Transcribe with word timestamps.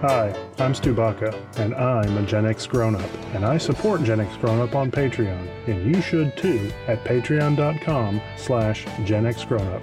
Hi, 0.00 0.34
I'm 0.58 0.74
Stu 0.74 0.94
Baca, 0.94 1.38
and 1.58 1.74
I'm 1.74 2.16
a 2.16 2.22
Gen 2.22 2.46
X 2.46 2.66
grown 2.66 2.94
up, 2.94 3.10
and 3.34 3.44
I 3.44 3.58
support 3.58 4.02
Gen 4.02 4.18
X 4.18 4.34
grown 4.38 4.58
up 4.58 4.74
on 4.74 4.90
Patreon, 4.90 5.46
and 5.66 5.94
you 5.94 6.00
should 6.00 6.34
too 6.38 6.72
at 6.86 7.04
patreon.com 7.04 8.18
slash 8.38 8.86
Gen 9.04 9.26
X 9.26 9.44
grown 9.44 9.68
up. 9.68 9.82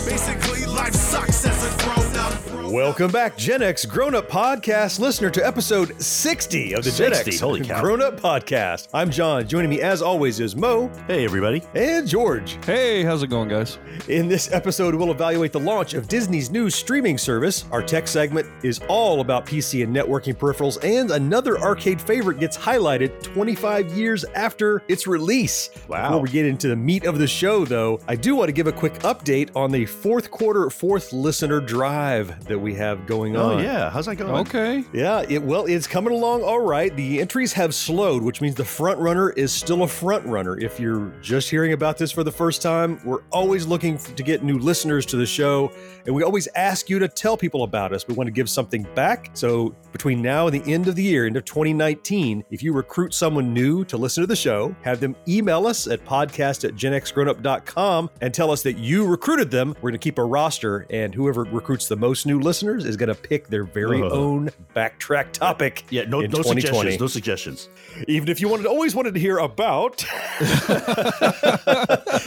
Welcome 2.71 3.11
back, 3.11 3.35
Gen 3.35 3.61
X 3.61 3.83
Grown 3.85 4.15
Up 4.15 4.29
Podcast 4.29 4.97
listener, 4.99 5.29
to 5.31 5.45
episode 5.45 6.01
60 6.01 6.73
of 6.73 6.85
the 6.85 6.91
Gen 6.91 7.11
X 7.11 7.37
holy 7.37 7.59
cow. 7.61 7.81
Grown 7.81 8.01
Up 8.01 8.17
Podcast. 8.17 8.87
I'm 8.93 9.09
John. 9.11 9.45
Joining 9.45 9.69
me, 9.69 9.81
as 9.81 10.01
always, 10.01 10.39
is 10.39 10.55
Mo 10.55 10.89
Hey, 11.05 11.25
everybody. 11.25 11.63
and 11.75 12.07
George. 12.07 12.57
Hey, 12.65 13.03
how's 13.03 13.23
it 13.23 13.27
going, 13.27 13.49
guys? 13.49 13.77
In 14.07 14.29
this 14.29 14.53
episode, 14.53 14.95
we'll 14.95 15.11
evaluate 15.11 15.51
the 15.51 15.59
launch 15.59 15.95
of 15.95 16.07
Disney's 16.07 16.49
new 16.49 16.69
streaming 16.69 17.17
service. 17.17 17.65
Our 17.73 17.81
tech 17.81 18.07
segment 18.07 18.47
is 18.63 18.79
all 18.87 19.19
about 19.19 19.45
PC 19.45 19.83
and 19.83 19.93
networking 19.93 20.35
peripherals, 20.35 20.81
and 20.81 21.11
another 21.11 21.59
arcade 21.59 21.99
favorite 21.99 22.39
gets 22.39 22.57
highlighted 22.57 23.21
25 23.21 23.91
years 23.97 24.23
after 24.35 24.81
its 24.87 25.07
release. 25.07 25.71
Wow. 25.89 26.07
Before 26.09 26.21
we 26.21 26.29
get 26.29 26.45
into 26.45 26.69
the 26.69 26.77
meat 26.77 27.03
of 27.05 27.17
the 27.19 27.27
show, 27.27 27.65
though, 27.65 27.99
I 28.07 28.15
do 28.15 28.33
want 28.35 28.47
to 28.47 28.53
give 28.53 28.67
a 28.67 28.71
quick 28.71 28.93
update 28.99 29.49
on 29.57 29.71
the 29.71 29.85
fourth 29.85 30.31
quarter, 30.31 30.69
fourth 30.69 31.11
listener 31.11 31.59
drive 31.59 32.45
that 32.45 32.60
we 32.61 32.75
have 32.75 33.05
going 33.07 33.35
oh, 33.35 33.51
on. 33.51 33.59
Oh, 33.59 33.61
yeah. 33.61 33.89
How's 33.89 34.05
that 34.05 34.15
going? 34.15 34.31
Okay. 34.47 34.83
Yeah, 34.93 35.25
it 35.27 35.41
well, 35.41 35.65
it's 35.65 35.87
coming 35.87 36.13
along 36.13 36.43
all 36.43 36.59
right. 36.59 36.95
The 36.95 37.19
entries 37.19 37.51
have 37.53 37.73
slowed, 37.73 38.21
which 38.21 38.41
means 38.41 38.55
the 38.55 38.65
front 38.65 38.99
runner 38.99 39.31
is 39.31 39.51
still 39.51 39.83
a 39.83 39.87
front 39.87 40.25
runner. 40.25 40.59
If 40.59 40.79
you're 40.79 41.11
just 41.21 41.49
hearing 41.49 41.73
about 41.73 41.97
this 41.97 42.11
for 42.11 42.23
the 42.23 42.31
first 42.31 42.61
time, 42.61 42.99
we're 43.03 43.23
always 43.31 43.65
looking 43.65 43.95
f- 43.95 44.15
to 44.15 44.23
get 44.23 44.43
new 44.43 44.59
listeners 44.59 45.05
to 45.07 45.17
the 45.17 45.25
show, 45.25 45.71
and 46.05 46.13
we 46.13 46.23
always 46.23 46.47
ask 46.55 46.89
you 46.89 46.99
to 46.99 47.07
tell 47.07 47.35
people 47.35 47.63
about 47.63 47.93
us. 47.93 48.07
We 48.07 48.13
want 48.13 48.27
to 48.27 48.31
give 48.31 48.49
something 48.49 48.85
back. 48.95 49.31
So 49.33 49.75
between 49.91 50.21
now 50.21 50.47
and 50.47 50.61
the 50.61 50.71
end 50.71 50.87
of 50.87 50.95
the 50.95 51.03
year, 51.03 51.25
end 51.25 51.37
of 51.37 51.45
2019, 51.45 52.43
if 52.51 52.61
you 52.61 52.73
recruit 52.73 53.13
someone 53.13 53.53
new 53.53 53.83
to 53.85 53.97
listen 53.97 54.21
to 54.21 54.27
the 54.27 54.35
show, 54.35 54.75
have 54.83 54.99
them 54.99 55.15
email 55.27 55.65
us 55.65 55.87
at 55.87 56.05
podcast 56.05 56.63
at 56.63 56.75
genxgrownup.com 56.75 58.09
and 58.21 58.33
tell 58.33 58.51
us 58.51 58.61
that 58.63 58.77
you 58.77 59.07
recruited 59.07 59.49
them. 59.49 59.69
We're 59.81 59.89
going 59.89 59.93
to 59.93 59.97
keep 59.99 60.19
a 60.19 60.23
roster, 60.23 60.85
and 60.89 61.13
whoever 61.15 61.43
recruits 61.45 61.87
the 61.87 61.95
most 61.95 62.25
new 62.25 62.39
listeners 62.39 62.50
is 62.53 62.97
going 62.97 63.09
to 63.09 63.15
pick 63.15 63.47
their 63.47 63.63
very 63.63 64.01
Ugh. 64.01 64.11
own 64.11 64.49
backtrack 64.75 65.31
topic. 65.31 65.83
Yeah, 65.89 66.03
no, 66.05 66.21
no 66.21 66.41
suggestions. 66.41 66.99
No 66.99 67.07
suggestions. 67.07 67.69
Even 68.07 68.29
if 68.29 68.41
you 68.41 68.49
wanted, 68.49 68.65
always 68.65 68.95
wanted 68.95 69.13
to 69.13 69.19
hear 69.19 69.37
about. 69.37 70.05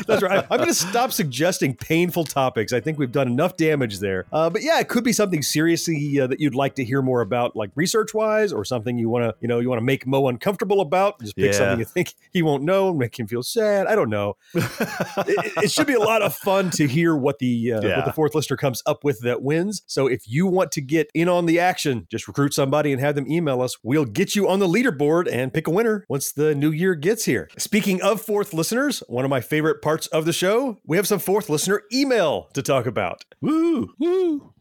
That's 0.07 0.23
right. 0.23 0.45
I'm 0.51 0.59
going 0.59 0.69
to 0.69 0.75
stop 0.75 1.13
suggesting 1.13 1.75
painful 1.75 2.25
topics. 2.25 2.73
I 2.73 2.81
think 2.81 2.99
we've 2.99 3.13
done 3.13 3.29
enough 3.29 3.57
damage 3.57 3.99
there. 3.99 4.27
Uh, 4.33 4.51
but 4.51 4.63
yeah, 4.63 4.81
it 4.81 4.89
could 4.89 5.05
be 5.05 5.13
something 5.13 5.43
seriously 5.43 6.21
uh, 6.21 6.27
that 6.27 6.41
you'd 6.41 6.55
like 6.55 6.75
to 6.77 6.85
hear 6.85 7.03
more 7.03 7.21
about, 7.21 7.57
like 7.57 7.71
research 7.75 8.15
wise, 8.15 8.53
or 8.53 8.65
something 8.65 8.99
you 8.99 9.09
want 9.09 9.25
to, 9.25 9.35
you 9.41 9.49
know, 9.49 9.61
you 9.61 9.69
want 9.69 9.81
to 9.81 9.85
make 9.85 10.07
Mo 10.07 10.29
uncomfortable 10.29 10.81
about. 10.81 11.21
Just 11.21 11.37
pick 11.37 11.47
Yeah. 11.47 11.53
something 11.53 11.79
you 11.79 11.85
think 11.85 12.15
he 12.33 12.43
won't 12.43 12.63
know, 12.63 12.91
and 12.91 12.99
make 12.99 13.19
him 13.19 13.27
feel 13.27 13.43
sad. 13.43 13.87
I 13.87 13.95
don't 13.95 14.11
know. 14.11 14.37
it, 14.55 15.53
it 15.65 15.71
should 15.71 15.87
be 15.87 15.95
a 15.95 16.01
lot 16.01 16.23
of 16.23 16.35
fun 16.35 16.71
to 16.71 16.87
hear 16.87 17.17
what 17.17 17.39
the 17.39 17.73
uh, 17.73 17.81
what 17.97 18.05
the 18.05 18.13
fourth 18.13 18.35
listener 18.35 18.57
comes 18.57 18.83
up 18.87 19.05
with 19.05 19.21
that 19.21 19.43
wins. 19.43 19.83
So 19.87 20.07
if 20.15 20.29
you 20.29 20.47
want 20.47 20.71
to 20.73 20.81
get 20.81 21.11
in 21.13 21.29
on 21.29 21.47
the 21.47 21.59
action, 21.59 22.07
just 22.09 22.29
recruit 22.29 22.55
somebody 22.55 22.93
and 22.93 23.01
have 23.01 23.17
them 23.17 23.31
email 23.31 23.61
us. 23.61 23.77
We'll 23.83 24.05
get 24.05 24.37
you 24.37 24.49
on 24.49 24.61
the 24.61 24.69
leaderboard 24.69 25.29
and 25.31 25.53
pick 25.53 25.67
a 25.67 25.71
winner 25.71 26.07
once 26.09 26.31
the 26.31 26.55
new 26.55 26.71
year 26.71 26.95
gets 26.95 27.25
here. 27.25 27.49
Speaking 27.59 28.01
of 28.01 28.23
fourth 28.23 28.55
listeners, 28.55 29.03
one 29.09 29.25
of 29.25 29.31
my 29.31 29.41
favorite 29.41 29.83
parts 29.83 30.07
of 30.07 30.25
the 30.25 30.33
show, 30.33 30.79
we 30.87 30.97
have 30.97 31.09
some 31.09 31.19
fourth 31.19 31.51
listener 31.51 31.83
email 31.93 32.49
to 32.55 32.63
talk 32.63 32.87
about. 32.87 33.25
Woo. 33.41 33.93
Woo. 33.99 34.54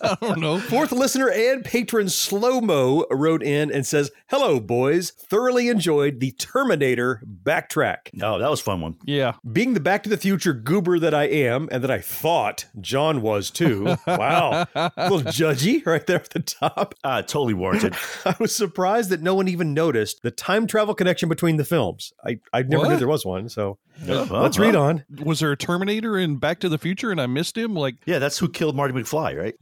I 0.00 0.16
don't 0.20 0.40
know. 0.40 0.58
Fourth 0.58 0.92
listener 0.92 1.28
and 1.28 1.64
patron 1.64 2.08
Slow 2.08 2.60
Mo 2.60 3.04
wrote 3.10 3.42
in 3.42 3.72
and 3.72 3.86
says, 3.86 4.10
Hello, 4.28 4.60
boys. 4.60 5.10
Thoroughly 5.10 5.68
enjoyed 5.68 6.20
the 6.20 6.30
Terminator 6.32 7.22
backtrack. 7.42 8.10
Oh, 8.22 8.38
that 8.38 8.50
was 8.50 8.60
a 8.60 8.64
fun 8.64 8.80
one. 8.80 8.96
Yeah. 9.04 9.32
Being 9.50 9.74
the 9.74 9.80
Back 9.80 10.02
to 10.04 10.08
the 10.10 10.16
Future 10.16 10.52
goober 10.52 10.98
that 10.98 11.14
I 11.14 11.24
am, 11.24 11.68
and 11.72 11.82
that 11.82 11.90
I 11.90 12.00
thought 12.00 12.66
John 12.80 13.22
was 13.22 13.50
too. 13.50 13.96
Wow. 14.06 14.66
a 14.74 14.92
little 15.10 15.20
judgy 15.32 15.84
right 15.86 16.06
there 16.06 16.16
at 16.16 16.30
the 16.30 16.40
top. 16.40 16.94
Uh, 17.04 17.22
totally 17.22 17.54
warranted. 17.54 17.94
I 18.24 18.34
was 18.38 18.54
surprised 18.54 19.10
that 19.10 19.20
no 19.22 19.34
one 19.34 19.48
even 19.48 19.74
noticed 19.74 20.22
the 20.22 20.30
time 20.30 20.66
travel 20.66 20.94
connection 20.94 21.28
between 21.28 21.56
the 21.56 21.64
films. 21.64 22.12
I, 22.24 22.38
I 22.52 22.62
never 22.62 22.88
knew 22.88 22.96
there 22.96 23.08
was 23.08 23.24
one. 23.24 23.48
So 23.48 23.78
Yeah, 24.04 24.26
well, 24.30 24.42
let's 24.42 24.58
read 24.58 24.74
on. 24.74 25.04
Was 25.22 25.40
there 25.40 25.52
a 25.52 25.56
Terminator 25.56 26.18
in 26.18 26.36
Back 26.36 26.60
to 26.60 26.67
the 26.68 26.78
Future 26.78 27.10
and 27.10 27.20
I 27.20 27.26
missed 27.26 27.56
him? 27.56 27.74
Like, 27.74 27.96
Yeah, 28.06 28.18
that's 28.18 28.38
who 28.38 28.48
killed 28.48 28.76
Marty 28.76 28.94
McFly, 28.94 29.36
right? 29.36 29.54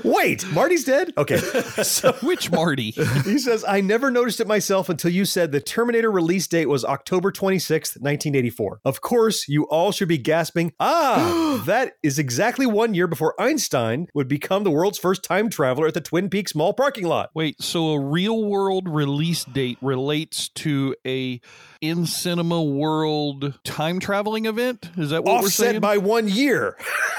Wait, 0.04 0.46
Marty's 0.52 0.84
dead? 0.84 1.12
Okay. 1.16 1.38
So 1.82 2.12
which 2.22 2.50
Marty? 2.50 2.90
he 2.90 3.38
says, 3.38 3.64
I 3.66 3.80
never 3.80 4.10
noticed 4.10 4.40
it 4.40 4.46
myself 4.46 4.88
until 4.88 5.10
you 5.10 5.24
said 5.24 5.50
the 5.52 5.60
Terminator 5.60 6.10
release 6.10 6.46
date 6.46 6.66
was 6.66 6.84
October 6.84 7.32
26th, 7.32 7.96
1984. 8.00 8.80
Of 8.84 9.00
course, 9.00 9.48
you 9.48 9.64
all 9.64 9.92
should 9.92 10.08
be 10.08 10.18
gasping, 10.18 10.72
ah, 10.78 11.62
that 11.66 11.94
is 12.02 12.18
exactly 12.18 12.66
one 12.66 12.94
year 12.94 13.06
before 13.06 13.40
Einstein 13.40 14.08
would 14.14 14.28
become 14.28 14.64
the 14.64 14.70
world's 14.70 14.98
first 14.98 15.22
time 15.24 15.48
traveler 15.50 15.86
at 15.86 15.94
the 15.94 16.00
Twin 16.00 16.28
Peaks 16.28 16.54
Mall 16.54 16.72
parking 16.74 17.06
lot. 17.06 17.30
Wait, 17.34 17.60
so 17.62 17.92
a 17.92 18.00
real 18.00 18.44
world 18.44 18.88
release 18.88 19.44
date 19.44 19.78
relates 19.80 20.48
to 20.50 20.94
a 21.06 21.40
in 21.80 22.06
cinema 22.06 22.62
world 22.62 23.58
time 23.64 23.98
traveling 24.00 24.46
event? 24.46 24.90
Is 24.96 25.10
that 25.10 25.24
what 25.24 25.40
we're 25.40 25.46
Offset 25.46 25.66
saying? 25.70 25.80
by 25.80 25.98
one 25.98 26.28
year. 26.28 26.76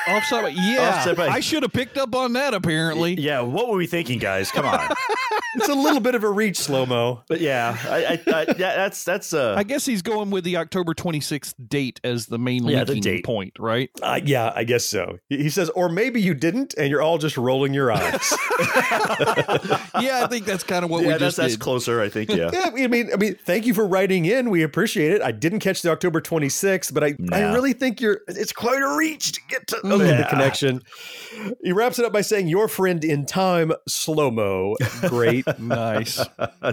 Offset 0.08 0.44
by 0.44 0.50
yeah. 0.50 0.98
Offset 0.98 1.18
by- 1.18 1.28
I 1.28 1.40
should 1.40 1.64
have 1.64 1.74
picked 1.74 1.98
up 1.98 2.14
on 2.16 2.34
that 2.34 2.54
apparently. 2.54 3.20
yeah, 3.20 3.42
what 3.42 3.70
were 3.70 3.78
we 3.78 3.88
thinking, 3.88 4.20
guys? 4.20 4.52
Come 4.52 4.66
on. 4.66 4.88
It's 5.54 5.68
a 5.68 5.74
little 5.74 6.00
bit 6.00 6.16
of 6.16 6.24
a 6.24 6.30
reach, 6.30 6.58
slow 6.58 6.86
mo. 6.86 7.24
but 7.28 7.42
yeah, 7.42 7.78
I, 7.84 8.06
I, 8.06 8.34
I, 8.34 8.46
yeah, 8.58 8.76
that's 8.78 9.04
that's 9.04 9.34
uh, 9.34 9.54
I 9.58 9.64
guess 9.64 9.86
he's 9.86 10.02
going 10.02 10.30
with 10.30 10.46
the 10.46 10.56
October 10.56 10.94
26th 10.94 11.56
date 11.68 12.00
as 12.06 12.28
the 12.28 12.40
main 12.40 12.64
Yeah, 12.66 12.86
the 12.86 13.02
date. 13.02 13.26
point, 13.26 13.60
right? 13.60 13.90
Uh, 14.02 14.22
yeah, 14.24 14.54
I 14.56 14.64
guess 14.64 14.86
so. 14.86 15.20
He 15.28 15.44
he 15.44 15.50
says, 15.50 15.70
or 15.72 15.90
maybe 15.90 16.22
you 16.22 16.34
didn't, 16.34 16.74
and 16.78 16.90
you're 16.90 17.02
all 17.02 17.18
just 17.18 17.36
rolling 17.36 17.74
your 17.74 17.92
eyes. 17.92 18.34
yeah, 20.00 20.22
I 20.24 20.28
think 20.30 20.46
that's 20.46 20.64
kind 20.64 20.86
of 20.86 20.90
what 20.92 21.02
yeah, 21.02 21.08
we 21.08 21.12
that's 21.14 21.22
just 21.22 21.38
that's 21.38 21.54
did. 21.56 21.60
closer. 21.60 22.00
I 22.02 22.08
think. 22.08 22.30
Yeah. 22.30 22.50
yeah, 22.54 22.72
I 22.74 22.88
mean, 22.88 23.10
I 23.12 23.18
mean, 23.18 23.36
thank 23.36 23.66
you 23.66 23.74
for 23.74 23.86
writing 23.86 24.24
in. 24.26 24.51
We 24.52 24.64
appreciate 24.64 25.12
it. 25.14 25.22
I 25.22 25.32
didn't 25.32 25.60
catch 25.60 25.82
the 25.82 25.90
October 25.92 26.22
26th, 26.22 26.94
but 26.94 27.04
I, 27.04 27.16
I 27.32 27.54
really 27.54 27.74
think 27.74 28.02
you're. 28.02 28.20
It's 28.28 28.54
quite 28.54 28.82
a 28.82 28.98
reach 28.98 29.32
to 29.32 29.42
get 29.50 29.68
to 29.68 29.76
Mm. 29.78 29.94
okay, 29.94 30.18
the 30.18 30.28
connection. 30.30 30.82
He 31.64 31.72
wraps 31.72 31.98
it 31.98 32.06
up 32.06 32.14
by 32.14 32.22
saying, 32.22 32.48
"Your 32.48 32.68
friend 32.68 33.04
in 33.04 33.26
time, 33.26 33.72
slow 33.88 34.30
mo, 34.30 34.76
great." 35.08 35.46
nice. 35.60 36.24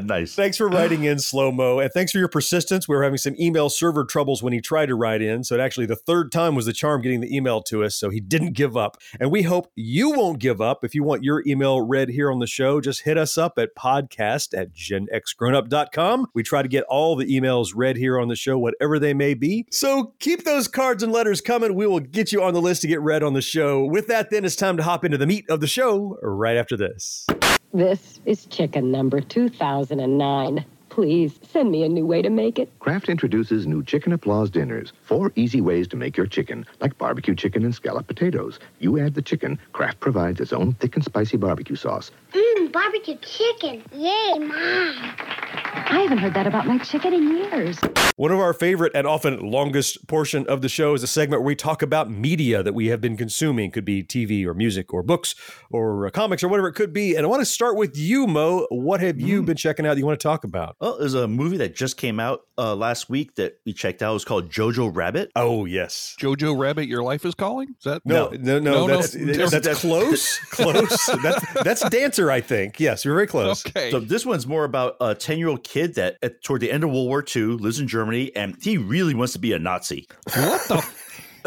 nice. 0.02 0.34
Thanks 0.34 0.56
for 0.56 0.68
writing 0.68 1.04
in 1.04 1.18
slow 1.18 1.50
mo, 1.52 1.78
and 1.78 1.90
thanks 1.92 2.12
for 2.12 2.18
your 2.18 2.28
persistence. 2.28 2.86
We 2.88 2.94
were 2.96 3.02
having 3.02 3.18
some 3.18 3.34
email 3.40 3.70
server 3.70 4.04
troubles 4.04 4.42
when 4.42 4.52
he 4.52 4.60
tried 4.60 4.86
to 4.86 4.94
write 4.94 5.22
in, 5.22 5.44
so 5.44 5.54
it 5.54 5.60
actually 5.60 5.86
the 5.86 5.96
third 5.96 6.30
time 6.32 6.54
was 6.54 6.66
the 6.66 6.72
charm 6.72 7.00
getting 7.00 7.20
the 7.20 7.34
email 7.34 7.62
to 7.62 7.82
us. 7.84 7.94
So 7.94 8.10
he 8.10 8.20
didn't 8.20 8.52
give 8.52 8.76
up, 8.76 8.96
and 9.20 9.30
we 9.30 9.42
hope 9.42 9.70
you 9.76 10.10
won't 10.10 10.38
give 10.38 10.60
up. 10.60 10.84
If 10.84 10.94
you 10.94 11.02
want 11.04 11.22
your 11.24 11.42
email 11.46 11.80
read 11.80 12.08
here 12.10 12.30
on 12.30 12.40
the 12.40 12.46
show, 12.46 12.80
just 12.80 13.02
hit 13.04 13.16
us 13.16 13.38
up 13.38 13.58
at 13.58 13.74
podcast 13.76 14.58
at 14.58 14.72
genxgrownup.com. 14.74 16.26
We 16.34 16.42
try 16.42 16.62
to 16.62 16.68
get 16.68 16.84
all 16.84 17.16
the 17.16 17.26
emails 17.26 17.67
read 17.74 17.96
here 17.96 18.18
on 18.18 18.28
the 18.28 18.36
show, 18.36 18.58
whatever 18.58 18.98
they 18.98 19.14
may 19.14 19.34
be. 19.34 19.66
So 19.70 20.14
keep 20.18 20.44
those 20.44 20.68
cards 20.68 21.02
and 21.02 21.12
letters 21.12 21.40
coming. 21.40 21.74
We 21.74 21.86
will 21.86 22.00
get 22.00 22.32
you 22.32 22.42
on 22.42 22.54
the 22.54 22.60
list 22.60 22.82
to 22.82 22.88
get 22.88 23.00
read 23.00 23.22
on 23.22 23.34
the 23.34 23.42
show. 23.42 23.84
With 23.84 24.06
that, 24.08 24.30
then 24.30 24.44
it's 24.44 24.56
time 24.56 24.76
to 24.76 24.82
hop 24.82 25.04
into 25.04 25.18
the 25.18 25.26
meat 25.26 25.48
of 25.48 25.60
the 25.60 25.66
show 25.66 26.18
right 26.22 26.56
after 26.56 26.76
this. 26.76 27.26
This 27.72 28.20
is 28.24 28.46
chicken 28.46 28.90
number 28.90 29.20
2009. 29.20 30.64
Please 30.88 31.38
send 31.42 31.70
me 31.70 31.84
a 31.84 31.88
new 31.88 32.04
way 32.04 32.22
to 32.22 32.30
make 32.30 32.58
it. 32.58 32.72
Kraft 32.80 33.08
introduces 33.08 33.66
new 33.68 33.84
Chicken 33.84 34.12
Applause 34.12 34.50
dinners. 34.50 34.92
Four 35.04 35.32
easy 35.36 35.60
ways 35.60 35.86
to 35.88 35.96
make 35.96 36.16
your 36.16 36.26
chicken, 36.26 36.66
like 36.80 36.98
barbecue 36.98 37.36
chicken 37.36 37.64
and 37.64 37.72
scallop 37.72 38.08
potatoes. 38.08 38.58
You 38.80 38.98
add 38.98 39.14
the 39.14 39.22
chicken, 39.22 39.60
Kraft 39.72 40.00
provides 40.00 40.40
its 40.40 40.52
own 40.52 40.72
thick 40.74 40.96
and 40.96 41.04
spicy 41.04 41.36
barbecue 41.36 41.76
sauce. 41.76 42.10
Mmm, 42.32 42.72
barbecue 42.72 43.16
chicken. 43.18 43.84
Yay, 43.92 44.38
Mom. 44.40 45.77
I 46.08 46.12
haven't 46.12 46.24
heard 46.24 46.34
that 46.36 46.46
about 46.46 46.66
my 46.66 46.78
chicken 46.78 47.12
in 47.12 47.36
years. 47.36 47.78
One 48.16 48.32
of 48.32 48.38
our 48.38 48.54
favorite 48.54 48.92
and 48.94 49.06
often 49.06 49.40
longest 49.40 50.08
portion 50.08 50.46
of 50.46 50.62
the 50.62 50.68
show 50.70 50.94
is 50.94 51.02
a 51.02 51.06
segment 51.06 51.42
where 51.42 51.46
we 51.48 51.54
talk 51.54 51.82
about 51.82 52.10
media 52.10 52.62
that 52.62 52.72
we 52.72 52.86
have 52.86 53.02
been 53.02 53.14
consuming. 53.14 53.70
Could 53.70 53.84
be 53.84 54.02
TV 54.02 54.46
or 54.46 54.54
music 54.54 54.94
or 54.94 55.02
books 55.02 55.34
or 55.70 56.06
uh, 56.06 56.10
comics 56.10 56.42
or 56.42 56.48
whatever 56.48 56.68
it 56.68 56.72
could 56.72 56.94
be. 56.94 57.14
And 57.14 57.26
I 57.26 57.28
want 57.28 57.42
to 57.42 57.44
start 57.44 57.76
with 57.76 57.94
you, 57.94 58.26
Mo. 58.26 58.66
What 58.70 59.02
have 59.02 59.20
you 59.20 59.42
been 59.42 59.58
checking 59.58 59.84
out 59.84 59.90
that 59.90 59.98
you 59.98 60.06
want 60.06 60.18
to 60.18 60.22
talk 60.26 60.44
about? 60.44 60.76
Well, 60.80 60.96
there's 60.98 61.12
a 61.12 61.28
movie 61.28 61.58
that 61.58 61.76
just 61.76 61.98
came 61.98 62.18
out 62.18 62.40
uh, 62.56 62.74
last 62.74 63.10
week 63.10 63.34
that 63.34 63.58
we 63.66 63.74
checked 63.74 64.02
out. 64.02 64.12
It 64.12 64.14
was 64.14 64.24
called 64.24 64.50
Jojo 64.50 64.90
Rabbit. 64.96 65.30
Oh, 65.36 65.66
yes. 65.66 66.16
Jojo 66.18 66.58
Rabbit, 66.58 66.88
Your 66.88 67.02
Life 67.02 67.26
is 67.26 67.34
Calling? 67.34 67.74
Is 67.78 67.84
that 67.84 68.00
No, 68.06 68.30
no, 68.30 68.58
no, 68.58 68.58
No, 68.58 68.86
no, 68.86 68.96
that's, 68.96 69.14
no. 69.14 69.46
that's 69.46 69.80
close. 69.82 70.38
close. 70.38 71.06
That's, 71.22 71.52
that's 71.62 71.88
Dancer, 71.90 72.30
I 72.30 72.40
think. 72.40 72.80
Yes, 72.80 73.04
you're 73.04 73.14
very 73.14 73.26
close. 73.26 73.66
Okay. 73.66 73.90
So 73.90 74.00
this 74.00 74.24
one's 74.24 74.46
more 74.46 74.64
about 74.64 74.96
a 75.02 75.14
10 75.14 75.38
year 75.38 75.48
old 75.48 75.62
kid 75.62 75.97
that 75.98 76.16
at, 76.22 76.42
toward 76.42 76.60
the 76.60 76.70
end 76.70 76.84
of 76.84 76.90
World 76.90 77.08
War 77.08 77.24
II 77.24 77.42
lives 77.58 77.80
in 77.80 77.88
Germany 77.88 78.34
and 78.34 78.56
he 78.62 78.78
really 78.78 79.14
wants 79.14 79.32
to 79.34 79.38
be 79.38 79.52
a 79.52 79.58
Nazi. 79.58 80.08
what 80.34 80.68
the? 80.68 80.88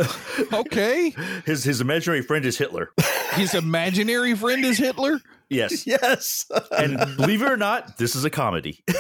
okay. 0.54 1.14
His 1.46 1.64
his 1.64 1.82
imaginary 1.82 2.22
friend 2.22 2.46
is 2.46 2.58
Hitler. 2.58 2.92
His 3.34 3.54
imaginary 3.54 4.36
friend 4.36 4.64
is 4.66 4.78
Hitler? 4.78 5.20
Yes. 5.50 5.86
Yes. 5.92 6.46
And 6.72 6.98
believe 7.18 7.42
it 7.42 7.52
or 7.52 7.58
not, 7.58 7.98
this 7.98 8.16
is 8.16 8.24
a 8.24 8.30
comedy. 8.30 8.84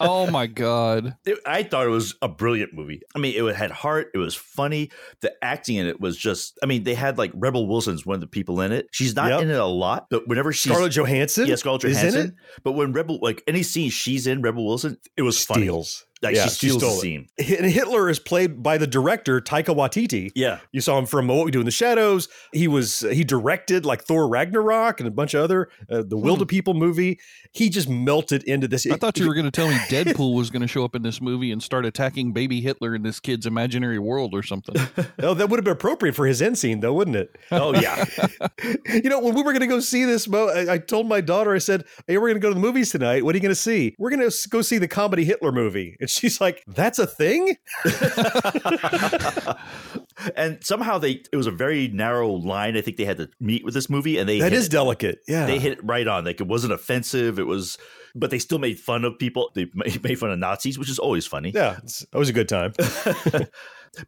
Oh 0.00 0.30
my 0.30 0.46
God. 0.46 1.16
It- 1.24 1.38
I 1.46 1.62
thought 1.62 1.86
it 1.86 1.90
was 1.90 2.14
a 2.22 2.28
brilliant 2.28 2.72
movie. 2.74 3.02
I 3.14 3.18
mean, 3.18 3.34
it 3.48 3.54
had 3.56 3.70
heart. 3.70 4.10
It 4.14 4.18
was 4.18 4.34
funny. 4.34 4.90
The 5.20 5.32
acting 5.42 5.76
in 5.76 5.86
it 5.86 6.00
was 6.00 6.16
just. 6.16 6.58
I 6.62 6.66
mean, 6.66 6.84
they 6.84 6.94
had 6.94 7.18
like 7.18 7.32
Rebel 7.34 7.66
Wilson's 7.66 8.04
one 8.06 8.14
of 8.14 8.20
the 8.20 8.26
people 8.26 8.60
in 8.60 8.72
it. 8.72 8.88
She's 8.92 9.14
not 9.14 9.30
Yep. 9.30 9.42
in 9.42 9.50
it 9.50 9.58
a 9.58 9.64
lot, 9.66 10.06
but 10.10 10.26
whenever 10.28 10.52
she's 10.52 10.72
Scarlett 10.72 10.92
Johansson? 10.92 11.46
yeah, 11.46 11.56
Scarlett 11.56 11.84
is 11.84 11.96
in 11.96 12.10
Johansson. 12.12 12.26
it? 12.28 12.62
But 12.64 12.72
when 12.72 12.92
Rebel, 12.92 13.18
like 13.22 13.42
any 13.46 13.62
scene 13.62 13.90
she's 13.90 14.26
in, 14.26 14.40
Rebel 14.42 14.64
Wilson, 14.66 14.98
it 15.16 15.22
was 15.22 15.44
funny. 15.44 15.68
Steals. 16.18 16.22
Like 16.22 16.36
Yeah, 16.36 16.44
she 16.44 16.50
steals 16.50 16.80
the 16.80 16.86
stole 16.86 16.98
it. 16.98 17.00
scene. 17.00 17.28
And 17.38 17.70
Hitler 17.70 18.08
is 18.08 18.18
played 18.18 18.62
by 18.62 18.78
the 18.78 18.86
director 18.86 19.40
Taika 19.40 19.74
Waititi. 19.74 20.30
Yeah. 20.34 20.58
You 20.72 20.80
saw 20.80 20.98
him 20.98 21.06
from 21.06 21.30
uh, 21.30 21.34
What 21.34 21.44
We 21.46 21.50
Do 21.50 21.60
in 21.60 21.64
the 21.64 21.70
Shadows. 21.70 22.28
He 22.52 22.68
was 22.68 23.04
uh, 23.04 23.08
he 23.08 23.24
directed 23.24 23.86
like 23.86 24.02
Thor 24.02 24.28
Ragnarok 24.28 25.00
and 25.00 25.06
a 25.06 25.10
bunch 25.10 25.34
of 25.34 25.42
other 25.42 25.70
uh, 25.90 26.02
the 26.02 26.16
hmm. 26.16 26.26
Wilder 26.26 26.46
People 26.46 26.74
movie. 26.74 27.18
He 27.52 27.68
just 27.70 27.88
melted 27.88 28.42
into 28.44 28.68
this. 28.68 28.86
I 28.86 28.96
thought 28.96 29.18
you 29.18 29.26
were 29.26 29.34
going 29.34 29.46
to 29.46 29.50
tell 29.50 29.68
me 29.68 29.74
Deadpool 29.88 30.34
was 30.34 30.50
going 30.50 30.62
to 30.62 30.68
show 30.68 30.84
up 30.84 30.94
in 30.94 31.02
this 31.02 31.20
movie 31.20 31.52
and 31.52 31.62
start 31.62 31.86
attacking 31.86 32.32
baby 32.32 32.60
Hitler 32.60 32.94
in 32.94 33.02
this 33.02 33.20
kid's 33.20 33.46
imaginary 33.46 33.98
world 33.98 34.34
or 34.34 34.42
something. 34.42 34.76
Oh, 35.20 35.34
that 35.34 35.48
would 35.48 35.58
have 35.58 35.64
been 35.64 35.72
appropriate 35.72 36.14
for 36.14 36.26
his 36.26 36.40
end 36.40 36.58
scene, 36.58 36.80
though, 36.80 36.92
wouldn't 36.92 37.16
it? 37.16 37.36
Oh 37.50 37.74
yeah. 37.74 38.04
you 38.86 39.08
know, 39.10 39.20
when 39.20 39.34
we 39.34 39.42
were 39.42 39.52
going 39.52 39.60
to 39.60 39.66
go 39.66 39.80
see 39.80 40.04
this, 40.04 40.28
Mo, 40.28 40.48
I, 40.48 40.74
I 40.74 40.78
told 40.78 41.08
my 41.08 41.20
daughter, 41.20 41.54
I 41.54 41.58
said, 41.58 41.84
"Hey, 42.06 42.18
we're 42.18 42.28
going 42.28 42.34
to 42.34 42.40
go 42.40 42.48
to 42.48 42.54
the 42.54 42.60
movies 42.60 42.90
tonight. 42.90 43.24
What 43.24 43.34
are 43.34 43.38
you 43.38 43.42
going 43.42 43.50
to 43.50 43.60
see? 43.60 43.96
We're 43.98 44.10
going 44.10 44.28
to 44.28 44.48
go 44.48 44.62
see 44.62 44.78
the 44.78 44.86
comedy 44.86 45.24
Hitler 45.24 45.50
movie." 45.50 45.96
And 46.00 46.07
she's 46.08 46.40
like, 46.40 46.64
"That's 46.66 46.98
a 46.98 47.06
thing." 47.06 47.56
and 50.36 50.62
somehow 50.64 50.98
they 50.98 51.22
it 51.32 51.36
was 51.36 51.46
a 51.46 51.50
very 51.50 51.88
narrow 51.88 52.30
line. 52.30 52.76
I 52.76 52.80
think 52.80 52.96
they 52.96 53.04
had 53.04 53.18
to 53.18 53.28
meet 53.40 53.64
with 53.64 53.74
this 53.74 53.88
movie, 53.88 54.18
and 54.18 54.28
they 54.28 54.40
That 54.40 54.52
is 54.52 54.66
it. 54.66 54.72
delicate. 54.72 55.20
Yeah, 55.28 55.46
they 55.46 55.58
hit 55.58 55.72
it 55.72 55.84
right 55.84 56.06
on. 56.06 56.24
Like 56.24 56.40
it 56.40 56.46
wasn't 56.46 56.72
offensive. 56.72 57.38
It 57.38 57.46
was, 57.46 57.78
but 58.14 58.30
they 58.30 58.38
still 58.38 58.58
made 58.58 58.78
fun 58.78 59.04
of 59.04 59.18
people. 59.18 59.50
They 59.54 59.66
made 59.74 60.18
fun 60.18 60.30
of 60.30 60.38
Nazis, 60.38 60.78
which 60.78 60.90
is 60.90 60.98
always 60.98 61.26
funny. 61.26 61.52
Yeah, 61.54 61.78
it's 61.82 62.04
always 62.12 62.28
a 62.28 62.32
good 62.32 62.48
time. 62.48 62.72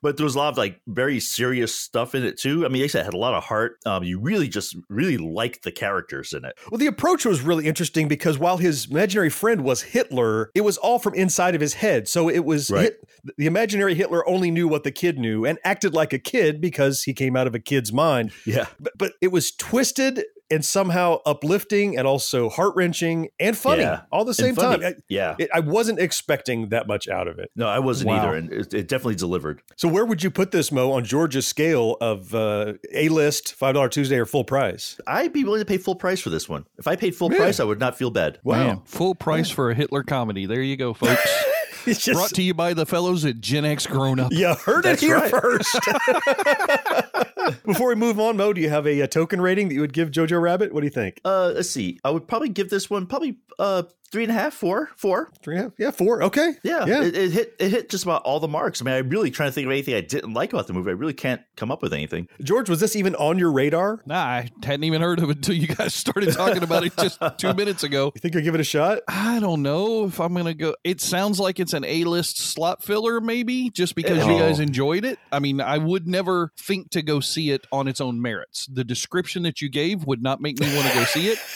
but 0.03 0.17
there 0.17 0.25
was 0.25 0.35
a 0.35 0.39
lot 0.39 0.49
of 0.51 0.59
like 0.59 0.81
very 0.87 1.21
serious 1.21 1.75
stuff 1.75 2.15
in 2.15 2.25
it 2.25 2.39
too. 2.39 2.65
I 2.65 2.69
mean, 2.69 2.83
I 2.83 2.87
said, 2.87 3.01
it 3.03 3.05
had 3.05 3.15
a 3.15 3.19
lot 3.19 3.35
of 3.35 3.43
heart. 3.45 3.77
Um, 3.87 4.03
you 4.05 4.21
really 4.21 4.49
just 4.49 4.77
really 4.89 5.19
liked 5.19 5.63
the 5.63 5.73
characters 5.73 6.33
in 6.33 6.45
it. 6.45 6.59
Well, 6.71 6.79
the 6.79 6.87
approach 6.87 7.25
was 7.25 7.41
really 7.41 7.67
interesting 7.67 8.09
because 8.09 8.39
while 8.39 8.57
his 8.59 8.87
imaginary 8.91 9.31
friend 9.31 9.63
was 9.65 9.83
Hitler, 9.83 10.51
it 10.55 10.63
was 10.63 10.77
all 10.79 10.99
from 10.99 11.15
inside 11.15 11.55
of 11.55 11.61
his 11.61 11.75
head. 11.75 12.09
So 12.09 12.29
it 12.29 12.45
was 12.45 12.71
Right. 12.71 12.85
Hit- 12.85 13.05
the 13.37 13.47
imaginary 13.47 13.95
Hitler 13.95 14.27
only 14.29 14.51
knew 14.51 14.67
what 14.69 14.83
the 14.85 14.91
kid 14.91 15.19
knew 15.19 15.45
and 15.45 15.59
acted 15.65 15.93
like 15.95 16.13
a 16.13 16.19
kid 16.19 16.61
because 16.61 17.03
he 17.03 17.13
came 17.13 17.37
out 17.37 17.47
of 17.47 17.55
a 17.55 17.59
kid's 17.59 17.93
mind. 17.93 18.33
Yeah, 18.47 18.67
But, 18.79 18.93
but 18.97 19.13
it 19.21 19.29
was 19.29 19.51
twisted 19.53 20.25
and 20.51 20.65
somehow 20.65 21.19
uplifting 21.27 21.97
and 21.97 22.07
also 22.07 22.49
heart 22.49 22.75
wrenching 22.77 23.29
and 23.39 23.57
funny 23.57 23.83
Yeah. 23.83 24.03
all 24.11 24.25
the 24.25 24.35
same 24.35 24.55
time. 24.57 24.83
I, 24.85 24.95
yeah. 25.09 25.37
it, 25.39 25.49
I 25.55 25.61
wasn't 25.61 25.99
expecting 26.01 26.69
that 26.71 26.87
much 26.87 27.09
out 27.09 27.29
of 27.29 27.39
it. 27.39 27.51
no, 27.57 27.69
I 27.69 27.79
wasn't 27.79 28.09
Wow. 28.11 28.17
either, 28.19 28.35
and 28.37 28.53
it, 28.53 28.75
it 28.75 28.89
definitely 28.89 29.15
delivered. 29.15 29.63
So 29.77 29.89
where 29.89 30.05
would 30.05 30.23
you 30.23 30.31
put 30.31 30.51
this, 30.51 30.71
Mo, 30.73 30.93
on 30.93 31.05
George's 31.05 31.47
scale 31.47 31.97
of 32.01 32.35
uh, 32.35 32.75
A 32.93 33.09
list, 33.09 33.55
five 33.55 33.75
dollar 33.75 33.89
Tuesday, 33.89 34.17
or 34.19 34.27
full 34.27 34.45
price? 34.45 34.99
I'd 35.07 35.33
be 35.33 35.45
willing 35.45 35.61
to 35.61 35.67
pay 35.67 35.79
full 35.79 35.95
price 35.95 36.21
for 36.21 36.31
this 36.31 36.49
one. 36.49 36.65
If 36.79 36.87
I 36.89 36.97
paid 36.97 37.15
full 37.15 37.31
Yeah. 37.33 37.39
price, 37.39 37.61
I 37.61 37.65
would 37.65 37.81
not 37.81 37.97
feel 37.97 38.11
bad. 38.11 38.39
Man, 38.45 38.81
full 38.85 39.15
price 39.15 39.51
for 39.51 39.71
a 39.71 39.75
Hitler 39.75 40.03
comedy. 40.03 40.47
There 40.47 40.63
you 40.63 40.77
go, 40.77 40.95
folks. 40.95 41.45
It's 41.87 42.05
just 42.05 42.17
Brought 42.17 42.31
to 42.31 42.43
you 42.43 42.55
by 42.55 42.75
the 42.75 42.87
fellows 42.87 43.25
at 43.25 43.41
Gen 43.41 43.65
X 43.65 43.87
Grown 43.87 44.21
Up. 44.21 44.33
You 44.33 44.55
heard 44.55 44.85
That's 44.85 45.03
it 45.03 45.07
here 45.07 45.17
right. 45.17 45.31
first. 45.31 45.79
Before 47.65 47.89
we 47.89 47.95
move 47.95 48.21
on, 48.21 48.37
Mo, 48.37 48.53
do 48.53 48.61
you 48.61 48.69
have 48.69 48.87
a, 48.87 49.03
uh 49.03 49.07
token 49.07 49.41
rating 49.41 49.69
that 49.69 49.75
you 49.75 49.81
would 49.81 49.93
give 49.93 50.11
Jojo 50.11 50.41
Rabbit? 50.41 50.73
What 50.73 50.81
do 50.81 50.87
you 50.87 50.91
think? 50.93 51.21
Uh, 51.25 51.53
let's 51.55 51.71
see. 51.71 51.99
I 52.05 52.11
would 52.11 52.29
probably 52.29 52.51
give 52.51 52.71
this 52.71 52.91
one 52.91 53.07
probably 53.07 53.39
uh 53.59 53.85
three 54.13 54.25
and 54.25 54.31
a 54.31 54.35
half, 54.35 54.53
four, 54.55 54.91
four. 54.97 55.31
Three 55.43 55.57
and 55.57 55.61
a 55.61 55.65
half? 55.69 55.73
Yeah, 55.79 55.91
four. 55.91 56.23
Okay. 56.25 56.55
Yeah, 56.63 56.85
Yeah. 56.87 57.03
It, 57.05 57.17
it 57.17 57.31
hit 57.33 57.55
it 57.59 57.71
hit 57.71 57.91
just 57.91 58.05
about 58.05 58.23
all 58.23 58.41
the 58.41 58.49
marks. 58.49 58.81
I 58.81 58.85
mean, 58.85 58.95
I'm 58.95 59.09
really 59.09 59.31
trying 59.31 59.49
to 59.49 59.53
think 59.53 59.67
of 59.67 59.71
anything 59.71 59.95
I 59.95 60.01
didn't 60.01 60.35
like 60.35 60.53
about 60.53 60.67
the 60.67 60.73
movie. 60.73 60.91
I 60.91 60.95
really 60.95 61.13
can't 61.15 61.43
come 61.57 61.71
up 61.71 61.83
with 61.83 61.93
anything. 61.93 62.29
George, 62.43 62.69
was 62.69 62.81
this 62.81 62.97
even 62.97 63.15
on 63.17 63.39
your 63.39 63.53
radar? 63.53 64.01
Nah, 64.07 64.17
I 64.23 64.51
hadn't 64.63 64.85
even 64.85 65.01
heard 65.03 65.19
of 65.21 65.31
it 65.31 65.37
until 65.37 65.55
you 65.55 65.69
guys 65.69 65.95
started 66.01 66.33
talking 66.33 66.63
about 66.63 66.85
it 66.85 66.97
just 66.97 67.21
two 67.39 67.55
minutes 67.55 67.83
ago. 67.83 68.13
You 68.15 68.21
think 68.21 68.35
you'll 68.35 68.43
give 68.45 68.55
it 68.55 68.61
a 68.61 68.65
shot? 68.65 69.01
I 69.09 69.39
don't 69.41 69.63
know 69.63 70.05
if 70.07 70.21
I'm 70.21 70.35
gonna 70.35 70.55
go. 70.55 70.75
It 70.85 71.01
sounds 71.01 71.39
like 71.41 71.61
it's 71.61 71.73
an 71.73 71.85
A-list 71.85 72.39
slot 72.39 72.83
filler, 72.83 73.21
maybe 73.21 73.71
just 73.71 73.95
because 73.95 74.25
you 74.27 74.33
Oh. 74.33 74.39
guys 74.39 74.61
enjoyed 74.61 75.05
it. 75.05 75.19
I 75.33 75.39
mean, 75.39 75.61
I 75.61 75.79
would 75.79 76.07
never 76.09 76.53
think 76.59 76.91
to 76.91 77.03
go 77.03 77.21
see 77.21 77.51
it 77.51 77.67
on 77.73 77.89
its 77.89 78.01
own 78.01 78.21
merits. 78.23 78.67
The 78.67 78.85
description 78.85 79.43
that 79.45 79.61
you 79.61 79.69
gave 79.69 80.05
would 80.05 80.23
not 80.23 80.41
make 80.41 80.59
me 80.61 80.75
want 80.75 80.89
to 80.89 80.95
go 80.95 81.05
see 81.05 81.29
it. 81.29 81.39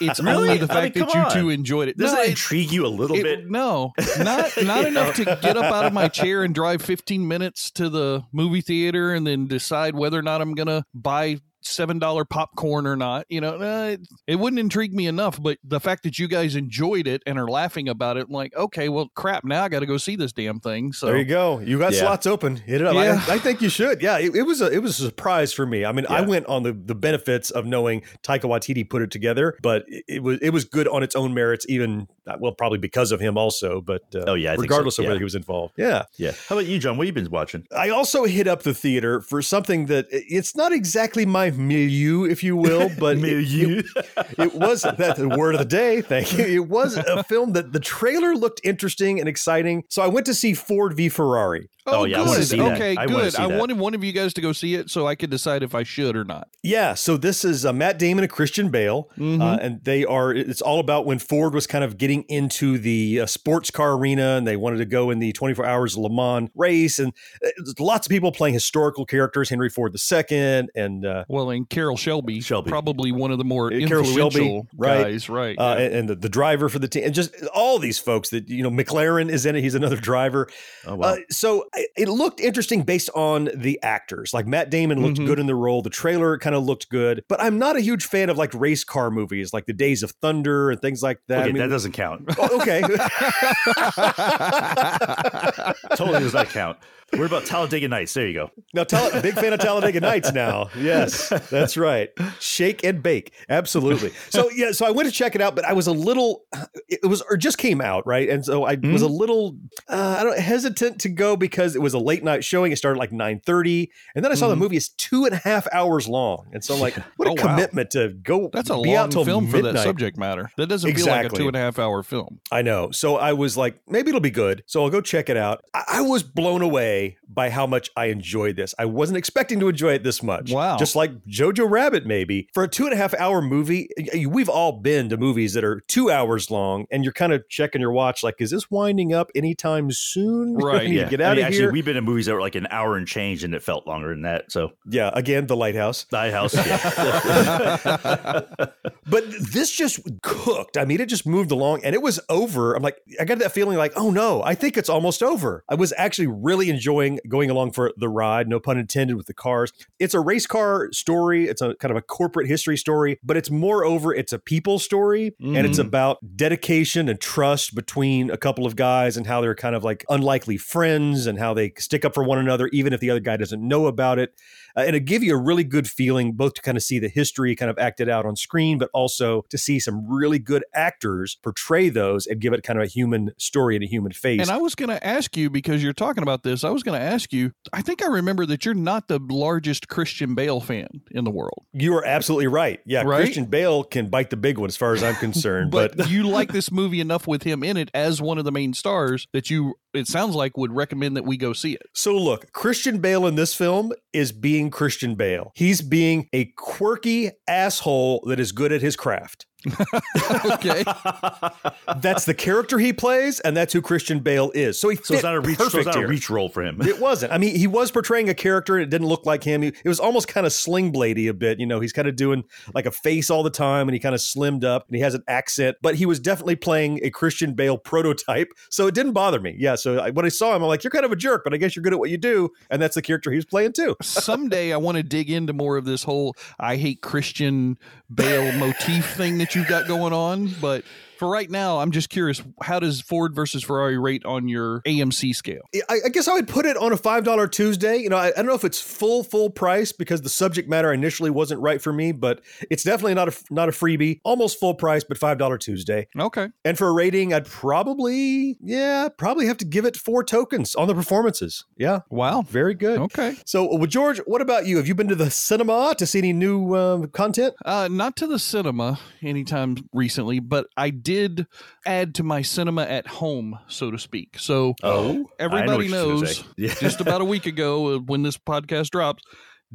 It's 0.00 0.20
Really? 0.22 0.50
only 0.50 0.58
the 0.58 0.72
I 0.72 0.82
mean, 0.82 0.92
fact 0.92 1.12
that 1.12 1.34
you 1.34 1.40
two 1.40 1.50
enjoyed 1.50 1.88
it. 1.88 1.96
Doesn't 1.96 2.16
No, 2.16 2.22
it- 2.22 2.30
intrigue 2.30 2.70
you 2.72 2.86
a 2.86 2.88
little 2.88 3.16
it- 3.16 3.22
bit? 3.22 3.50
No, 3.50 3.92
not 4.18 4.50
not 4.62 4.84
enough 4.84 5.14
to 5.16 5.24
get 5.24 5.56
up 5.56 5.64
out 5.64 5.84
of 5.86 5.92
my 5.92 6.08
chair 6.08 6.42
and 6.44 6.54
drive 6.54 6.82
15 6.82 7.26
minutes 7.26 7.70
to 7.72 7.88
the 7.88 8.22
movie 8.32 8.60
theater 8.60 9.14
and 9.14 9.26
then 9.26 9.46
decide 9.46 9.94
whether 9.94 10.18
or 10.18 10.22
not 10.22 10.40
I'm 10.40 10.54
gonna 10.54 10.84
buy 10.94 11.38
seven 11.60 11.98
dollar 11.98 12.24
popcorn 12.24 12.86
or 12.86 12.96
not. 12.96 13.26
You 13.28 13.40
know, 13.40 13.56
uh, 13.60 13.88
it, 13.92 14.00
it 14.26 14.36
wouldn't 14.36 14.60
intrigue 14.60 14.92
me 14.94 15.06
enough. 15.06 15.40
But 15.42 15.58
the 15.64 15.80
fact 15.80 16.02
that 16.04 16.18
you 16.18 16.28
guys 16.28 16.56
enjoyed 16.56 17.06
it 17.06 17.22
and 17.26 17.38
are 17.38 17.48
laughing 17.48 17.88
about 17.88 18.16
it, 18.16 18.26
I'm 18.28 18.32
like, 18.32 18.54
okay, 18.56 18.88
well, 18.88 19.08
crap. 19.14 19.44
Now 19.44 19.64
I 19.64 19.68
got 19.68 19.80
to 19.80 19.86
go 19.86 19.96
see 19.96 20.16
this 20.16 20.32
damn 20.32 20.60
thing. 20.60 20.92
So 20.92 21.06
There 21.06 21.18
you 21.18 21.24
go. 21.24 21.58
You 21.60 21.78
got 21.78 21.92
Yeah. 21.92 22.00
slots 22.00 22.26
open. 22.26 22.56
Hit 22.56 22.80
it 22.80 22.86
up. 22.86 22.94
Yeah. 22.94 23.22
I, 23.28 23.34
I 23.34 23.38
think 23.38 23.60
you 23.62 23.68
should. 23.68 24.02
Yeah, 24.02 24.18
it, 24.18 24.34
it 24.34 24.42
was 24.42 24.60
a 24.60 24.70
it 24.70 24.78
was 24.82 24.98
a 25.00 25.04
surprise 25.04 25.52
for 25.52 25.66
me. 25.66 25.84
I 25.84 25.92
mean, 25.92 26.06
I 26.08 26.20
went 26.22 26.46
on 26.46 26.62
the, 26.62 26.72
the 26.72 26.94
benefits 26.94 27.50
of 27.50 27.66
knowing 27.66 28.02
Taika 28.22 28.42
Waititi 28.42 28.88
put 28.88 29.02
it 29.02 29.10
together, 29.10 29.56
but 29.62 29.84
it, 29.88 30.04
it 30.08 30.22
was 30.22 30.38
it 30.40 30.50
was 30.50 30.64
good 30.64 30.88
on 30.88 31.02
its 31.02 31.14
own 31.16 31.34
merits. 31.34 31.66
Even 31.68 32.08
well, 32.40 32.52
probably 32.52 32.78
because 32.78 33.10
of 33.12 33.20
him 33.20 33.38
also. 33.38 33.80
But 33.80 34.02
uh, 34.14 34.24
Oh, 34.28 34.34
yeah, 34.34 34.52
I 34.52 34.56
think 34.56 34.58
so. 34.58 34.62
regardless 34.62 34.98
of 34.98 35.04
Yeah. 35.04 35.08
whether 35.10 35.20
he 35.20 35.24
was 35.24 35.34
involved. 35.34 35.74
Yeah. 35.78 36.02
Yeah. 36.18 36.32
How 36.48 36.56
about 36.56 36.66
you, 36.66 36.78
John? 36.78 36.96
What 36.98 37.06
have 37.06 37.16
you 37.16 37.22
been 37.22 37.30
watching? 37.32 37.66
I 37.74 37.88
also 37.88 38.24
hit 38.24 38.46
up 38.46 38.62
the 38.64 38.74
theater 38.74 39.20
for 39.22 39.40
something 39.40 39.86
that 39.86 40.06
it's 40.10 40.54
not 40.54 40.72
exactly 40.72 41.24
my 41.24 41.50
milieu, 41.58 42.24
if 42.24 42.42
you 42.42 42.56
will, 42.56 42.90
but 42.98 43.16
it- 43.16 43.20
Milieu. 43.20 43.82
it 44.38 44.54
was 44.54 44.82
that 44.82 45.16
the 45.16 45.28
word 45.28 45.54
of 45.54 45.58
the 45.60 45.64
day. 45.66 46.00
Thank 46.00 46.36
you. 46.36 46.44
It 46.44 46.68
was 46.68 46.96
a 46.96 47.22
film 47.24 47.52
that 47.52 47.72
the 47.72 47.80
trailer 47.80 48.34
looked 48.34 48.60
interesting 48.64 49.18
and 49.20 49.28
exciting. 49.28 49.84
So 49.88 50.02
I 50.02 50.06
went 50.06 50.26
to 50.26 50.34
see 50.34 50.54
Ford 50.54 50.94
v 50.96 51.08
Ferrari. 51.08 51.68
Oh, 51.86 52.00
Oh, 52.00 52.04
yeah, 52.04 52.18
good. 52.18 52.26
wanna 52.28 52.42
see 52.42 52.58
that. 52.58 52.72
okay, 52.74 52.96
I 52.96 53.06
good. 53.06 53.32
see 53.32 53.38
I 53.42 53.48
that. 53.48 53.58
wanted 53.58 53.78
one 53.78 53.94
of 53.94 54.04
you 54.04 54.12
guys 54.12 54.34
to 54.34 54.42
go 54.42 54.52
see 54.52 54.74
it 54.74 54.90
so 54.90 55.06
I 55.06 55.14
could 55.14 55.30
decide 55.30 55.62
if 55.62 55.74
I 55.74 55.84
should 55.84 56.16
or 56.16 56.24
not. 56.24 56.48
Yeah, 56.62 56.92
so 56.92 57.16
this 57.16 57.46
is 57.46 57.64
uh, 57.64 57.72
Matt 57.72 57.98
Damon 57.98 58.24
and 58.24 58.30
Christian 58.30 58.68
Bale, 58.68 59.08
uh, 59.18 59.58
and 59.60 59.82
they 59.84 60.04
are. 60.04 60.32
It's 60.34 60.60
all 60.60 60.80
about 60.80 61.06
when 61.06 61.18
Ford 61.18 61.54
was 61.54 61.66
kind 61.66 61.82
of 61.82 61.96
getting 61.96 62.24
into 62.24 62.76
the 62.76 63.20
uh, 63.22 63.26
sports 63.26 63.70
car 63.70 63.92
arena, 63.94 64.36
and 64.36 64.46
they 64.46 64.56
wanted 64.56 64.76
to 64.78 64.84
go 64.84 65.08
in 65.10 65.18
the 65.18 65.32
24 65.32 65.64
Hours 65.64 65.94
of 65.96 66.02
Le 66.02 66.10
Mans 66.10 66.50
race, 66.54 66.98
and 66.98 67.14
uh, 67.42 67.48
lots 67.78 68.06
of 68.06 68.10
people 68.10 68.32
playing 68.32 68.52
historical 68.52 69.06
characters, 69.06 69.48
Henry 69.48 69.70
Ford 69.70 69.96
II, 70.30 70.68
and 70.74 71.06
uh, 71.06 71.24
Well, 71.38 71.50
and 71.50 71.68
Carroll 71.68 71.96
Shelby, 71.96 72.40
Shelby. 72.40 72.70
probably 72.70 73.12
one 73.12 73.30
of 73.30 73.38
the 73.38 73.44
more 73.44 73.72
Uh, 73.72 73.86
Carroll 73.86 74.04
Shelby, 74.04 74.40
influential 74.40 74.66
right. 74.76 75.02
guys, 75.04 75.28
right? 75.28 75.56
uh, 75.58 75.76
yeah. 75.78 75.84
and, 75.84 75.94
and 75.94 76.08
the, 76.08 76.14
the 76.16 76.28
driver 76.28 76.68
for 76.68 76.78
the 76.78 76.88
team, 76.88 77.04
and 77.04 77.14
just 77.14 77.34
all 77.54 77.78
these 77.78 77.98
folks 77.98 78.30
that 78.30 78.48
you 78.48 78.62
know. 78.62 78.70
McLaren 78.70 79.30
is 79.30 79.46
in 79.46 79.56
it; 79.56 79.62
he's 79.62 79.74
another 79.74 79.96
driver. 79.96 80.48
Oh 80.86 80.96
wow. 80.96 81.08
Uh, 81.08 81.16
so 81.30 81.64
it 81.96 82.08
looked 82.08 82.40
interesting 82.40 82.82
based 82.82 83.10
on 83.14 83.48
the 83.54 83.78
actors. 83.82 84.32
Like 84.34 84.46
Matt 84.46 84.70
Damon 84.70 85.02
looked 85.02 85.18
Mhm. 85.18 85.26
good 85.26 85.38
in 85.38 85.46
the 85.46 85.54
role. 85.54 85.82
The 85.82 85.90
trailer 85.90 86.38
kind 86.38 86.54
of 86.56 86.64
looked 86.64 86.88
good, 86.90 87.24
but 87.28 87.40
I'm 87.40 87.58
not 87.58 87.76
a 87.76 87.80
huge 87.80 88.04
fan 88.04 88.30
of 88.30 88.38
like 88.38 88.52
race 88.54 88.84
car 88.84 89.10
movies, 89.10 89.52
like 89.52 89.66
the 89.66 89.72
Days 89.72 90.02
of 90.02 90.12
Thunder 90.22 90.70
and 90.70 90.80
things 90.80 91.02
like 91.02 91.20
that. 91.28 91.40
okay, 91.40 91.48
I 91.48 91.52
mean, 91.52 91.62
that 91.62 91.68
doesn't 91.68 91.92
count. 91.92 92.24
oh, 92.38 92.60
okay. 92.60 92.82
totally 95.96 96.20
does 96.20 96.34
not 96.34 96.48
count. 96.48 96.78
What 97.12 97.24
about 97.24 97.46
Talladega 97.46 97.88
Nights? 97.88 98.12
There 98.12 98.26
you 98.26 98.34
go. 98.34 98.50
now, 98.74 98.84
Tal- 98.84 99.22
big 99.22 99.32
fan 99.34 99.54
of 99.54 99.60
Talladega 99.60 100.00
Nights 100.00 100.32
now. 100.32 100.68
Yes. 100.78 101.27
That's 101.50 101.76
right. 101.76 102.10
Shake 102.40 102.84
and 102.84 103.02
bake. 103.02 103.32
Absolutely. 103.48 104.12
So 104.30 104.50
yeah, 104.54 104.72
so 104.72 104.86
I 104.86 104.90
went 104.90 105.08
to 105.08 105.14
check 105.14 105.34
it 105.34 105.40
out, 105.40 105.54
but 105.54 105.64
I 105.64 105.72
was 105.72 105.86
a 105.86 105.92
little 105.92 106.44
it 106.88 107.04
was 107.06 107.22
or 107.30 107.36
just 107.36 107.58
came 107.58 107.80
out, 107.80 108.06
right? 108.06 108.28
And 108.28 108.44
so 108.44 108.64
I 108.64 108.76
was 108.76 109.02
a 109.02 109.08
little 109.08 109.56
uh, 109.88 110.16
I 110.20 110.24
don't 110.24 110.38
hesitant 110.38 111.00
to 111.00 111.08
go 111.08 111.36
because 111.36 111.74
it 111.76 111.82
was 111.82 111.94
a 111.94 111.98
late 111.98 112.22
night 112.24 112.44
showing. 112.44 112.72
It 112.72 112.76
started 112.76 112.98
like 112.98 113.12
9 113.12 113.40
30. 113.40 113.90
And 114.14 114.24
then 114.24 114.32
I 114.32 114.34
saw 114.34 114.48
the 114.48 114.56
movie 114.56 114.76
is 114.76 114.88
two 114.90 115.24
and 115.24 115.34
a 115.34 115.38
half 115.38 115.66
hours 115.72 116.08
long. 116.08 116.46
And 116.52 116.64
so 116.64 116.74
I'm 116.74 116.80
like, 116.80 116.94
what 117.16 117.28
a 117.28 117.30
Oh, 117.30 117.34
wow. 117.34 117.42
commitment 117.56 117.90
to 117.90 118.08
go 118.08 118.48
That's 118.52 118.70
a 118.70 118.76
long 118.76 119.10
film 119.10 119.48
for 119.48 119.60
that 119.62 119.76
subject 119.78 120.16
matter. 120.16 120.50
That 120.56 120.68
doesn't 120.68 120.94
feel 120.94 121.06
like 121.06 121.14
a 121.14 121.18
Exactly. 121.26 121.38
two 121.38 121.46
and 121.48 121.56
a 121.56 121.60
half 121.60 121.78
hour 121.78 122.02
film. 122.02 122.40
I 122.50 122.62
know. 122.62 122.90
So 122.90 123.16
I 123.16 123.32
was 123.34 123.56
like, 123.56 123.78
maybe 123.86 124.08
it'll 124.08 124.20
be 124.20 124.30
good. 124.30 124.62
So 124.66 124.82
I'll 124.82 124.90
go 124.90 125.00
check 125.00 125.28
it 125.28 125.36
out. 125.36 125.62
I, 125.74 125.84
I 125.88 126.00
was 126.00 126.22
blown 126.22 126.62
away 126.62 127.18
by 127.28 127.50
how 127.50 127.66
much 127.66 127.90
I 127.96 128.06
enjoyed 128.06 128.56
this. 128.56 128.74
I 128.78 128.86
wasn't 128.86 129.18
expecting 129.18 129.60
to 129.60 129.68
enjoy 129.68 129.92
it 129.94 130.02
this 130.04 130.22
much. 130.22 130.50
Wow. 130.52 130.78
Just 130.78 130.96
like 130.96 131.10
Jojo 131.28 131.68
Rabbit, 131.70 132.06
maybe. 132.06 132.48
For 132.54 132.62
a 132.64 132.68
two 132.68 132.84
and 132.84 132.92
a 132.92 132.96
half 132.96 133.14
hour 133.14 133.40
movie, 133.40 133.88
we've 134.28 134.48
all 134.48 134.72
been 134.72 135.08
to 135.08 135.16
movies 135.16 135.54
that 135.54 135.64
are 135.64 135.80
two 135.88 136.10
hours 136.10 136.50
long, 136.50 136.86
and 136.90 137.04
you're 137.04 137.12
kind 137.12 137.32
of 137.32 137.48
checking 137.48 137.80
your 137.80 137.92
watch, 137.92 138.22
like, 138.22 138.36
is 138.40 138.50
this 138.50 138.70
winding 138.70 139.12
up 139.12 139.30
anytime 139.34 139.90
soon? 139.90 140.56
Right, 140.68 140.82
I 140.82 140.86
to 140.86 140.90
Yeah. 140.92 141.08
get 141.08 141.20
I 141.20 141.24
out 141.24 141.36
mean, 141.36 141.38
of 141.44 141.46
actually, 141.46 141.60
here. 141.62 141.72
we've 141.72 141.84
been 141.84 141.96
in 141.96 142.04
movies 142.04 142.26
that 142.26 142.34
were 142.34 142.40
like 142.40 142.54
an 142.54 142.66
hour 142.70 142.96
and 142.96 143.06
change, 143.06 143.44
and 143.44 143.54
it 143.54 143.62
felt 143.62 143.86
longer 143.86 144.10
than 144.10 144.22
that. 144.22 144.50
So, 144.52 144.72
yeah, 144.88 145.10
again, 145.14 145.46
The 145.46 145.56
Lighthouse. 145.56 146.04
Die 146.04 146.30
House. 146.30 146.54
Yeah. 146.54 148.42
But 149.10 149.24
this 149.40 149.70
just 149.70 150.00
cooked. 150.22 150.76
I 150.76 150.84
mean, 150.84 151.00
it 151.00 151.06
just 151.08 151.26
moved 151.26 151.50
along 151.50 151.82
and 151.82 151.94
it 151.94 152.02
was 152.02 152.20
over. 152.28 152.74
I'm 152.74 152.82
like, 152.82 152.98
I 153.18 153.24
got 153.24 153.38
that 153.38 153.52
feeling 153.52 153.78
like, 153.78 153.94
oh 153.96 154.10
no, 154.10 154.42
I 154.42 154.54
think 154.54 154.76
it's 154.76 154.90
almost 154.90 155.22
over. 155.22 155.64
I 155.66 155.76
was 155.76 155.94
actually 155.96 156.26
really 156.26 156.68
enjoying 156.68 157.18
going 157.26 157.48
along 157.48 157.72
for 157.72 157.92
the 157.96 158.10
ride, 158.10 158.48
no 158.48 158.60
pun 158.60 158.76
intended, 158.76 159.16
with 159.16 159.24
the 159.26 159.32
cars. 159.32 159.72
It's 159.98 160.12
a 160.12 160.20
race 160.20 160.46
car 160.46 160.92
story. 160.92 161.07
It's 161.08 161.62
a 161.62 161.74
kind 161.76 161.90
of 161.90 161.96
a 161.96 162.02
corporate 162.02 162.46
history 162.46 162.76
story, 162.76 163.18
but 163.22 163.36
it's 163.36 163.50
moreover, 163.50 164.14
it's 164.14 164.32
a 164.32 164.38
people 164.38 164.78
story 164.78 165.34
and 165.40 165.66
it's 165.66 165.78
mm. 165.78 165.86
about 165.86 166.18
dedication 166.36 167.08
and 167.08 167.20
trust 167.20 167.74
between 167.74 168.30
a 168.30 168.36
couple 168.36 168.66
of 168.66 168.76
guys 168.76 169.16
and 169.16 169.26
how 169.26 169.40
they're 169.40 169.54
kind 169.54 169.74
of 169.74 169.84
like 169.84 170.04
unlikely 170.08 170.56
friends 170.56 171.26
and 171.26 171.38
how 171.38 171.54
they 171.54 171.72
stick 171.78 172.04
up 172.04 172.14
for 172.14 172.22
one 172.22 172.38
another, 172.38 172.68
even 172.68 172.92
if 172.92 173.00
the 173.00 173.10
other 173.10 173.20
guy 173.20 173.36
doesn't 173.36 173.66
know 173.66 173.86
about 173.86 174.18
it. 174.18 174.34
Uh, 174.78 174.82
and 174.82 174.94
it 174.94 175.00
give 175.00 175.24
you 175.24 175.34
a 175.34 175.36
really 175.36 175.64
good 175.64 175.88
feeling 175.88 176.32
both 176.32 176.54
to 176.54 176.62
kind 176.62 176.76
of 176.76 176.82
see 176.84 177.00
the 177.00 177.08
history 177.08 177.56
kind 177.56 177.70
of 177.70 177.78
acted 177.78 178.08
out 178.08 178.24
on 178.24 178.36
screen, 178.36 178.78
but 178.78 178.88
also 178.94 179.44
to 179.50 179.58
see 179.58 179.80
some 179.80 180.08
really 180.08 180.38
good 180.38 180.64
actors 180.72 181.36
portray 181.42 181.88
those 181.88 182.26
and 182.26 182.40
give 182.40 182.52
it 182.52 182.62
kind 182.62 182.78
of 182.78 182.84
a 182.84 182.88
human 182.88 183.32
story 183.38 183.74
and 183.74 183.82
a 183.82 183.88
human 183.88 184.12
face. 184.12 184.40
And 184.40 184.50
I 184.50 184.58
was 184.58 184.76
going 184.76 184.90
to 184.90 185.04
ask 185.04 185.36
you 185.36 185.50
because 185.50 185.82
you're 185.82 185.92
talking 185.92 186.22
about 186.22 186.44
this. 186.44 186.62
I 186.62 186.70
was 186.70 186.84
going 186.84 186.98
to 186.98 187.04
ask 187.04 187.32
you. 187.32 187.52
I 187.72 187.82
think 187.82 188.02
I 188.02 188.06
remember 188.06 188.46
that 188.46 188.64
you're 188.64 188.74
not 188.74 189.08
the 189.08 189.18
largest 189.18 189.88
Christian 189.88 190.36
Bale 190.36 190.60
fan 190.60 191.02
in 191.10 191.24
the 191.24 191.30
world, 191.30 191.64
you 191.72 191.94
are 191.94 192.04
absolutely 192.04 192.46
right. 192.46 192.80
Yeah, 192.86 193.02
Right? 193.02 193.22
Christian 193.22 193.46
Bale 193.46 193.82
can 193.82 194.08
bite 194.08 194.30
the 194.30 194.36
big 194.36 194.58
one 194.58 194.68
as 194.68 194.76
far 194.76 194.92
as 194.94 195.02
I'm 195.02 195.16
concerned. 195.16 195.70
but, 195.72 195.96
but 195.96 196.08
you 196.08 196.28
like 196.28 196.52
this 196.52 196.70
movie 196.70 197.00
enough 197.00 197.26
with 197.26 197.42
him 197.42 197.64
in 197.64 197.76
it 197.76 197.90
as 197.94 198.22
one 198.22 198.38
of 198.38 198.44
the 198.44 198.52
main 198.52 198.74
stars 198.74 199.26
that 199.32 199.50
you. 199.50 199.74
It 199.94 200.06
sounds 200.06 200.34
like 200.34 200.56
would 200.56 200.72
recommend 200.74 201.16
that 201.16 201.24
we 201.24 201.36
go 201.36 201.52
see 201.52 201.72
it. 201.72 201.82
So 201.94 202.16
look, 202.16 202.52
Christian 202.52 202.98
Bale 202.98 203.26
in 203.26 203.36
this 203.36 203.54
film 203.54 203.92
is 204.12 204.32
being 204.32 204.70
Christian 204.70 205.14
Bale. 205.14 205.52
He's 205.54 205.80
being 205.80 206.28
a 206.32 206.52
quirky 206.56 207.30
asshole 207.48 208.24
that 208.26 208.38
is 208.38 208.52
good 208.52 208.72
at 208.72 208.82
his 208.82 208.96
craft. 208.96 209.46
Okay. 209.66 210.84
That's 211.96 212.24
the 212.24 212.34
character 212.34 212.78
he 212.78 212.92
plays, 212.92 213.40
and 213.40 213.56
that's 213.56 213.72
who 213.72 213.82
Christian 213.82 214.20
Bale 214.20 214.52
is. 214.54 214.78
So 214.78 214.88
he 214.88 214.96
so 214.96 215.14
it's 215.14 215.22
not 215.22 215.34
a 215.34 215.40
reach. 215.40 215.58
So 215.58 215.64
perfect 215.64 215.86
it's 215.86 215.96
not 215.96 216.04
a 216.04 216.06
reach 216.06 216.30
role 216.30 216.48
for 216.48 216.62
him. 216.62 216.80
It 216.82 217.00
wasn't. 217.00 217.32
I 217.32 217.38
mean, 217.38 217.56
he 217.56 217.66
was 217.66 217.90
portraying 217.90 218.28
a 218.28 218.34
character, 218.34 218.76
and 218.76 218.82
it 218.84 218.90
didn't 218.90 219.08
look 219.08 219.26
like 219.26 219.42
him. 219.42 219.62
He, 219.62 219.68
it 219.68 219.88
was 219.88 219.98
almost 219.98 220.28
kind 220.28 220.46
of 220.46 220.52
sling 220.52 220.92
bladey 220.92 221.28
a 221.28 221.34
bit. 221.34 221.58
You 221.58 221.66
know, 221.66 221.80
he's 221.80 221.92
kind 221.92 222.06
of 222.06 222.14
doing 222.14 222.44
like 222.74 222.86
a 222.86 222.90
face 222.90 223.30
all 223.30 223.42
the 223.42 223.50
time, 223.50 223.88
and 223.88 223.94
he 223.94 223.98
kind 223.98 224.14
of 224.14 224.20
slimmed 224.20 224.64
up, 224.64 224.86
and 224.86 224.96
he 224.96 225.02
has 225.02 225.14
an 225.14 225.22
accent. 225.26 225.76
But 225.82 225.96
he 225.96 226.06
was 226.06 226.20
definitely 226.20 226.56
playing 226.56 227.00
a 227.02 227.10
Christian 227.10 227.54
Bale 227.54 227.78
prototype, 227.78 228.52
so 228.70 228.86
it 228.86 228.94
didn't 228.94 229.12
bother 229.12 229.40
me. 229.40 229.56
Yeah. 229.58 229.74
So 229.74 229.98
I, 229.98 230.10
when 230.10 230.24
I 230.24 230.30
saw 230.30 230.54
him, 230.54 230.62
I'm 230.62 230.68
like, 230.68 230.84
you're 230.84 230.90
kind 230.90 231.04
of 231.04 231.12
a 231.12 231.16
jerk, 231.16 231.42
but 231.42 231.52
I 231.52 231.56
guess 231.56 231.74
you're 231.74 231.82
good 231.82 231.92
at 231.92 231.98
what 231.98 232.10
you 232.10 232.18
do, 232.18 232.50
and 232.70 232.80
that's 232.80 232.94
the 232.94 233.02
character 233.02 233.30
he 233.30 233.36
was 233.36 233.46
playing 233.46 233.72
too. 233.72 233.96
Someday 234.02 234.72
I 234.72 234.76
want 234.76 234.98
to 234.98 235.02
dig 235.02 235.30
into 235.30 235.52
more 235.52 235.76
of 235.76 235.84
this 235.84 236.04
whole 236.04 236.36
I 236.60 236.76
hate 236.76 237.02
Christian 237.02 237.78
Bale 238.12 238.52
motif 238.52 239.14
thing 239.16 239.36
that 239.38 239.54
you've 239.54 239.68
got 239.68 239.86
going 239.86 240.14
on, 240.14 240.54
but 240.62 240.82
for 241.18 241.28
right 241.28 241.50
now, 241.50 241.78
I'm 241.78 241.90
just 241.90 242.08
curious. 242.10 242.42
How 242.62 242.78
does 242.80 243.00
Ford 243.00 243.34
versus 243.34 243.62
Ferrari 243.64 243.98
rate 243.98 244.24
on 244.24 244.48
your 244.48 244.80
AMC 244.82 245.34
scale? 245.34 245.62
I, 245.88 245.98
I 246.06 246.08
guess 246.08 246.28
I 246.28 246.32
would 246.34 246.48
put 246.48 246.66
it 246.66 246.76
on 246.76 246.92
a 246.92 246.96
five 246.96 247.24
dollar 247.24 247.46
Tuesday. 247.48 247.98
You 247.98 248.08
know, 248.08 248.16
I, 248.16 248.28
I 248.28 248.30
don't 248.32 248.46
know 248.46 248.54
if 248.54 248.64
it's 248.64 248.80
full 248.80 249.22
full 249.24 249.50
price 249.50 249.92
because 249.92 250.22
the 250.22 250.28
subject 250.28 250.68
matter 250.68 250.92
initially 250.92 251.30
wasn't 251.30 251.60
right 251.60 251.80
for 251.82 251.92
me, 251.92 252.12
but 252.12 252.40
it's 252.70 252.82
definitely 252.84 253.14
not 253.14 253.28
a 253.28 253.36
not 253.50 253.68
a 253.68 253.72
freebie. 253.72 254.20
Almost 254.24 254.58
full 254.60 254.74
price, 254.74 255.04
but 255.04 255.18
five 255.18 255.38
dollar 255.38 255.58
Tuesday. 255.58 256.06
Okay. 256.18 256.48
And 256.64 256.78
for 256.78 256.88
a 256.88 256.92
rating, 256.92 257.32
I'd 257.34 257.46
probably 257.46 258.56
yeah 258.60 259.08
probably 259.16 259.46
have 259.46 259.56
to 259.58 259.64
give 259.64 259.84
it 259.84 259.96
four 259.96 260.22
tokens 260.24 260.74
on 260.74 260.88
the 260.88 260.94
performances. 260.94 261.64
Yeah, 261.76 262.00
Wow. 262.10 262.42
very 262.42 262.74
good. 262.74 262.98
Okay. 262.98 263.36
So, 263.46 263.64
well, 263.76 263.86
George, 263.86 264.18
what 264.26 264.40
about 264.40 264.66
you? 264.66 264.76
Have 264.76 264.86
you 264.88 264.94
been 264.94 265.08
to 265.08 265.14
the 265.14 265.30
cinema 265.30 265.94
to 265.98 266.06
see 266.06 266.18
any 266.18 266.32
new 266.32 266.74
um, 266.76 267.08
content? 267.08 267.54
Uh, 267.64 267.88
not 267.90 268.16
to 268.16 268.26
the 268.26 268.38
cinema 268.38 268.98
anytime 269.22 269.76
recently, 269.92 270.40
but 270.40 270.66
I 270.76 270.90
did 271.08 271.46
add 271.86 272.14
to 272.16 272.22
my 272.22 272.42
cinema 272.42 272.82
at 272.82 273.06
home, 273.06 273.58
so 273.68 273.90
to 273.90 273.98
speak. 273.98 274.38
So 274.38 274.74
Oh, 274.82 275.26
everybody 275.38 275.66
know 275.68 275.76
what 275.76 275.86
you're 275.86 276.04
gonna 276.04 276.20
knows. 276.20 276.44
Yeah. 276.58 276.74
just 276.74 277.00
about 277.00 277.20
a 277.20 277.24
week 277.24 277.46
ago 277.46 277.94
uh, 277.94 277.98
when 277.98 278.22
this 278.22 278.36
podcast 278.36 278.90
drops, 278.90 279.22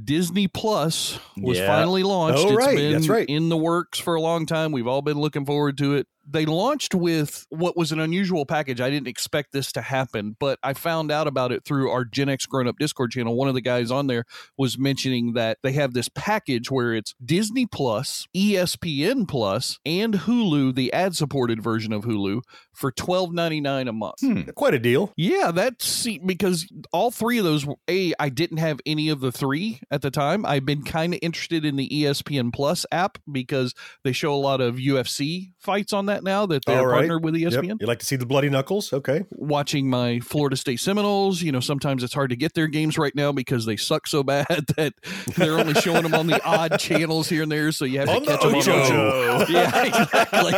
Disney 0.01 0.47
Plus 0.47 1.19
was 1.37 1.57
Yeah. 1.57 1.67
finally 1.67 2.03
launched. 2.03 2.39
Oh, 2.45 2.49
It's 2.49 2.57
right. 2.65 2.75
been 2.75 2.91
That's 2.93 3.07
right. 3.09 3.27
in 3.27 3.49
the 3.49 3.57
works 3.57 3.99
for 3.99 4.15
a 4.15 4.21
long 4.21 4.45
time. 4.45 4.71
We've 4.71 4.87
all 4.87 5.01
been 5.01 5.19
looking 5.19 5.45
forward 5.45 5.77
to 5.79 5.95
it. 5.95 6.07
They 6.25 6.45
launched 6.45 6.95
with 6.95 7.45
what 7.49 7.75
was 7.75 7.91
an 7.91 7.99
unusual 7.99 8.45
package. 8.45 8.79
I 8.81 8.89
didn't 8.89 9.07
expect 9.07 9.51
this 9.51 9.71
to 9.73 9.81
happen, 9.81 10.35
but 10.39 10.59
I 10.63 10.73
found 10.73 11.11
out 11.11 11.27
about 11.27 11.51
it 11.51 11.65
through 11.65 11.89
our 11.89 12.05
Gen 12.05 12.29
X 12.29 12.45
Grown 12.45 12.67
Up 12.67 12.77
Discord 12.77 13.11
channel. 13.11 13.35
One 13.35 13.47
of 13.47 13.55
the 13.55 13.61
guys 13.61 13.91
on 13.91 14.07
there 14.07 14.25
was 14.57 14.77
mentioning 14.77 15.33
that 15.33 15.57
they 15.63 15.73
have 15.73 15.93
this 15.93 16.09
package 16.09 16.71
where 16.71 16.93
it's 16.93 17.13
Disney 17.23 17.65
Plus, 17.65 18.27
ESPN 18.35 19.27
Plus, 19.27 19.79
and 19.85 20.13
Hulu, 20.13 20.75
the 20.75 20.93
ad 20.93 21.15
supported 21.15 21.61
version 21.61 21.93
of 21.93 22.03
Hulu, 22.03 22.41
for 22.73 22.91
twelve 22.91 23.33
ninety 23.33 23.61
nine 23.61 23.87
a 23.87 23.93
month. 23.93 24.19
Hmm. 24.21 24.41
Quite 24.55 24.73
a 24.73 24.79
deal. 24.79 25.11
Yeah, 25.17 25.51
that's 25.51 26.07
because 26.25 26.67
all 26.91 27.11
three 27.11 27.37
of 27.37 27.45
those. 27.45 27.65
A, 27.89 28.13
I 28.19 28.29
didn't 28.29 28.57
have 28.57 28.79
any 28.85 29.09
of 29.09 29.19
the 29.19 29.31
three 29.31 29.79
at 29.91 30.01
the 30.01 30.11
time. 30.11 30.45
I've 30.45 30.65
been 30.65 30.83
kind 30.83 31.13
of 31.13 31.19
interested 31.21 31.65
in 31.65 31.75
the 31.75 31.89
ESPN 31.89 32.53
Plus 32.53 32.85
app 32.91 33.17
because 33.31 33.73
they 34.03 34.11
show 34.11 34.33
a 34.33 34.35
lot 34.35 34.61
of 34.61 34.75
UFC 34.75 35.51
fights 35.59 35.93
on 35.93 36.05
that 36.07 36.12
now 36.21 36.45
that 36.45 36.65
they're 36.65 36.85
right. 36.85 36.97
partnered 36.97 37.23
with 37.23 37.35
E 37.35 37.39
Yep. 37.39 37.53
ESPN. 37.53 37.81
You 37.81 37.87
like 37.87 37.99
to 37.99 38.05
see 38.05 38.17
the 38.17 38.25
bloody 38.25 38.49
knuckles? 38.49 38.93
Okay. 38.93 39.23
Watching 39.31 39.89
my 39.89 40.19
Florida 40.19 40.55
State 40.57 40.79
Seminoles, 40.81 41.41
you 41.41 41.51
know, 41.51 41.59
sometimes 41.61 42.03
it's 42.03 42.13
hard 42.13 42.29
to 42.29 42.35
get 42.35 42.53
their 42.53 42.67
games 42.67 42.97
right 42.97 43.15
now 43.15 43.31
because 43.31 43.65
they 43.65 43.77
suck 43.77 44.05
so 44.05 44.21
bad 44.23 44.45
that 44.77 44.93
they're 45.37 45.57
only 45.57 45.73
showing 45.75 46.03
them 46.03 46.13
on 46.13 46.27
the 46.27 46.43
odd 46.45 46.77
channels 46.79 47.29
here 47.29 47.43
and 47.43 47.51
there, 47.51 47.71
so 47.71 47.85
you 47.85 47.99
have 47.99 48.09
to 48.09 48.15
On 48.15 48.23
the 48.23 48.31
catch 48.37 48.41
them 48.43 48.55
Ocho. 48.55 49.39
on 49.39 49.45
yeah, 49.51 49.85
exactly. 49.85 50.53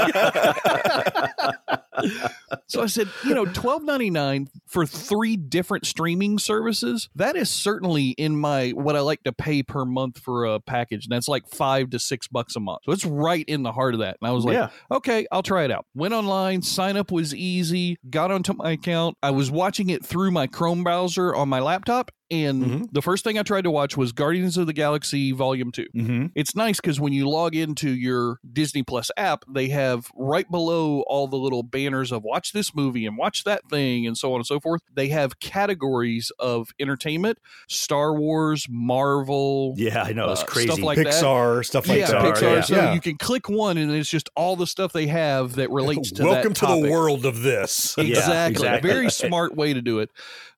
so 2.67 2.81
I 2.81 2.87
said, 2.87 3.07
you 3.25 3.33
know, 3.33 3.45
twelve 3.45 3.83
ninety 3.83 4.09
nine 4.09 4.49
for 4.65 4.85
three 4.85 5.37
different 5.37 5.85
streaming 5.85 6.39
services. 6.39 7.09
That 7.15 7.35
is 7.35 7.49
certainly 7.49 8.09
in 8.09 8.35
my 8.37 8.71
what 8.71 8.95
I 8.95 8.99
like 9.01 9.23
to 9.23 9.31
pay 9.31 9.63
per 9.63 9.85
month 9.85 10.19
for 10.19 10.45
a 10.45 10.59
package, 10.59 11.05
and 11.05 11.11
that's 11.11 11.27
like 11.27 11.47
five 11.47 11.89
to 11.91 11.99
six 11.99 12.27
bucks 12.27 12.55
a 12.55 12.59
month. 12.59 12.79
So 12.85 12.91
it's 12.91 13.05
right 13.05 13.45
in 13.47 13.63
the 13.63 13.71
heart 13.71 13.93
of 13.93 13.99
that. 14.01 14.17
And 14.21 14.27
I 14.29 14.31
was 14.33 14.43
like, 14.45 14.53
Yeah. 14.55 14.69
okay, 14.91 15.25
I'll 15.31 15.43
try 15.45 15.63
it 15.63 15.71
out. 15.71 15.85
Went 15.93 16.13
online, 16.13 16.61
sign 16.61 16.97
up 16.97 17.11
was 17.11 17.33
easy, 17.33 17.97
got 18.09 18.31
onto 18.31 18.53
my 18.53 18.71
account. 18.71 19.15
I 19.23 19.31
was 19.31 19.51
watching 19.51 19.89
it 19.89 20.05
through 20.05 20.31
my 20.31 20.47
Chrome 20.47 20.83
browser 20.83 21.33
on 21.35 21.47
my 21.49 21.59
laptop. 21.59 22.11
And 22.31 22.63
Mhm. 22.65 22.87
the 22.91 23.03
first 23.03 23.23
thing 23.23 23.37
I 23.37 23.43
tried 23.43 23.65
to 23.65 23.71
watch 23.71 23.95
was 23.95 24.11
Guardians 24.11 24.57
of 24.57 24.65
the 24.65 24.73
Galaxy 24.73 25.31
Volume 25.31 25.71
2 25.71 25.85
Mm-hmm. 25.95 26.25
it's 26.33 26.55
nice 26.55 26.77
because 26.81 26.99
when 26.99 27.13
you 27.13 27.29
log 27.29 27.55
into 27.55 27.91
your 27.91 28.39
Disney 28.51 28.81
Plus 28.81 29.11
app, 29.15 29.45
they 29.47 29.69
have 29.69 30.07
right 30.15 30.49
below 30.49 31.01
all 31.07 31.27
the 31.27 31.35
little 31.35 31.61
banners 31.61 32.11
of 32.11 32.23
watch 32.23 32.51
this 32.51 32.73
movie 32.73 33.05
and 33.05 33.15
watch 33.17 33.43
that 33.43 33.61
thing 33.69 34.07
and 34.07 34.17
so 34.17 34.33
on 34.33 34.39
and 34.39 34.47
so 34.47 34.59
forth. 34.59 34.81
They 34.93 35.09
have 35.09 35.39
categories 35.39 36.31
of 36.39 36.69
entertainment, 36.79 37.37
Star 37.69 38.13
Wars, 38.15 38.65
Marvel, 38.69 39.75
Yeah, 39.77 40.01
I 40.03 40.13
know. 40.13 40.31
It's 40.31 40.41
uh, 40.41 40.45
crazy. 40.45 40.67
stuff 40.69 40.79
like 40.81 40.97
that. 40.97 41.07
Pixar 41.07 41.63
stuff 41.65 41.87
like 41.87 41.99
yeah, 41.99 42.07
that. 42.11 42.21
Pixar. 42.35 42.41
yeah. 42.41 42.61
So 42.61 42.75
Yeah. 42.75 42.93
you 42.95 43.01
can 43.01 43.17
click 43.17 43.49
one, 43.49 43.77
and 43.77 43.91
it's 43.91 44.09
just 44.09 44.29
all 44.35 44.55
the 44.55 44.67
stuff 44.67 44.93
they 44.93 45.07
have 45.07 45.55
that 45.55 45.69
relates 45.69 46.11
to 46.13 46.23
Welcome 46.23 46.53
that 46.53 46.59
to 46.67 46.81
the 46.81 46.89
world 46.91 47.25
of 47.25 47.41
this. 47.43 47.95
Yeah, 48.05 48.05
Exactly. 48.05 48.51
exactly. 48.65 48.89
Very 48.89 49.11
smart 49.11 49.55
way 49.55 49.73
to 49.73 49.81
do 49.81 49.99
it. 49.99 50.09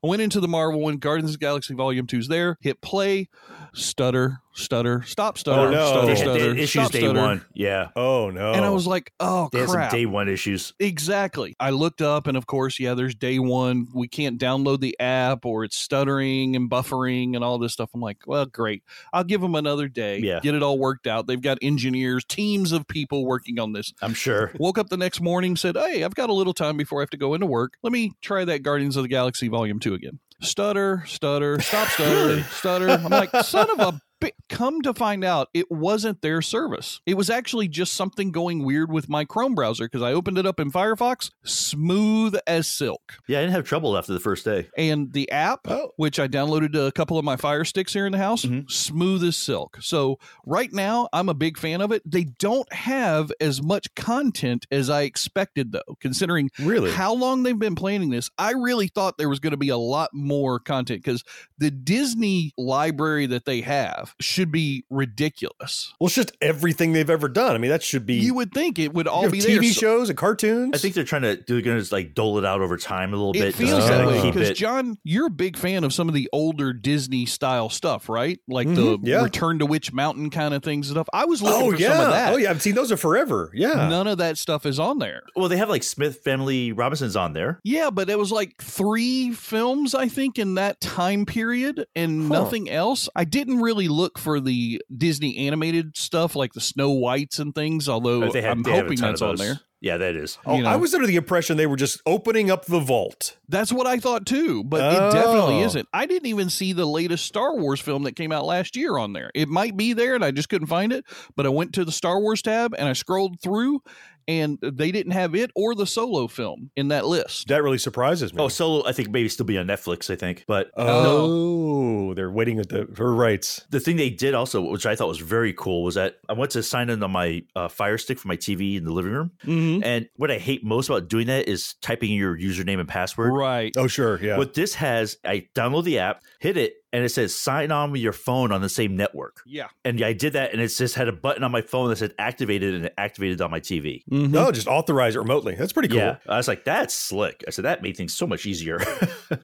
I 0.03 0.07
went 0.07 0.21
into 0.21 0.39
the 0.39 0.47
Marvel 0.47 0.79
one, 0.79 0.97
Guardians 0.97 1.31
of 1.31 1.39
the 1.39 1.45
Galaxy 1.45 1.73
Volume 1.73 2.05
2's 2.05 2.27
there, 2.27 2.57
hit 2.61 2.81
play. 2.81 3.29
Stutter, 3.73 4.39
stutter, 4.53 5.03
stop, 5.03 5.35
oh, 5.35 5.39
stutter, 5.39 5.67
Oh, 5.67 5.71
no. 5.71 5.87
stutter, 5.87 6.05
They 6.07 6.13
they 6.13 6.15
stutter, 6.19 6.47
had 6.49 6.57
issues 6.59 6.81
stop, 6.83 6.91
day 6.91 6.99
stutter. 7.01 7.19
one. 7.19 7.45
Yeah. 7.53 7.89
Oh 7.95 8.29
no! 8.29 8.53
And 8.53 8.63
I 8.65 8.69
was 8.69 8.87
like, 8.87 9.11
oh 9.19 9.49
They 9.51 9.65
crap. 9.65 9.91
day 9.91 10.05
one 10.05 10.27
issues. 10.29 10.73
Exactly. 10.79 11.55
I 11.59 11.69
looked 11.71 12.01
up, 12.01 12.27
and 12.27 12.35
of 12.37 12.47
course, 12.47 12.79
yeah, 12.79 12.93
there's 12.93 13.15
day 13.15 13.39
one. 13.39 13.87
We 13.93 14.07
can't 14.07 14.39
download 14.39 14.79
the 14.79 14.95
app, 14.99 15.45
or 15.45 15.63
it's 15.63 15.77
stuttering 15.77 16.55
and 16.55 16.69
buffering 16.69 17.35
and 17.35 17.43
all 17.43 17.57
this 17.59 17.73
stuff. 17.73 17.89
I'm 17.93 18.01
like, 18.01 18.17
well, 18.25 18.45
great. 18.45 18.83
I'll 19.13 19.23
give 19.23 19.41
them 19.41 19.55
another 19.55 19.87
day. 19.87 20.19
Yeah. 20.19 20.39
Get 20.41 20.55
it 20.55 20.63
all 20.63 20.77
worked 20.79 21.07
out. 21.07 21.27
They've 21.27 21.41
got 21.41 21.57
engineers, 21.61 22.25
teams 22.25 22.71
of 22.71 22.87
people 22.87 23.25
working 23.25 23.59
on 23.59 23.73
this. 23.73 23.93
I'm 24.01 24.13
sure. 24.13 24.51
Woke 24.59 24.77
up 24.77 24.89
the 24.89 24.97
next 24.97 25.21
morning, 25.21 25.55
said, 25.55 25.75
hey, 25.77 26.03
I've 26.03 26.15
got 26.15 26.29
a 26.29 26.33
little 26.33 26.53
time 26.53 26.77
before 26.77 26.99
I 26.99 27.03
have 27.03 27.09
to 27.11 27.17
go 27.17 27.33
into 27.33 27.45
work. 27.45 27.73
Let 27.83 27.93
me 27.93 28.13
try 28.21 28.45
that 28.45 28.63
Guardians 28.63 28.95
of 28.97 29.03
the 29.03 29.09
Galaxy 29.09 29.47
Volume 29.47 29.79
2 29.79 29.93
again. 29.93 30.19
Stutter, 30.41 31.03
stutter, 31.07 31.59
stop, 31.59 31.87
stutter, 31.87 32.43
stutter. 32.43 32.89
I'm 32.89 33.03
like, 33.05 33.31
son 33.43 33.69
of 33.71 33.79
a 33.79 33.99
bi-. 34.19 34.31
Come 34.49 34.81
to 34.83 34.93
find 34.93 35.23
out, 35.23 35.49
it 35.53 35.69
wasn't 35.71 36.21
their 36.21 36.41
service. 36.41 37.01
It 37.05 37.15
was 37.15 37.29
actually 37.29 37.67
just 37.67 37.93
something 37.93 38.31
going 38.31 38.63
weird 38.63 38.91
with 38.91 39.09
my 39.09 39.25
Chrome 39.25 39.55
browser 39.55 39.85
because 39.85 40.01
I 40.01 40.13
opened 40.13 40.37
it 40.37 40.45
up 40.45 40.59
in 40.59 40.71
Firefox, 40.71 41.31
smooth 41.43 42.35
as 42.47 42.67
silk. 42.67 43.13
Yeah, 43.27 43.39
I 43.39 43.41
didn't 43.41 43.53
have 43.53 43.65
trouble 43.65 43.97
after 43.97 44.13
the 44.13 44.19
first 44.19 44.45
day. 44.45 44.67
And 44.77 45.11
the 45.13 45.29
app, 45.31 45.67
Oh. 45.69 45.91
which 45.97 46.19
I 46.19 46.27
downloaded 46.27 46.73
to 46.73 46.85
a 46.85 46.91
couple 46.91 47.17
of 47.17 47.25
my 47.25 47.35
Fire 47.35 47.65
Sticks 47.65 47.93
here 47.93 48.05
in 48.05 48.11
the 48.13 48.17
house, 48.17 48.45
Mhm. 48.45 48.69
smooth 48.71 49.23
as 49.23 49.35
silk. 49.35 49.77
So 49.81 50.17
right 50.45 50.71
now, 50.71 51.09
I'm 51.11 51.29
a 51.29 51.33
big 51.33 51.57
fan 51.57 51.81
of 51.81 51.91
it. 51.91 52.01
They 52.09 52.23
don't 52.23 52.71
have 52.73 53.31
as 53.41 53.61
much 53.61 53.93
content 53.95 54.65
as 54.71 54.89
I 54.89 55.01
expected, 55.03 55.71
though, 55.73 55.97
considering 55.99 56.49
really. 56.59 56.91
how 56.91 57.13
long 57.13 57.43
they've 57.43 57.57
been 57.57 57.75
planning 57.75 58.09
this. 58.09 58.29
I 58.37 58.51
really 58.51 58.87
thought 58.87 59.17
there 59.17 59.29
was 59.29 59.39
going 59.39 59.51
to 59.51 59.57
be 59.57 59.69
a 59.69 59.77
lot 59.77 60.11
more 60.13 60.59
content 60.59 61.03
because 61.03 61.23
the 61.57 61.69
Disney 61.71 62.53
library 62.57 63.25
that 63.27 63.45
they 63.45 63.61
have 63.61 64.06
should 64.19 64.51
be 64.51 64.85
ridiculous. 64.89 65.93
well, 65.99 66.07
it's 66.07 66.15
just 66.15 66.31
everything 66.41 66.93
they've 66.93 67.09
ever 67.09 67.27
done. 67.27 67.55
I 67.55 67.57
mean, 67.57 67.71
that 67.71 67.83
should 67.83 68.05
be. 68.05 68.15
You 68.15 68.33
would 68.35 68.53
think 68.53 68.79
it 68.79 68.93
would 68.93 69.07
all 69.07 69.29
be 69.29 69.39
TV 69.39 69.59
there. 69.61 69.63
Shows 69.73 70.09
and 70.09 70.17
cartoons. 70.17 70.75
I 70.75 70.77
think 70.77 70.95
they're 70.95 71.03
trying 71.03 71.23
to 71.23 71.43
they're 71.47 71.61
going 71.61 71.83
to 71.83 71.93
like 71.93 72.13
dole 72.13 72.37
it 72.37 72.45
out 72.45 72.61
over 72.61 72.77
time 72.77 73.13
a 73.13 73.17
little 73.17 73.31
It 73.35 73.39
bit. 73.39 73.55
feels 73.55 73.83
to 73.85 73.89
that 73.91 74.01
Oh. 74.03 74.07
way 74.07 74.21
keep 74.21 74.33
because. 74.33 74.57
John, 74.57 74.97
you're 75.03 75.27
a 75.27 75.31
big 75.31 75.57
fan 75.57 75.83
of 75.83 75.93
some 75.93 76.07
of 76.07 76.13
the 76.13 76.29
older 76.31 76.73
Disney 76.73 77.25
style 77.25 77.69
stuff, 77.69 78.09
right? 78.09 78.39
Like 78.47 78.67
Mhm, 78.67 78.75
the 79.03 79.09
yeah. 79.11 79.23
Return 79.23 79.59
to 79.59 79.65
Witch 79.65 79.91
Mountain 79.93 80.29
kind 80.29 80.53
of 80.53 80.63
things 80.63 80.87
and 80.89 80.95
stuff. 80.95 81.07
I 81.13 81.25
was 81.25 81.41
looking 81.41 81.67
oh 81.67 81.71
for 81.71 81.77
yeah. 81.77 81.95
some 81.97 82.05
of 82.05 82.11
that. 82.11 82.33
Oh 82.33 82.37
yeah. 82.37 82.49
I've 82.49 82.61
seen 82.61 82.75
those 82.75 82.91
are 82.91 82.97
forever. 82.97 83.51
Yeah. 83.53 83.87
None 83.89 84.07
of 84.07 84.17
that 84.19 84.37
stuff 84.37 84.65
is 84.65 84.79
on 84.79 84.99
there. 84.99 85.23
well, 85.35 85.49
they 85.49 85.57
have 85.57 85.69
like 85.69 85.83
Smith 85.83 86.21
Family 86.23 86.71
Robinson's 86.71 87.15
on 87.15 87.33
there. 87.33 87.59
Yeah, 87.63 87.89
but 87.89 88.09
it 88.09 88.17
was 88.17 88.31
like 88.31 88.61
three 88.61 89.31
films, 89.31 89.93
I 89.95 90.07
think, 90.07 90.39
in 90.39 90.55
that 90.55 90.79
time 90.81 91.25
period 91.25 91.85
and 91.95 92.27
Huh. 92.27 92.43
nothing 92.43 92.69
else. 92.69 93.09
I 93.15 93.23
didn't 93.25 93.61
really 93.61 93.87
look 93.97 94.17
for 94.17 94.39
the 94.39 94.81
Disney 94.95 95.47
animated 95.47 95.97
stuff 95.97 96.35
like 96.35 96.53
the 96.53 96.61
Snow 96.61 96.91
Whites 96.91 97.39
and 97.39 97.53
things, 97.53 97.89
although 97.89 98.23
uh, 98.23 98.31
They 98.31 98.41
have, 98.41 98.57
I'm 98.57 98.63
they 98.63 98.71
hoping 98.71 98.97
ton 98.97 99.09
that's 99.09 99.21
on 99.21 99.35
there. 99.37 99.59
Yeah, 99.79 99.97
that 99.97 100.15
is. 100.15 100.39
Oh, 100.43 100.57
you 100.57 100.63
know. 100.63 100.69
I 100.69 100.75
was 100.75 100.93
under 100.95 101.05
the 101.05 101.17
impression 101.17 101.55
they 101.55 101.67
were 101.67 101.75
just 101.75 102.01
opening 102.07 102.49
up 102.49 102.65
the 102.65 102.79
vault. 102.79 103.37
That's 103.47 103.71
what 103.71 103.85
I 103.85 103.99
thought 103.99 104.25
too, 104.25 104.63
but 104.63 104.81
it 104.81 104.99
oh. 104.99 105.11
definitely 105.11 105.61
Oh. 105.61 105.65
isn't. 105.65 105.87
I 105.93 106.07
didn't 106.07 106.25
even 106.27 106.49
see 106.49 106.73
the 106.73 106.85
latest 106.87 107.25
Star 107.25 107.55
Wars 107.55 107.79
film 107.79 108.03
that 108.03 108.15
came 108.15 108.31
out 108.31 108.45
last 108.45 108.75
year 108.75 108.97
on 108.97 109.13
there. 109.13 109.29
It 109.35 109.49
might 109.49 109.77
be 109.77 109.93
there 109.93 110.15
and 110.15 110.25
I 110.25 110.31
just 110.31 110.49
couldn't 110.49 110.67
find 110.67 110.91
it, 110.91 111.05
but 111.35 111.45
I 111.45 111.49
went 111.49 111.73
to 111.75 111.85
the 111.85 111.91
Star 111.91 112.19
Wars 112.19 112.41
tab 112.41 112.73
and 112.75 112.89
I 112.89 112.93
scrolled 112.93 113.39
through 113.39 113.81
and 114.27 114.57
they 114.61 114.91
didn't 114.91 115.13
have 115.13 115.35
it 115.35 115.51
or 115.55 115.73
the 115.75 115.87
solo 115.87 116.27
film 116.27 116.69
in 116.75 116.89
that 116.89 117.05
list. 117.05 117.47
That 117.47 117.63
really 117.63 117.77
surprises 117.77 118.33
me. 118.33 118.41
Oh, 118.43 118.47
Solo, 118.47 118.85
I 118.85 118.91
think 118.91 119.09
maybe 119.09 119.29
still 119.29 119.45
be 119.45 119.57
on 119.57 119.67
Netflix. 119.67 120.09
I 120.09 120.15
think, 120.15 120.43
but 120.47 120.69
Oh, 120.75 122.07
no. 122.07 122.13
they're 122.13 122.31
waiting 122.31 122.59
at 122.59 122.69
the 122.69 122.87
for 122.93 123.13
rights. 123.13 123.65
the 123.69 123.79
thing 123.79 123.95
they 123.95 124.09
did 124.09 124.33
also, 124.33 124.61
which 124.61 124.85
I 124.85 124.95
thought 124.95 125.07
was 125.07 125.19
very 125.19 125.53
cool, 125.53 125.83
was 125.83 125.95
that 125.95 126.17
I 126.29 126.33
went 126.33 126.51
to 126.51 126.63
sign 126.63 126.89
in 126.89 127.01
on 127.03 127.11
my 127.11 127.43
uh, 127.55 127.67
Fire 127.67 127.97
Stick 127.97 128.19
for 128.19 128.27
my 128.27 128.37
TV 128.37 128.77
in 128.77 128.83
the 128.83 128.91
living 128.91 129.11
room, 129.11 129.31
Mm-hmm. 129.45 129.83
and 129.83 130.09
what 130.15 130.31
I 130.31 130.37
hate 130.37 130.63
most 130.63 130.89
about 130.89 131.07
doing 131.07 131.27
that 131.27 131.47
is 131.47 131.75
typing 131.81 132.11
your 132.11 132.37
username 132.37 132.79
and 132.79 132.87
password. 132.89 133.31
Right. 133.33 133.73
Oh, 133.77 133.87
sure, 133.87 134.21
yeah. 134.23 134.37
What 134.37 134.53
this 134.53 134.73
has, 134.75 135.17
I 135.25 135.47
download 135.55 135.83
the 135.85 135.99
app, 135.99 136.21
hit 136.39 136.57
it, 136.57 136.75
and 136.93 137.03
it 137.03 137.09
says 137.09 137.35
sign 137.35 137.71
on 137.71 137.91
with 137.91 138.01
your 138.01 138.13
phone 138.13 138.51
on 138.51 138.61
the 138.61 138.69
same 138.69 138.95
network. 138.95 139.41
Yeah. 139.45 139.67
And 139.83 140.01
I 140.01 140.13
did 140.13 140.33
that, 140.33 140.53
and 140.53 140.61
it 140.61 140.67
just 140.69 140.95
had 140.95 141.07
a 141.07 141.11
button 141.11 141.43
on 141.43 141.51
my 141.51 141.61
phone 141.61 141.89
that 141.89 141.97
said 141.97 142.13
activated, 142.17 142.73
and 142.75 142.85
it 142.85 142.93
activated 142.97 143.41
on 143.41 143.51
my 143.51 143.59
TV. 143.59 144.03
No, 144.07 144.17
mm-hmm. 144.17 144.35
oh, 144.35 144.51
just 144.51 144.67
authorize 144.67 145.15
it 145.15 145.19
remotely. 145.19 145.55
That's 145.55 145.73
pretty 145.73 145.89
cool. 145.89 145.97
Yeah, 145.97 146.17
I 146.27 146.37
was 146.37 146.47
like, 146.47 146.63
that's 146.63 146.93
slick. 146.93 147.43
I 147.47 147.51
said 147.51 147.65
that 147.65 147.81
made 147.81 147.97
things 147.97 148.13
so 148.13 148.27
much 148.27 148.45
easier. 148.45 148.79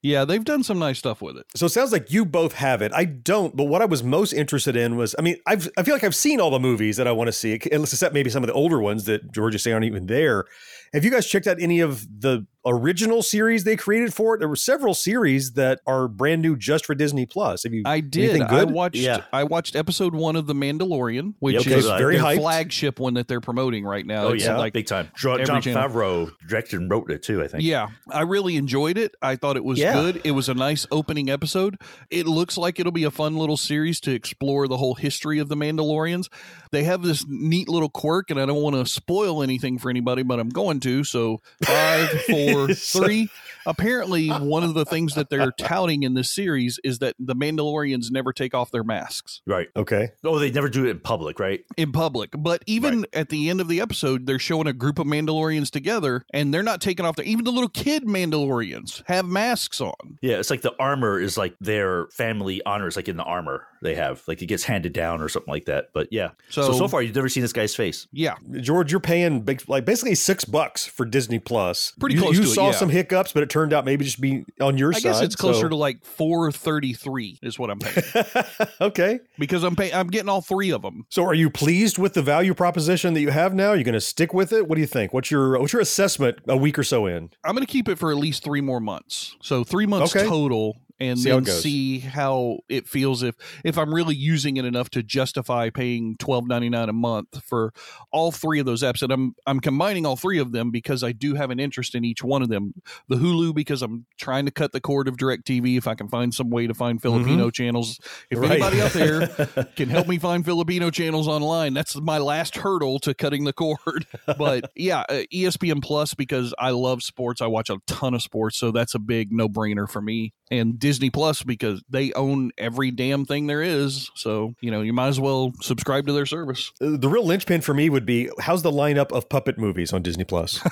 Yeah, 0.01 0.23
they've 0.23 0.43
done 0.43 0.63
some 0.63 0.79
nice 0.79 0.97
stuff 0.97 1.21
with 1.21 1.38
it. 1.38 1.45
So 1.55 1.65
it 1.65 1.69
sounds 1.69 1.91
like 1.91 2.12
you 2.12 2.25
both 2.25 2.53
have 2.53 2.81
it. 2.81 2.91
I 2.93 3.05
don't, 3.05 3.55
but 3.55 3.65
what 3.65 3.81
I 3.81 3.85
was 3.85 4.01
most 4.01 4.31
interested 4.33 4.75
in 4.75 4.95
was, 4.95 5.13
I 5.17 5.21
mean, 5.21 5.38
I've, 5.45 5.69
I 5.77 5.83
feel 5.83 5.93
like 5.93 6.03
I've 6.03 6.15
seen 6.15 6.39
all 6.39 6.51
the 6.51 6.59
movies 6.59 6.97
that 6.97 7.07
I 7.07 7.12
want 7.12 7.27
to 7.27 7.31
see, 7.33 7.51
except 7.51 8.13
maybe 8.13 8.29
some 8.29 8.43
of 8.43 8.47
the 8.47 8.53
older 8.53 8.81
ones 8.81 9.05
that 9.05 9.31
George 9.31 9.55
is 9.55 9.63
saying 9.63 9.73
aren't 9.73 9.85
even 9.85 10.07
there. 10.07 10.45
Have 10.93 11.03
you 11.03 11.12
guys 11.12 11.27
checked 11.27 11.47
out 11.47 11.57
any 11.59 11.79
of 11.79 12.07
the 12.21 12.45
original 12.65 13.22
series 13.22 13.63
they 13.63 13.76
created 13.76 14.13
for 14.13 14.36
it? 14.36 14.39
There 14.39 14.47
were 14.49 14.56
several 14.56 14.93
series 14.93 15.54
that 15.54 15.82
are 15.86 16.08
brand 16.08 16.41
new 16.41 16.56
just 16.56 16.86
for 16.86 16.95
Disney 16.95 17.26
Plus. 17.26 17.63
Have 17.63 17.73
you? 17.73 17.84
I 17.86 17.99
did. 17.99 18.30
anything 18.32 18.43
I 18.43 18.63
watched. 18.63 18.95
Yeah. 18.95 19.23
I 19.34 19.43
watched 19.43 19.76
episode 19.76 20.13
one 20.15 20.36
of 20.36 20.47
The 20.47 20.54
Mandalorian, 20.54 21.34
which 21.39 21.65
Yep, 21.67 21.78
is 21.78 21.86
okay, 21.88 21.97
very 21.97 22.15
their 22.15 22.23
hyped. 22.26 22.38
flagship 22.39 22.99
one 22.99 23.15
that 23.15 23.28
they're 23.28 23.41
promoting 23.41 23.84
right 23.86 24.06
now. 24.06 24.26
oh 24.26 24.30
It's 24.34 24.43
yeah, 24.45 24.58
like 24.58 24.73
big 24.73 24.88
time. 24.88 25.10
John, 25.15 25.41
every 25.41 25.60
Jon. 25.62 25.73
Favreau 25.91 26.32
directed 26.47 26.80
and 26.80 26.89
wrote 26.89 27.12
it 27.12 27.23
too. 27.23 27.43
I 27.43 27.47
think. 27.47 27.63
Yeah, 27.63 27.88
I 28.10 28.21
really 28.21 28.56
enjoyed 28.56 28.97
it. 28.97 29.15
I 29.21 29.36
thought 29.36 29.58
it 29.58 29.63
was 29.63 29.80
Yeah. 29.80 29.93
good. 29.93 30.21
It 30.23 30.32
was 30.32 30.49
a 30.49 30.54
nice 30.54 30.88
opening 30.91 31.30
episode. 31.30 31.78
It 32.10 32.26
looks 32.28 32.58
like 32.58 32.80
it'll 32.80 32.91
be 32.91 33.04
a 33.04 33.12
fun 33.12 33.36
little 33.38 33.58
series 33.58 33.99
to 34.02 34.12
explore 34.13 34.67
the 34.67 34.78
whole 34.78 34.95
history 34.95 35.39
of 35.39 35.49
the 35.49 35.56
Mandalorians. 35.56 36.30
They 36.71 36.84
have 36.86 37.04
this 37.04 37.26
neat 37.28 37.69
little 37.69 37.89
quirk, 37.89 38.32
and 38.32 38.39
I 38.39 38.45
don't 38.45 38.62
want 38.62 38.76
to 38.76 38.86
spoil 38.86 39.43
anything 39.43 39.78
for 39.78 39.89
anybody, 39.89 40.23
but 40.23 40.39
I'm 40.39 40.49
going 40.49 40.80
to. 40.82 41.04
So, 41.04 41.41
five, 41.63 42.10
four, 42.30 42.53
three. 42.76 43.30
Apparently, 43.65 44.30
one 44.30 44.63
of 44.63 44.73
the 44.73 44.86
things 44.86 45.15
that 45.15 45.30
they're 45.30 45.52
touting 45.52 46.04
in 46.04 46.13
this 46.13 46.32
series 46.32 46.80
is 46.84 46.99
that 46.99 47.15
the 47.19 47.36
Mandalorians 47.36 48.12
never 48.12 48.34
take 48.34 48.54
off 48.54 48.71
their 48.71 48.84
masks 48.84 49.41
Right. 49.45 49.67
Okay. 49.76 50.10
Oh, 50.23 50.39
they 50.39 50.52
never 50.52 50.69
do 50.69 50.86
it 50.86 50.89
in 50.89 50.99
public, 50.99 51.39
right? 51.39 51.62
in 51.78 51.91
public. 51.91 52.30
But 52.38 52.63
even 52.65 53.06
at 53.13 53.30
the 53.30 53.49
end 53.49 53.62
of 53.62 53.67
the 53.67 53.82
episode, 53.82 54.26
they're 54.26 54.39
showing 54.39 54.67
a 54.67 54.73
group 54.73 54.99
of 54.99 55.08
Mandalorians 55.08 55.69
together, 55.69 56.26
and 56.34 56.54
they're 56.54 56.63
not 56.63 56.82
taking 56.82 57.06
off 57.06 57.15
their. 57.15 57.26
Even 57.26 57.43
the 57.45 57.52
little 57.52 57.69
kid 57.69 58.04
Mandalorians 58.06 59.04
have 59.08 59.26
masks 59.26 59.82
on. 59.82 60.17
Yeah, 60.21 60.38
it's 60.38 60.49
like 60.49 60.62
the 60.62 60.73
armor 60.80 61.19
is 61.19 61.38
like 61.38 61.56
their 61.60 62.08
family 62.08 62.62
honors, 62.65 62.95
like 62.95 63.08
in 63.08 63.17
the 63.17 63.23
armor 63.23 63.67
they 63.82 63.95
have, 63.95 64.23
like 64.28 64.41
it 64.41 64.45
gets 64.45 64.63
handed 64.63 64.93
down 64.93 65.21
or 65.21 65.28
something 65.30 65.52
like 65.52 65.65
that. 65.65 65.89
But 65.93 66.08
yeah, 66.12 66.32
so 66.49 66.62
So- 66.63 66.73
so, 66.84 66.88
far 66.88 67.02
you've 67.02 67.15
never 67.15 67.30
seen 67.30 67.41
this 67.43 67.54
guy's 67.54 67.76
face. 67.76 68.08
Yeah, 68.12 68.36
George, 68.60 68.91
you're 68.91 68.99
paying 69.02 69.41
big, 69.41 69.63
like 69.67 69.86
basically 69.86 70.15
six 70.15 70.43
bucks 70.45 70.86
for 70.86 71.06
Disney 71.06 71.39
Plus. 71.39 71.93
Pretty 71.99 72.15
you, 72.15 72.21
close 72.21 72.36
You 72.38 72.43
to 72.43 72.49
it, 72.49 72.54
saw 72.54 72.65
yeah. 72.67 72.71
some 72.76 72.89
hiccups, 72.89 73.32
but 73.34 73.43
it 73.43 73.49
turned 73.54 73.72
out 73.72 73.86
maybe 73.86 74.04
just 74.04 74.20
be 74.20 74.44
on 74.60 74.78
your 74.78 74.89
I 74.94 75.00
side. 75.00 75.10
I 75.10 75.12
guess 75.13 75.22
it's 75.22 75.36
closer 75.36 75.62
so- 75.62 75.70
to 75.70 75.76
like 75.76 76.04
four 76.04 76.52
thirty 76.52 76.94
three 76.94 77.39
is 77.44 77.60
what 77.60 77.70
I'm 77.70 77.80
paying 77.80 78.26
okay. 78.82 79.20
because 79.38 79.63
I'm 79.63 79.76
paying. 79.76 79.94
I'm 79.94 80.08
getting 80.08 80.28
all 80.30 80.42
three 80.42 80.72
of 80.72 80.82
them. 80.82 81.06
So, 81.10 81.24
are 81.24 81.34
you 81.36 81.50
pleased 81.50 81.98
with 81.98 82.13
the 82.16 82.22
value 82.24 82.54
proposition 82.54 83.13
that 83.13 83.22
you 83.22 83.30
have 83.30 83.54
now? 83.54 83.70
Are 83.70 83.76
you 83.76 83.84
going 83.84 83.94
to 83.94 84.02
stick 84.02 84.34
with 84.34 84.52
it? 84.52 84.68
What 84.68 84.76
do 84.76 84.82
you 84.82 84.88
think? 84.88 85.13
What's 85.13 85.30
your 85.30 85.60
what's 85.60 85.72
your 85.74 85.82
assessment 85.82 86.39
a 86.48 86.58
week 86.58 86.80
or 86.80 86.84
so 86.84 87.06
in? 87.06 87.30
I'm 87.44 87.54
going 87.56 87.66
to 87.66 87.72
keep 87.72 87.88
it 87.88 87.98
for 88.00 88.10
at 88.12 88.18
least 88.18 88.44
three 88.44 88.62
more 88.62 88.80
months. 88.80 89.36
So 89.42 89.63
three 89.63 89.86
months 89.86 90.16
Okay. 90.16 90.28
total, 90.28 90.78
and 90.99 91.17
See 91.19 91.29
how 91.29 91.36
then 91.39 91.43
it 91.43 91.60
see 91.62 91.99
how 91.99 92.60
it 92.69 92.88
feels 92.88 93.23
if 93.23 93.36
if 93.63 93.77
I'm 93.77 93.93
really 93.93 94.15
using 94.15 94.58
it 94.58 94.65
enough 94.65 94.89
to 94.91 95.03
justify 95.03 95.69
paying 95.69 96.15
twelve 96.17 96.47
ninety 96.47 96.69
nine 96.69 96.89
a 96.89 96.93
month 96.93 97.43
for 97.43 97.73
all 98.12 98.32
three 98.32 98.60
of 98.60 98.65
those 98.65 98.84
apps. 98.84 99.01
And 99.01 99.12
I'm 99.12 99.36
I'm 99.45 99.60
combining 99.60 100.06
all 100.06 100.15
three 100.15 100.39
of 100.39 100.51
them 100.51 100.71
because 100.71 101.03
I 101.03 101.12
do 101.12 101.34
have 101.36 101.49
an 101.51 101.60
interest 101.60 101.95
in 101.95 102.06
each 102.06 102.23
one 102.23 102.41
of 102.41 102.49
them. 102.49 102.73
The 103.10 103.15
Hulu 103.15 103.53
because 103.56 103.82
I'm 103.82 104.06
trying 104.17 104.45
to 104.45 104.51
cut 104.51 104.71
the 104.71 104.82
cord 104.82 105.08
of 105.08 105.17
DirecTV 105.17 105.77
if 105.77 105.88
I 105.88 105.95
can 105.95 106.08
find 106.08 106.34
some 106.34 106.49
way 106.49 106.67
to 106.67 106.73
find 106.73 107.01
Filipino 107.01 107.49
channels. 107.49 107.99
If 108.29 108.39
Right. 108.39 108.51
anybody 108.62 108.82
out 108.82 108.91
there 108.93 109.27
can 109.75 109.89
help 109.89 110.08
me 110.08 110.17
find 110.19 110.45
Filipino 110.45 110.89
channels 110.91 111.27
online. 111.27 111.73
That's 111.73 111.95
my 111.99 112.17
last 112.17 112.58
hurdle 112.58 112.99
to 112.99 113.13
cutting 113.13 113.43
the 113.45 113.53
cord. 113.53 114.06
But 114.38 114.71
yeah, 114.75 115.01
uh, 115.10 115.23
ESPN 115.34 115.82
Plus 115.82 116.13
because 116.13 116.53
I 116.60 116.71
love 116.71 117.01
sports. 117.03 117.41
I 117.41 117.47
watch 117.47 117.69
a 117.69 117.77
ton 117.88 118.13
of 118.13 118.21
sports, 118.21 118.58
so 118.58 118.71
that's 118.71 118.95
a 118.95 118.99
big 118.99 119.32
no 119.32 119.49
brainer 119.49 119.89
for 119.89 120.01
me. 120.01 120.34
And 120.51 120.77
Disney 120.77 121.10
Plus 121.10 121.41
because 121.41 121.82
they 121.89 122.12
own 122.13 122.51
every 122.58 122.91
damn 122.91 123.25
thing 123.25 123.47
there 123.47 123.62
is. 123.63 124.12
So 124.15 124.53
you 124.62 124.69
know 124.71 124.82
you 124.82 124.93
might 124.93 125.08
as 125.08 125.19
well 125.19 125.51
subscribe 125.62 126.06
to 126.08 126.13
their 126.13 126.25
service. 126.25 126.71
Uh, 126.82 126.97
The 126.97 127.08
real 127.10 127.25
linchpin 127.25 127.62
for 127.62 127.73
me 127.73 127.89
would 127.89 128.06
be 128.06 128.29
how's 128.39 128.62
the 128.62 128.71
lineup 128.71 129.12
of 129.12 129.29
puppet 129.29 129.58
movies 129.58 129.93
on 129.93 130.01
Disney 130.03 130.25
Plus? 130.25 130.60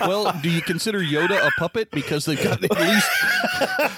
Well, 0.00 0.32
do 0.42 0.48
you 0.48 0.62
consider 0.62 1.00
Yoda 1.00 1.44
a 1.44 1.50
puppet 1.58 1.90
because 1.90 2.24
they've 2.24 2.42
got 2.42 2.62
at 2.62 2.70
least 2.70 3.08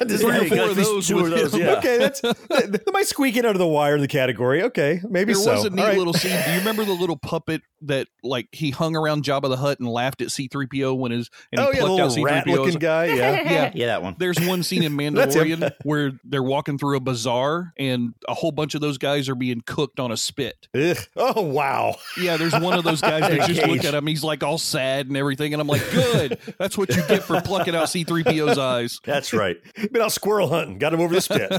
three 0.20 0.38
or 0.38 0.44
four 0.46 0.70
of 0.70 0.76
those? 0.76 1.06
two 1.06 1.18
of 1.18 1.24
with 1.24 1.32
those, 1.34 1.54
him? 1.54 1.60
yeah. 1.60 1.72
okay, 1.76 1.98
that's 1.98 2.20
that, 2.22 2.38
that 2.72 2.92
might 2.92 3.06
squeak 3.06 3.36
it 3.36 3.44
under 3.44 3.58
the 3.58 3.66
wire 3.66 3.94
in 3.96 4.00
the 4.00 4.08
category. 4.08 4.62
Okay, 4.62 5.00
maybe 5.08 5.34
There 5.34 5.42
so. 5.42 5.52
was 5.54 5.64
a 5.66 5.70
neat 5.70 5.80
All 5.82 5.88
right. 5.88 5.98
little 5.98 6.14
scene. 6.14 6.36
Do 6.44 6.52
you 6.52 6.58
remember 6.58 6.84
the 6.84 6.92
little 6.94 7.16
puppet 7.18 7.62
that 7.82 8.08
like 8.22 8.48
he 8.52 8.70
hung 8.70 8.96
around 8.96 9.24
Jabba 9.24 9.48
the 9.50 9.56
Hutt 9.58 9.78
and 9.78 9.88
laughed 9.88 10.20
at 10.22 10.28
C3PO 10.28 10.96
when 10.98 11.12
his 11.12 11.30
and 11.52 11.60
he 11.60 11.66
oh 11.66 11.70
yeah, 11.70 11.80
the 11.80 11.86
plucked 11.86 12.00
out 12.00 12.08
little 12.08 12.24
rat 12.24 12.46
looking 12.46 12.64
C3PO's 12.74 12.76
guy. 12.76 13.04
Yeah. 13.06 13.42
Yeah. 13.42 13.72
Yeah, 13.74 13.86
that 13.86 13.99
that 14.00 14.04
one. 14.04 14.16
There's 14.18 14.40
one 14.40 14.62
scene 14.62 14.82
in 14.82 14.92
Mandalorian 14.96 15.72
where 15.82 16.12
they're 16.24 16.42
walking 16.42 16.78
through 16.78 16.96
a 16.96 17.00
bazaar 17.00 17.72
and 17.78 18.14
a 18.28 18.34
whole 18.34 18.52
bunch 18.52 18.74
of 18.74 18.80
those 18.80 18.98
guys 18.98 19.28
are 19.28 19.34
being 19.34 19.62
cooked 19.64 20.00
on 20.00 20.10
a 20.12 20.16
spit. 20.16 20.68
Ugh. 20.74 20.96
Oh 21.16 21.42
wow. 21.42 21.96
Yeah, 22.20 22.36
there's 22.36 22.58
one 22.58 22.78
of 22.78 22.84
those 22.84 23.00
guys 23.00 23.20
that 23.30 23.48
just 23.48 23.66
look 23.66 23.84
at 23.84 23.94
him. 23.94 24.06
He's 24.06 24.24
like 24.24 24.42
all 24.42 24.58
sad 24.58 25.06
and 25.06 25.16
everything. 25.16 25.52
And 25.52 25.60
I'm 25.60 25.68
like, 25.68 25.88
good. 25.90 26.38
That's 26.58 26.76
what 26.76 26.94
you 26.94 27.02
get 27.06 27.22
for 27.22 27.40
plucking 27.40 27.74
out 27.74 27.86
C3PO's 27.86 28.58
eyes. 28.58 29.00
That's 29.04 29.32
right. 29.32 29.56
Been 29.92 30.02
out 30.02 30.12
squirrel 30.12 30.48
hunting. 30.48 30.78
Got 30.78 30.94
him 30.94 31.00
over 31.00 31.14
the 31.14 31.20
spit. 31.20 31.50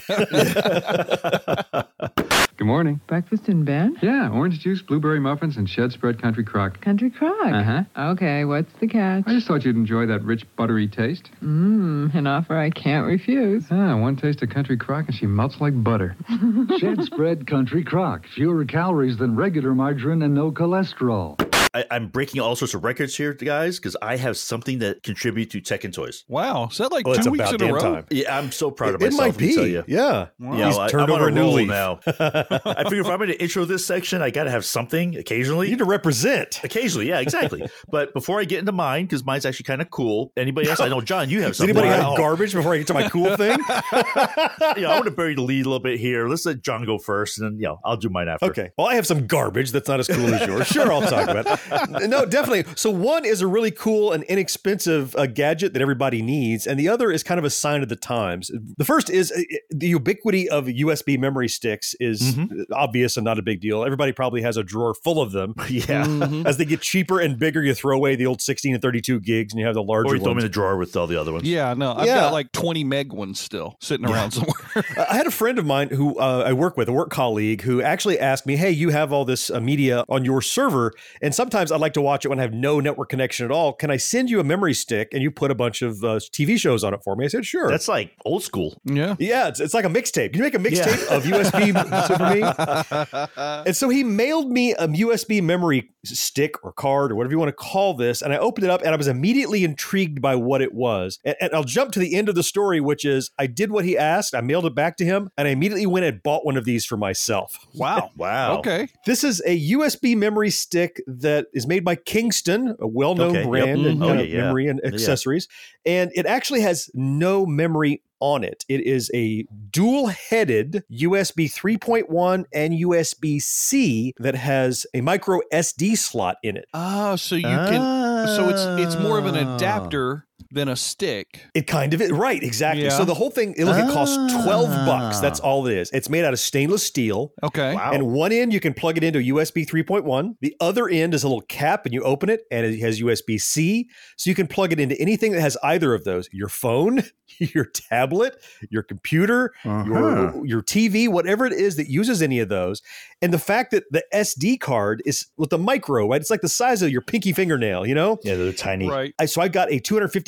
Good 2.61 2.67
morning. 2.67 3.01
Breakfast 3.07 3.49
in 3.49 3.65
bed? 3.65 3.93
Yeah, 4.03 4.29
orange 4.29 4.59
juice, 4.59 4.83
blueberry 4.83 5.19
muffins, 5.19 5.57
and 5.57 5.67
Shedd's 5.67 5.95
spread 5.95 6.21
country 6.21 6.43
crock. 6.43 6.79
Country 6.79 7.09
Crock? 7.09 7.33
Uh-huh. 7.51 7.83
Okay, 8.11 8.45
what's 8.45 8.71
the 8.79 8.85
catch? 8.87 9.23
I 9.25 9.33
just 9.33 9.47
thought 9.47 9.65
you'd 9.65 9.75
enjoy 9.75 10.05
that 10.05 10.21
rich, 10.21 10.45
buttery 10.55 10.87
taste. 10.87 11.31
Mmm, 11.43 12.13
an 12.13 12.27
offer 12.27 12.55
I 12.55 12.69
can't 12.69 13.07
refuse. 13.07 13.65
Ah, 13.71 13.97
one 13.97 14.15
taste 14.15 14.43
of 14.43 14.51
country 14.51 14.77
crock 14.77 15.07
and 15.07 15.15
she 15.15 15.25
melts 15.25 15.59
like 15.59 15.83
butter. 15.83 16.15
Shedd's 16.77 17.07
spread 17.07 17.47
country 17.47 17.83
crock. 17.83 18.27
Fewer 18.35 18.63
calories 18.65 19.17
than 19.17 19.35
regular 19.35 19.73
margarine 19.73 20.21
and 20.21 20.35
no 20.35 20.51
cholesterol. 20.51 21.50
I, 21.73 21.85
I'm 21.89 22.07
breaking 22.09 22.41
all 22.41 22.55
sorts 22.57 22.73
of 22.73 22.83
records 22.83 23.15
here, 23.15 23.33
guys, 23.33 23.77
because 23.79 23.95
I 24.01 24.17
have 24.17 24.35
something 24.35 24.79
that 24.79 25.03
contribute 25.03 25.49
to 25.51 25.61
Tech 25.61 25.85
and 25.85 25.93
Toys. 25.93 26.25
Wow. 26.27 26.67
Is 26.69 26.77
that 26.79 26.91
like 26.91 27.07
Oh, 27.07 27.13
it's 27.13 27.23
two 27.23 27.31
weeks 27.31 27.49
about 27.49 27.61
in 27.61 27.69
a 27.69 27.73
row? 27.73 27.79
time. 27.79 28.05
Yeah, 28.09 28.37
I'm 28.37 28.51
so 28.51 28.71
proud 28.71 28.95
of 28.95 29.01
It 29.01 29.13
myself. 29.13 29.13
It 29.13 29.41
might 29.41 29.45
let 29.47 29.55
tell 29.55 29.63
be. 29.63 29.71
you. 29.71 29.83
Yeah. 29.87 30.27
Yeah, 30.39 30.67
He's 30.67 30.77
I, 30.77 30.89
turned 30.89 31.03
I'm 31.03 31.11
over 31.11 31.25
a 31.25 31.27
a 31.27 31.31
new 31.31 31.45
leaf. 31.47 31.69
now. 31.69 31.99
I 32.07 32.83
figure 32.83 32.99
if 33.01 33.07
I'm 33.07 33.17
going 33.19 33.29
to 33.29 33.41
intro 33.41 33.63
this 33.63 33.85
section, 33.85 34.21
I 34.21 34.31
got 34.31 34.43
to 34.45 34.51
have 34.51 34.65
something 34.65 35.15
occasionally. 35.15 35.67
You 35.67 35.71
need 35.73 35.79
to 35.79 35.85
represent. 35.85 36.59
Occasionally, 36.63 37.07
yeah, 37.07 37.19
exactly. 37.21 37.65
but 37.89 38.13
before 38.13 38.41
I 38.41 38.43
get 38.43 38.59
into 38.59 38.73
mine, 38.73 39.05
because 39.05 39.23
mine's 39.23 39.45
actually 39.45 39.63
kind 39.63 39.81
of 39.81 39.89
cool. 39.91 40.33
Anybody 40.35 40.69
else? 40.69 40.81
I 40.81 40.89
know, 40.89 40.99
John, 40.99 41.29
you 41.29 41.41
have 41.41 41.51
Does 41.51 41.57
something. 41.59 41.77
anybody 41.77 41.93
have 42.01 42.11
Oh, 42.13 42.17
garbage 42.17 42.53
before 42.53 42.73
I 42.73 42.79
get 42.79 42.87
to 42.87 42.93
my 42.93 43.07
cool 43.07 43.37
thing? 43.37 43.57
yeah, 43.69 44.89
I 44.89 44.93
want 44.95 45.05
to 45.05 45.11
bury 45.11 45.35
the 45.35 45.41
lead 45.41 45.65
a 45.65 45.69
little 45.69 45.79
bit 45.81 45.99
here. 45.99 46.27
Let's 46.27 46.45
let 46.45 46.61
John 46.61 46.85
go 46.85 46.97
first, 46.97 47.39
and 47.39 47.47
then 47.47 47.59
you 47.59 47.65
know 47.67 47.79
I'll 47.85 47.97
do 47.97 48.09
mine 48.09 48.27
after. 48.27 48.47
Okay. 48.47 48.71
Well, 48.77 48.87
I 48.87 48.95
have 48.95 49.07
some 49.07 49.27
garbage 49.27 49.71
that's 49.71 49.87
not 49.87 49.99
as 49.99 50.07
cool 50.07 50.33
as 50.33 50.45
yours. 50.47 50.67
Sure, 50.67 50.91
I'll 50.91 51.01
talk 51.01 51.29
about 51.29 51.45
it. 51.47 51.59
No, 52.11 52.25
definitely. 52.25 52.65
So, 52.75 52.89
one 52.89 53.25
is 53.25 53.41
a 53.41 53.47
really 53.47 53.71
cool 53.71 54.11
and 54.11 54.23
inexpensive 54.25 55.15
uh, 55.15 55.25
gadget 55.27 55.73
that 55.73 55.81
everybody 55.81 56.21
needs, 56.21 56.67
and 56.67 56.79
the 56.79 56.87
other 56.89 57.11
is 57.11 57.23
kind 57.23 57.37
of 57.39 57.45
a 57.45 57.49
sign 57.49 57.83
of 57.83 57.89
the 57.89 57.95
times. 57.95 58.51
The 58.77 58.85
first 58.85 59.09
is 59.09 59.31
uh, 59.31 59.41
the 59.69 59.87
ubiquity 59.87 60.49
of 60.49 60.65
USB 60.65 61.17
memory 61.19 61.47
sticks 61.47 61.95
is 61.99 62.21
Mm-hmm. 62.21 62.71
obvious 62.73 63.17
and 63.17 63.25
not 63.25 63.39
a 63.39 63.41
big 63.41 63.59
deal. 63.61 63.83
Everybody 63.83 64.11
probably 64.11 64.41
has 64.43 64.55
a 64.57 64.63
drawer 64.63 64.93
full 64.93 65.21
of 65.21 65.31
them. 65.31 65.55
Yeah. 65.69 66.05
Mhm. 66.05 66.45
As 66.45 66.57
they 66.57 66.65
get 66.65 66.81
cheaper 66.81 67.19
and 67.19 67.37
bigger, 67.39 67.61
you 67.63 67.73
throw 67.73 67.95
away 67.95 68.15
the 68.15 68.25
old 68.25 68.41
16 68.41 68.73
and 68.73 68.81
32 68.81 69.19
gigs 69.21 69.53
and 69.53 69.59
you 69.59 69.65
have 69.65 69.75
the 69.75 69.81
larger 69.83 70.09
Or 70.09 70.15
you 70.15 70.21
throw 70.21 70.31
them 70.31 70.39
in 70.39 70.43
the 70.43 70.49
drawer 70.49 70.77
with 70.77 70.95
all 70.95 71.07
the 71.07 71.19
other 71.19 71.31
ones. 71.31 71.47
Yeah, 71.47 71.73
no, 71.73 71.93
I've 71.93 72.05
Yeah. 72.07 72.15
got 72.21 72.33
like 72.33 72.51
20 72.51 72.83
meg 72.83 73.11
ones 73.13 73.39
still 73.39 73.77
sitting 73.81 74.05
around 74.05 74.31
somewhere. 74.31 74.53
I 75.09 75.15
had 75.15 75.27
a 75.27 75.31
friend 75.31 75.57
of 75.59 75.65
mine 75.65 75.89
who 75.89 76.17
uh, 76.19 76.43
I 76.45 76.53
work 76.53 76.77
with, 76.77 76.87
a 76.89 76.91
work 76.91 77.09
colleague, 77.09 77.61
who 77.61 77.81
actually 77.81 78.19
asked 78.19 78.45
me, 78.45 78.55
"Hey, 78.57 78.71
you 78.71 78.89
have 78.89 79.11
all 79.11 79.25
this 79.25 79.49
uh, 79.49 79.59
media 79.59 80.03
on 80.09 80.23
your 80.25 80.41
server, 80.41 80.93
and 81.21 81.33
sometimes 81.33 81.50
I'd 81.55 81.69
like 81.69 81.93
to 81.93 82.01
watch 82.01 82.25
it 82.25 82.29
when 82.29 82.39
I 82.39 82.43
have 82.43 82.53
no 82.53 82.79
network 82.79 83.09
connection 83.09 83.45
at 83.45 83.51
all. 83.51 83.73
Can 83.73 83.91
I 83.91 83.97
send 83.97 84.29
you 84.29 84.39
a 84.39 84.43
memory 84.43 84.73
stick 84.73 85.09
and 85.13 85.21
you 85.21 85.31
put 85.31 85.51
a 85.51 85.55
bunch 85.55 85.81
of 85.81 86.03
uh, 86.03 86.15
TV 86.17 86.57
shows 86.57 86.83
on 86.83 86.93
it 86.93 87.01
for 87.03 87.15
me?" 87.15 87.25
I 87.25 87.27
said, 87.27 87.45
"Sure." 87.45 87.69
That's 87.69 87.87
like 87.87 88.13
old 88.25 88.43
school. 88.43 88.79
yeah. 88.85 89.15
yeah, 89.19 89.47
it's, 89.47 89.59
it's 89.59 89.73
like 89.73 89.85
a 89.85 89.89
mixtape. 89.89 90.33
Can 90.33 90.37
you 90.37 90.43
make 90.43 90.55
a 90.55 90.59
mixtape 90.59 91.07
of 91.07 91.23
USB 91.23 92.07
for 92.07 93.15
me? 93.15 93.27
And 93.65 93.75
so 93.75 93.89
he 93.89 94.03
mailed 94.03 94.49
me 94.51 94.73
a 94.73 94.87
USB 94.87 95.41
memory 95.41 95.89
stick 96.03 96.63
or 96.63 96.71
card 96.71 97.11
or 97.11 97.15
whatever 97.15 97.33
you 97.33 97.39
want 97.39 97.49
to 97.49 97.53
call 97.53 97.93
this. 97.93 98.21
And 98.21 98.33
I 98.33 98.37
opened 98.37 98.63
it 98.63 98.69
up 98.69 98.81
and 98.81 98.89
I 98.89 98.95
was 98.95 99.07
immediately 99.07 99.63
intrigued 99.63 100.21
by 100.21 100.35
what 100.35 100.61
it 100.61 100.73
was. 100.73 101.19
And, 101.23 101.35
and 101.39 101.53
I'll 101.53 101.63
jump 101.63 101.91
to 101.93 101.99
the 101.99 102.15
end 102.15 102.27
of 102.29 102.35
the 102.35 102.43
story, 102.43 102.81
which 102.81 103.05
is 103.05 103.29
I 103.37 103.47
did 103.47 103.71
what 103.71 103.85
he 103.85 103.97
asked. 103.97 104.33
I 104.33 104.41
mailed 104.41 104.65
it 104.65 104.73
back 104.75 104.97
to 104.97 105.05
him 105.05 105.29
and 105.37 105.47
I 105.47 105.51
immediately 105.51 105.85
went 105.85 106.05
and 106.05 106.23
bought 106.23 106.45
one 106.45 106.57
of 106.57 106.65
these 106.65 106.85
for 106.85 106.97
myself. 106.97 107.57
Wow. 107.75 108.09
Wow. 108.17 108.59
Okay. 108.59 108.87
This 109.05 109.23
is 109.23 109.41
a 109.45 109.71
USB 109.71 110.15
memory 110.15 110.49
stick 110.51 111.01
that 111.07 111.40
is 111.53 111.67
made 111.67 111.83
by 111.83 111.95
Kingston, 111.95 112.75
a 112.79 112.87
well 112.87 113.15
known 113.15 113.29
Okay, 113.31 113.39
yep. 113.41 113.49
brand 113.49 113.85
in 113.85 113.97
Mhm. 113.97 114.03
Oh, 114.03 114.07
kind 114.07 114.19
yeah, 114.19 114.25
of 114.25 114.29
yeah. 114.31 114.41
memory 114.43 114.67
and 114.67 114.79
Yeah. 114.83 114.89
accessories. 114.93 115.47
And 115.85 116.11
it 116.15 116.25
actually 116.25 116.61
has 116.61 116.89
no 116.93 117.45
memory 117.45 118.01
on 118.19 118.43
it. 118.43 118.63
It 118.69 118.81
is 118.85 119.09
a 119.15 119.45
dual 119.71 120.07
headed 120.07 120.83
USB 120.91 121.47
3.1 121.47 122.45
and 122.53 122.73
USB 122.73 123.39
C 123.41 124.13
that 124.19 124.35
has 124.35 124.85
a 124.93 125.01
micro 125.01 125.39
SD 125.51 125.95
slot 125.97 126.37
in 126.43 126.55
it. 126.55 126.65
Ah, 126.73 127.15
so 127.15 127.35
you 127.35 127.41
can. 127.47 128.27
So 128.27 128.49
it's 128.49 128.63
it's 128.77 128.95
more 129.01 129.17
of 129.17 129.25
an 129.25 129.35
adapter 129.35 130.27
than 130.51 130.67
a 130.67 130.75
stick. 130.75 131.41
It 131.53 131.67
kind 131.67 131.93
of 131.93 132.01
is. 132.01 132.11
Right, 132.11 132.41
exactly. 132.41 132.83
Yeah. 132.85 132.89
So 132.89 133.05
the 133.05 133.13
whole 133.13 133.29
thing, 133.29 133.53
look, 133.57 133.77
it 133.77 133.91
costs 133.93 134.15
12 134.43 134.69
bucks. 134.85 135.19
That's 135.19 135.39
all 135.39 135.67
it 135.67 135.77
is. 135.77 135.89
It's 135.91 136.09
made 136.09 136.23
out 136.25 136.33
of 136.33 136.39
stainless 136.39 136.83
steel. 136.83 137.33
Okay. 137.43 137.75
Wow. 137.75 137.91
And 137.93 138.07
one 138.07 138.31
end 138.31 138.53
you 138.53 138.59
can 138.59 138.73
plug 138.73 138.97
it 138.97 139.03
into 139.03 139.19
USB 139.19 139.65
3.1. 139.67 140.35
The 140.41 140.55
other 140.59 140.87
end 140.89 141.13
is 141.13 141.23
a 141.23 141.27
little 141.27 141.41
cap 141.41 141.85
and 141.85 141.93
you 141.93 142.01
open 142.03 142.29
it 142.29 142.41
and 142.51 142.65
it 142.65 142.79
has 142.79 142.99
USB 143.01 143.39
C. 143.39 143.89
So 144.17 144.29
you 144.29 144.35
can 144.35 144.47
plug 144.47 144.71
it 144.71 144.79
into 144.79 144.99
anything 144.99 145.31
that 145.33 145.41
has 145.41 145.57
either 145.63 145.93
of 145.93 146.03
those 146.03 146.29
your 146.31 146.49
phone, 146.49 147.03
your 147.39 147.65
tablet, 147.65 148.35
your 148.69 148.83
computer, 148.83 149.53
Uh-huh. 149.65 149.83
your, 149.85 150.45
your 150.45 150.61
TV, 150.61 151.07
whatever 151.07 151.45
it 151.45 151.53
is 151.53 151.75
that 151.77 151.87
uses 151.89 152.21
any 152.21 152.39
of 152.39 152.49
those. 152.49 152.81
And 153.21 153.33
the 153.33 153.39
fact 153.39 153.71
that 153.71 153.83
the 153.91 154.03
SD 154.13 154.59
card 154.59 155.01
is 155.05 155.27
with 155.37 155.49
the 155.51 155.57
micro, 155.57 156.07
right? 156.09 156.19
It's 156.19 156.29
like 156.31 156.41
the 156.41 156.49
size 156.49 156.81
of 156.81 156.89
your 156.91 157.01
pinky 157.01 157.33
fingernail, 157.33 157.85
you 157.85 157.93
know? 157.95 158.17
Yeah, 158.23 158.35
they're 158.35 158.51
tiny. 158.53 158.89
Right. 158.89 159.13
I, 159.19 159.25
so 159.25 159.41
I 159.41 159.47
got 159.47 159.71
a 159.71 159.79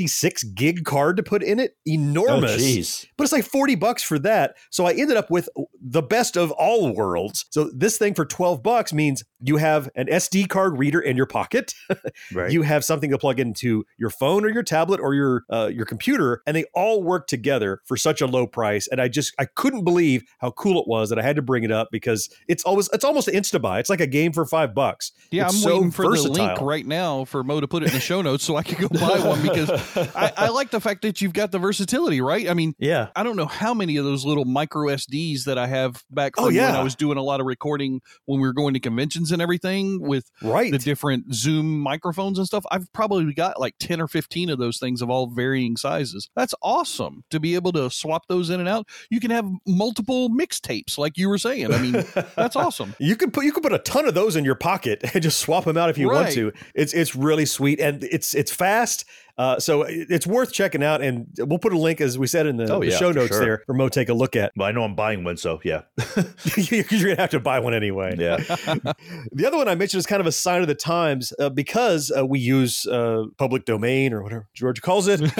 256 0.07 0.43
gig 0.55 0.85
card 0.85 1.17
to 1.17 1.23
put 1.23 1.43
in 1.43 1.59
it. 1.59 1.71
Oh, 1.87 1.91
Enormous 1.91 2.61
jeez. 2.61 3.05
but 3.17 3.23
it's 3.23 3.33
like 3.33 3.45
40 3.45 3.75
bucks 3.75 4.03
for 4.03 4.19
that. 4.19 4.55
So 4.69 4.85
I 4.85 4.93
ended 4.93 5.17
up 5.17 5.29
with 5.29 5.49
the 5.81 6.01
best 6.01 6.37
of 6.37 6.51
all 6.51 6.93
worlds. 6.93 7.45
So 7.49 7.69
this 7.75 7.97
thing 7.97 8.13
for 8.13 8.25
12 8.25 8.61
bucks 8.63 8.93
means 8.93 9.23
you 9.39 9.57
have 9.57 9.89
an 9.95 10.07
SD 10.07 10.47
card 10.49 10.77
reader 10.77 10.99
in 10.99 11.17
your 11.17 11.25
pocket. 11.25 11.73
Right. 12.33 12.51
You 12.51 12.61
have 12.63 12.83
something 12.83 13.11
to 13.11 13.17
plug 13.17 13.39
into 13.39 13.85
your 13.97 14.09
phone 14.09 14.43
or 14.45 14.49
your 14.49 14.63
tablet 14.63 14.99
or 14.99 15.13
your 15.13 15.43
uh, 15.51 15.69
your 15.71 15.85
computer, 15.85 16.41
and 16.47 16.55
they 16.55 16.63
all 16.73 17.03
work 17.03 17.27
together 17.27 17.81
for 17.85 17.95
such 17.97 18.21
a 18.21 18.25
low 18.27 18.47
price. 18.47 18.87
And 18.87 18.99
I 19.01 19.07
just 19.07 19.33
I 19.39 19.45
couldn't 19.45 19.83
believe 19.83 20.23
how 20.39 20.51
cool 20.51 20.79
it 20.81 20.87
was 20.87 21.09
that 21.09 21.19
I 21.19 21.21
had 21.21 21.35
to 21.35 21.41
bring 21.41 21.63
it 21.63 21.71
up 21.71 21.89
because 21.91 22.29
it's 22.47 22.63
always 22.63 22.89
it's 22.93 23.03
almost 23.03 23.27
an 23.27 23.35
insta 23.35 23.61
buy. 23.61 23.79
It's 23.79 23.89
like 23.89 24.01
a 24.01 24.07
game 24.07 24.31
for 24.31 24.45
five 24.45 24.73
bucks. 24.73 25.11
Yeah, 25.31 25.45
It's 25.45 25.55
I'm 25.55 25.61
so 25.61 25.75
waiting 25.75 25.91
for 25.91 26.05
versatile. 26.09 26.33
the 26.33 26.41
link 26.43 26.61
right 26.61 26.85
now 26.85 27.25
for 27.25 27.43
Mo 27.43 27.59
to 27.61 27.67
put 27.67 27.83
it 27.83 27.87
in 27.87 27.93
the 27.93 27.99
show 27.99 28.21
notes 28.21 28.43
so 28.43 28.55
I 28.55 28.63
can 28.63 28.81
go 28.81 28.87
buy 28.87 29.19
one 29.19 29.41
because 29.41 29.69
I, 29.95 30.31
I 30.37 30.49
like 30.49 30.71
the 30.71 30.79
fact 30.81 31.01
that 31.03 31.21
you've 31.21 31.33
got 31.33 31.51
the 31.51 31.59
versatility, 31.59 32.21
right? 32.21 32.49
I 32.49 32.53
mean, 32.53 32.73
yeah. 32.79 33.07
I 33.15 33.23
don't 33.23 33.35
know 33.35 33.45
how 33.45 33.73
many 33.73 33.97
of 33.97 34.05
those 34.05 34.25
little 34.25 34.45
micro 34.45 34.87
SDs 34.87 35.43
that 35.45 35.57
I 35.57 35.67
have 35.67 36.03
back 36.09 36.33
Oh, 36.37 36.45
from 36.47 36.55
when. 36.55 36.75
I 36.75 36.83
was 36.83 36.95
doing 36.95 37.17
a 37.17 37.23
lot 37.23 37.39
of 37.39 37.45
recording 37.45 38.01
when 38.25 38.39
we 38.39 38.47
were 38.47 38.53
going 38.53 38.73
to 38.73 38.79
conventions 38.79 39.31
and 39.31 39.41
everything 39.41 40.01
with 40.01 40.29
Right. 40.41 40.71
the 40.71 40.77
different 40.77 41.33
Zoom 41.33 41.79
microphones 41.79 42.37
and 42.37 42.47
stuff. 42.47 42.65
I've 42.71 42.91
probably 42.93 43.33
got 43.33 43.59
like 43.59 43.75
10 43.79 44.01
or 44.01 44.07
15 44.07 44.49
of 44.49 44.59
those 44.59 44.77
things 44.79 45.01
of 45.01 45.09
all 45.09 45.27
varying 45.27 45.77
sizes. 45.77 46.29
That's 46.35 46.53
awesome 46.61 47.23
to 47.29 47.39
be 47.39 47.55
able 47.55 47.71
to 47.73 47.89
swap 47.89 48.27
those 48.27 48.49
in 48.49 48.59
and 48.59 48.69
out. 48.69 48.87
You 49.09 49.19
can 49.19 49.31
have 49.31 49.45
multiple 49.67 50.29
mixtapes, 50.29 50.97
like 50.97 51.17
you 51.17 51.29
were 51.29 51.37
saying. 51.37 51.73
I 51.73 51.77
mean, 51.79 52.03
that's 52.35 52.55
awesome. 52.55 52.95
You 52.99 53.15
could 53.15 53.33
put 53.33 53.45
you 53.45 53.51
could 53.51 53.63
put 53.63 53.73
a 53.73 53.79
ton 53.79 54.07
of 54.07 54.13
those 54.13 54.35
in 54.35 54.45
your 54.45 54.55
pocket 54.55 55.01
and 55.13 55.21
just 55.23 55.39
swap 55.39 55.65
them 55.65 55.77
out 55.77 55.89
if 55.89 55.97
you 55.97 56.09
want 56.09 56.31
to. 56.31 56.51
It's 56.75 56.93
it's 56.93 57.15
really 57.15 57.45
sweet 57.45 57.79
and 57.79 58.03
it's 58.03 58.33
it's 58.33 58.51
fast. 58.51 59.05
Uh, 59.37 59.59
so 59.59 59.83
it's 59.87 60.27
worth 60.27 60.53
checking 60.53 60.83
out, 60.83 61.01
and 61.01 61.27
we'll 61.39 61.59
put 61.59 61.73
a 61.73 61.77
link 61.77 62.01
as 62.01 62.17
we 62.19 62.27
said 62.27 62.45
in 62.45 62.57
the, 62.57 62.71
Oh, 62.71 62.79
the 62.79 62.87
yeah, 62.87 62.97
show 62.97 63.11
notes 63.11 63.29
sure. 63.29 63.39
there 63.39 63.63
for 63.65 63.73
Mo 63.73 63.89
take 63.89 64.09
a 64.09 64.13
look 64.13 64.35
at. 64.35 64.51
Well, 64.55 64.67
I 64.67 64.71
know 64.71 64.83
I'm 64.83 64.95
buying 64.95 65.23
one, 65.23 65.37
so 65.37 65.59
yeah. 65.63 65.81
Because 65.95 66.71
you're 66.71 66.83
gonna 66.83 67.15
have 67.21 67.31
to 67.31 67.39
buy 67.39 67.59
one 67.59 67.73
anyway. 67.73 68.15
Yeah. 68.17 68.37
The 69.31 69.45
other 69.47 69.57
one 69.57 69.67
I 69.67 69.75
mentioned 69.75 69.99
is 69.99 70.05
kind 70.05 70.19
of 70.19 70.27
a 70.27 70.31
sign 70.31 70.61
of 70.61 70.67
the 70.67 70.75
times 70.75 71.33
uh, 71.39 71.49
because 71.49 72.11
uh, 72.15 72.25
we 72.25 72.39
use 72.39 72.85
uh, 72.85 73.25
public 73.37 73.65
domain 73.65 74.13
or 74.13 74.21
whatever 74.21 74.47
George 74.53 74.81
calls 74.81 75.07
it. 75.07 75.21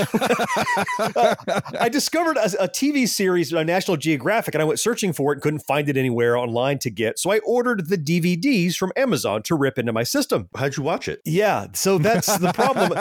I 1.80 1.90
discovered 1.92 2.38
a, 2.38 2.46
a 2.64 2.68
TV 2.68 3.08
series 3.08 3.54
on 3.54 3.66
National 3.66 3.98
Geographic 3.98 4.56
and 4.56 4.62
I 4.62 4.66
went 4.66 4.80
searching 4.80 5.14
for 5.14 5.32
it 5.32 5.36
and 5.36 5.42
couldn't 5.42 5.60
find 5.60 5.88
it 5.90 5.98
anywhere 5.98 6.38
online 6.38 6.80
to 6.80 6.90
get. 6.90 7.20
So 7.20 7.32
I 7.32 7.40
ordered 7.40 7.90
the 7.90 7.98
DVDs 7.98 8.76
from 8.76 8.92
Amazon 8.96 9.44
to 9.44 9.56
rip 9.56 9.78
into 9.78 9.94
my 9.94 10.04
system. 10.04 10.50
How'd 10.56 10.78
you 10.78 10.84
watch 10.84 11.08
it? 11.08 11.22
Yeah, 11.26 11.68
so 11.74 11.98
that's 11.98 12.38
the 12.38 12.52
problem. 12.54 12.92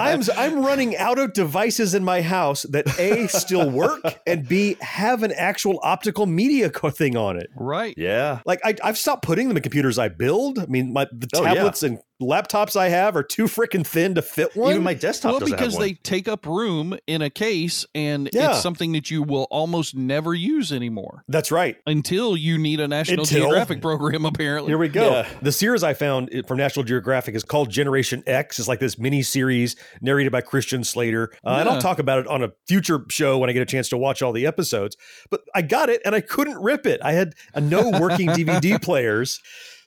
I'm 0.00 0.22
I'm 0.36 0.64
running 0.64 0.96
out 0.96 1.18
of 1.18 1.32
devices 1.32 1.94
in 1.94 2.04
my 2.04 2.22
house 2.22 2.62
that 2.70 2.86
a 2.98 3.26
still 3.28 3.70
work 3.70 4.00
and 4.26 4.46
b 4.48 4.76
have 4.80 5.22
an 5.22 5.32
actual 5.32 5.78
optical 5.82 6.26
media 6.26 6.70
co- 6.70 6.90
thing 6.90 7.16
on 7.16 7.36
it. 7.36 7.48
Right. 7.56 7.94
Yeah. 7.96 8.40
Like 8.46 8.60
I, 8.64 8.74
I've 8.82 8.98
stopped 8.98 9.24
putting 9.24 9.48
them 9.48 9.56
in 9.56 9.62
computers 9.62 9.98
I 9.98 10.08
build. 10.08 10.58
I 10.58 10.66
mean, 10.66 10.92
my 10.92 11.06
the 11.12 11.28
Oh, 11.34 11.42
yeah. 11.42 11.54
tablets 11.54 11.82
and 11.82 11.98
laptops 12.20 12.76
I 12.76 12.88
have 12.88 13.16
are 13.16 13.22
too 13.22 13.44
freaking 13.44 13.86
thin 13.86 14.14
to 14.16 14.22
fit 14.22 14.54
one. 14.56 14.72
Even 14.72 14.82
my 14.82 14.94
desktop 14.94 15.32
well, 15.32 15.40
doesn't 15.40 15.56
because 15.56 15.72
have 15.74 15.80
one. 15.80 15.88
they 15.88 15.94
take 15.94 16.28
up 16.28 16.46
room 16.46 16.96
in 17.06 17.22
a 17.22 17.30
case, 17.30 17.84
and 17.94 18.28
Yeah. 18.32 18.50
it's 18.50 18.60
something 18.62 18.92
that 18.92 19.10
you 19.10 19.22
will 19.22 19.46
almost 19.50 19.94
never 19.96 20.34
use 20.34 20.72
anymore 20.72 21.24
That's 21.28 21.50
right. 21.50 21.76
until 21.86 22.36
you 22.36 22.58
need 22.58 22.80
a 22.80 22.88
National 22.88 23.20
Until- 23.20 23.42
Geographic 23.44 23.80
program. 23.80 24.24
Apparently, 24.30 24.70
Here 24.70 24.78
we 24.78 24.88
go. 24.88 25.10
Yeah. 25.10 25.28
The 25.42 25.52
series 25.52 25.82
I 25.82 25.94
found 25.94 26.30
from 26.46 26.58
National 26.58 26.84
Geographic 26.84 27.34
is 27.34 27.42
called 27.44 27.70
Generation 27.70 28.22
X. 28.26 28.58
It's 28.58 28.68
like 28.68 28.80
this 28.80 28.98
mini 28.98 29.22
series 29.22 29.76
narrated 30.00 30.30
by 30.32 30.40
Christian 30.42 30.84
Slater. 30.84 31.30
Uh, 31.44 31.56
And 31.60 31.68
I'll 31.68 31.80
talk 31.80 31.98
about 31.98 32.18
it 32.20 32.26
on 32.26 32.42
a 32.42 32.50
future 32.68 33.04
show 33.10 33.38
when 33.38 33.48
I 33.50 33.52
get 33.52 33.62
a 33.62 33.66
chance 33.66 33.88
to 33.90 33.96
watch 33.96 34.22
all 34.22 34.32
the 34.32 34.46
episodes. 34.46 34.96
But 35.30 35.40
I 35.54 35.62
got 35.62 35.88
it 35.88 36.00
and 36.04 36.14
I 36.14 36.20
couldn't 36.20 36.58
rip 36.62 36.86
it. 36.86 37.00
I 37.02 37.12
had 37.12 37.34
uh, 37.54 37.60
no 37.60 37.90
working 37.98 38.28
DVD 38.30 38.80
players. 38.80 39.40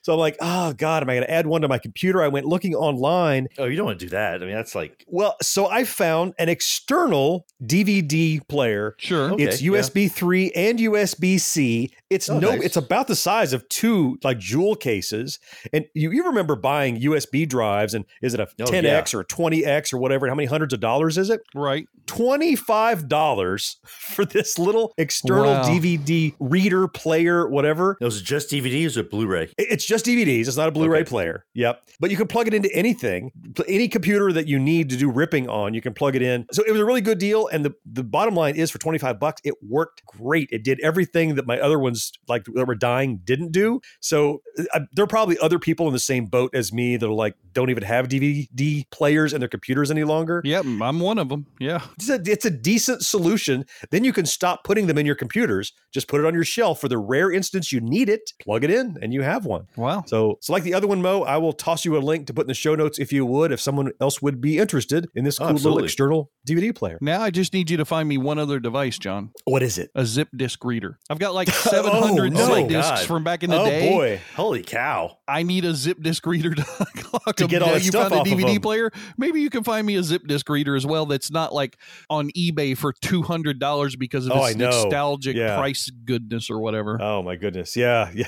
So 0.04 0.12
I'm 0.12 0.18
like, 0.18 0.36
oh 0.40 0.74
God, 0.74 1.02
am 1.02 1.08
I 1.08 1.14
going 1.14 1.26
to 1.26 1.30
add 1.30 1.46
one 1.46 1.62
to 1.62 1.68
my 1.68 1.78
computer? 1.78 2.22
I 2.22 2.28
went 2.28 2.44
looking 2.44 2.74
online. 2.74 3.48
oh, 3.58 3.64
you 3.64 3.74
don't 3.76 3.86
want 3.86 3.98
to 3.98 4.04
do 4.04 4.10
that. 4.10 4.42
I 4.42 4.44
mean, 4.44 4.54
that's 4.54 4.74
like 4.74 5.02
Well, 5.08 5.34
so 5.40 5.66
I 5.66 5.84
found 5.84 6.34
an 6.38 6.50
external 6.50 7.46
DVD 7.64 8.46
player 8.46 8.96
Sure. 8.98 9.32
Okay, 9.32 9.44
it's 9.44 9.62
yeah. 9.62 9.70
USB 9.72 10.10
3 10.12 10.52
and 10.52 10.78
USB 10.78 11.40
C. 11.40 11.90
It's 12.10 12.28
Oh, 12.28 12.38
no 12.38 12.50
nice. 12.50 12.62
it's 12.64 12.76
about 12.76 13.06
the 13.08 13.16
size 13.16 13.54
of 13.54 13.66
two 13.70 14.18
like 14.22 14.38
jewel 14.38 14.76
cases. 14.76 15.38
And 15.72 15.86
you, 15.94 16.10
you 16.10 16.24
remember 16.26 16.54
buying 16.54 17.00
USB 17.00 17.48
drives 17.48 17.94
and 17.94 18.04
is 18.20 18.34
it 18.34 18.40
a 18.40 18.46
Oh, 18.60 18.64
10X 18.66 19.14
or 19.14 19.20
a 19.20 19.24
20X 19.24 19.92
or 19.94 19.98
whatever? 19.98 20.28
How 20.28 20.34
many 20.34 20.46
hundreds 20.46 20.74
of 20.74 20.80
dollars 20.80 21.16
is 21.16 21.30
it? 21.30 21.40
Right. 21.54 21.86
$25 22.06 23.76
for 23.86 24.24
this 24.26 24.58
little 24.58 24.92
external 24.98 25.44
Wow. 25.54 25.62
DVD 25.62 26.34
reader 26.40 26.88
player 26.88 27.48
whatever. 27.48 27.96
those 28.00 28.20
are 28.20 28.24
just 28.24 28.50
DVDs 28.50 28.96
or 28.98 29.02
Blu-ray. 29.02 29.50
It's 29.56 29.84
just 29.86 29.93
DVDs. 30.02 30.48
It's 30.48 30.56
not 30.56 30.68
a 30.68 30.72
Blu-ray 30.72 31.00
Okay. 31.00 31.08
player. 31.08 31.44
Yep. 31.54 31.82
But 32.00 32.10
you 32.10 32.16
can 32.16 32.26
plug 32.26 32.46
it 32.48 32.54
into 32.54 32.70
anything, 32.74 33.30
any 33.68 33.88
computer 33.88 34.32
that 34.32 34.48
you 34.48 34.58
need 34.58 34.90
to 34.90 34.96
do 34.96 35.10
ripping 35.10 35.48
on. 35.48 35.74
You 35.74 35.80
can 35.80 35.94
plug 35.94 36.16
it 36.16 36.22
in. 36.22 36.46
So 36.52 36.62
it 36.66 36.72
was 36.72 36.80
a 36.80 36.84
really 36.84 37.00
good 37.00 37.18
deal. 37.18 37.46
And 37.48 37.64
the 37.64 37.74
the 37.86 38.02
bottom 38.02 38.34
line 38.34 38.56
is 38.56 38.70
for 38.70 38.78
twenty 38.78 38.98
five 38.98 39.20
bucks, 39.20 39.40
it 39.44 39.54
worked 39.62 40.04
great. 40.06 40.48
It 40.50 40.64
did 40.64 40.80
everything 40.80 41.34
that 41.36 41.46
my 41.46 41.58
other 41.60 41.78
ones 41.78 42.12
like 42.28 42.44
that 42.46 42.66
were 42.66 42.74
dying 42.74 43.20
didn't 43.24 43.52
do. 43.52 43.80
So 44.00 44.42
uh, 44.72 44.80
there 44.92 45.04
are 45.04 45.08
probably 45.08 45.38
other 45.38 45.58
people 45.58 45.86
in 45.86 45.92
the 45.92 45.98
same 45.98 46.26
boat 46.26 46.54
as 46.54 46.72
me 46.72 46.96
that 46.96 47.06
are 47.06 47.12
like 47.12 47.34
don't 47.52 47.70
even 47.70 47.84
have 47.84 48.08
DVD 48.08 48.90
players 48.90 49.32
in 49.32 49.40
their 49.40 49.48
computers 49.48 49.90
any 49.90 50.04
longer. 50.04 50.42
Yep, 50.44 50.64
I'm 50.82 51.00
one 51.00 51.18
of 51.18 51.28
them. 51.28 51.46
Yeah. 51.60 51.82
It's 51.96 52.08
a, 52.08 52.20
it's 52.26 52.44
a 52.44 52.50
decent 52.50 53.02
solution. 53.02 53.64
Then 53.90 54.04
you 54.04 54.12
can 54.12 54.26
stop 54.26 54.64
putting 54.64 54.86
them 54.86 54.98
in 54.98 55.06
your 55.06 55.14
computers. 55.14 55.72
Just 55.92 56.08
put 56.08 56.20
it 56.20 56.26
on 56.26 56.34
your 56.34 56.44
shelf 56.44 56.80
for 56.80 56.88
the 56.88 56.98
rare 56.98 57.30
instance 57.30 57.72
you 57.72 57.80
need 57.80 58.08
it. 58.08 58.32
Plug 58.40 58.64
it 58.64 58.70
in, 58.70 58.96
and 59.00 59.12
you 59.12 59.22
have 59.22 59.44
one. 59.46 59.66
Wow. 59.84 60.04
So, 60.06 60.38
so 60.40 60.52
like 60.52 60.62
the 60.62 60.74
other 60.74 60.86
one, 60.86 61.02
Mo, 61.02 61.22
I 61.22 61.36
will 61.36 61.52
toss 61.52 61.84
you 61.84 61.96
a 61.96 62.00
link 62.00 62.26
to 62.28 62.34
put 62.34 62.42
in 62.42 62.48
the 62.48 62.54
show 62.54 62.74
notes 62.74 62.98
if 62.98 63.12
you 63.12 63.24
would, 63.26 63.52
if 63.52 63.60
someone 63.60 63.92
else 64.00 64.20
would 64.22 64.40
be 64.40 64.58
interested 64.58 65.08
in 65.14 65.24
this 65.24 65.38
Oh, 65.40 65.46
cool 65.48 65.54
little 65.54 65.84
external 65.84 66.30
DVD 66.48 66.74
player. 66.74 66.98
Now 67.00 67.20
I 67.22 67.30
just 67.30 67.52
need 67.52 67.70
you 67.70 67.76
to 67.76 67.84
find 67.84 68.08
me 68.08 68.18
one 68.18 68.38
other 68.38 68.58
device, 68.60 68.98
John. 68.98 69.30
What 69.44 69.62
is 69.62 69.78
it? 69.78 69.90
A 69.94 70.04
zip 70.06 70.28
disk 70.36 70.64
reader. 70.64 70.98
I've 71.10 71.18
got 71.18 71.34
like 71.34 71.48
700 71.50 72.32
no. 72.32 72.38
zip 72.46 72.50
Oh 72.50 72.68
disks 72.68 72.90
God. 73.00 73.06
from 73.06 73.24
back 73.24 73.42
in 73.42 73.50
the 73.50 73.60
oh 73.60 73.64
day. 73.66 73.88
boy, 73.90 74.20
Holy 74.36 74.62
cow! 74.62 75.18
I 75.28 75.42
need 75.42 75.64
a 75.64 75.74
zip 75.74 76.02
disk 76.02 76.24
reader 76.26 76.54
to 76.54 76.62
unlock 77.04 77.36
To 77.36 77.44
them. 77.44 77.48
get 77.50 77.62
all 77.62 77.68
Now 77.68 77.74
you 77.74 77.80
stuff 77.90 78.04
found 78.10 78.14
a 78.14 78.16
off 78.20 78.26
of 78.26 78.32
DVD 78.38 78.52
them. 78.54 78.62
player. 78.62 78.90
Maybe 79.18 79.40
you 79.42 79.50
can 79.50 79.64
find 79.64 79.86
me 79.86 79.96
a 79.96 80.02
zip 80.02 80.26
disk 80.26 80.48
reader 80.48 80.74
as 80.76 80.86
well. 80.86 81.06
That's 81.06 81.30
not 81.30 81.52
like 81.52 81.76
on 82.08 82.30
eBay 82.30 82.76
for 82.76 82.92
two 82.92 83.22
hundred 83.22 83.58
dollars 83.58 83.96
because 83.96 84.26
of 84.26 84.32
Oh, 84.32 84.44
its 84.44 84.56
nostalgic 84.56 85.36
Yeah. 85.36 85.56
price 85.56 85.90
goodness 86.04 86.48
or 86.50 86.58
whatever. 86.60 86.98
oh 87.02 87.22
my 87.22 87.36
goodness, 87.36 87.76
yeah, 87.76 88.10
yeah. 88.14 88.26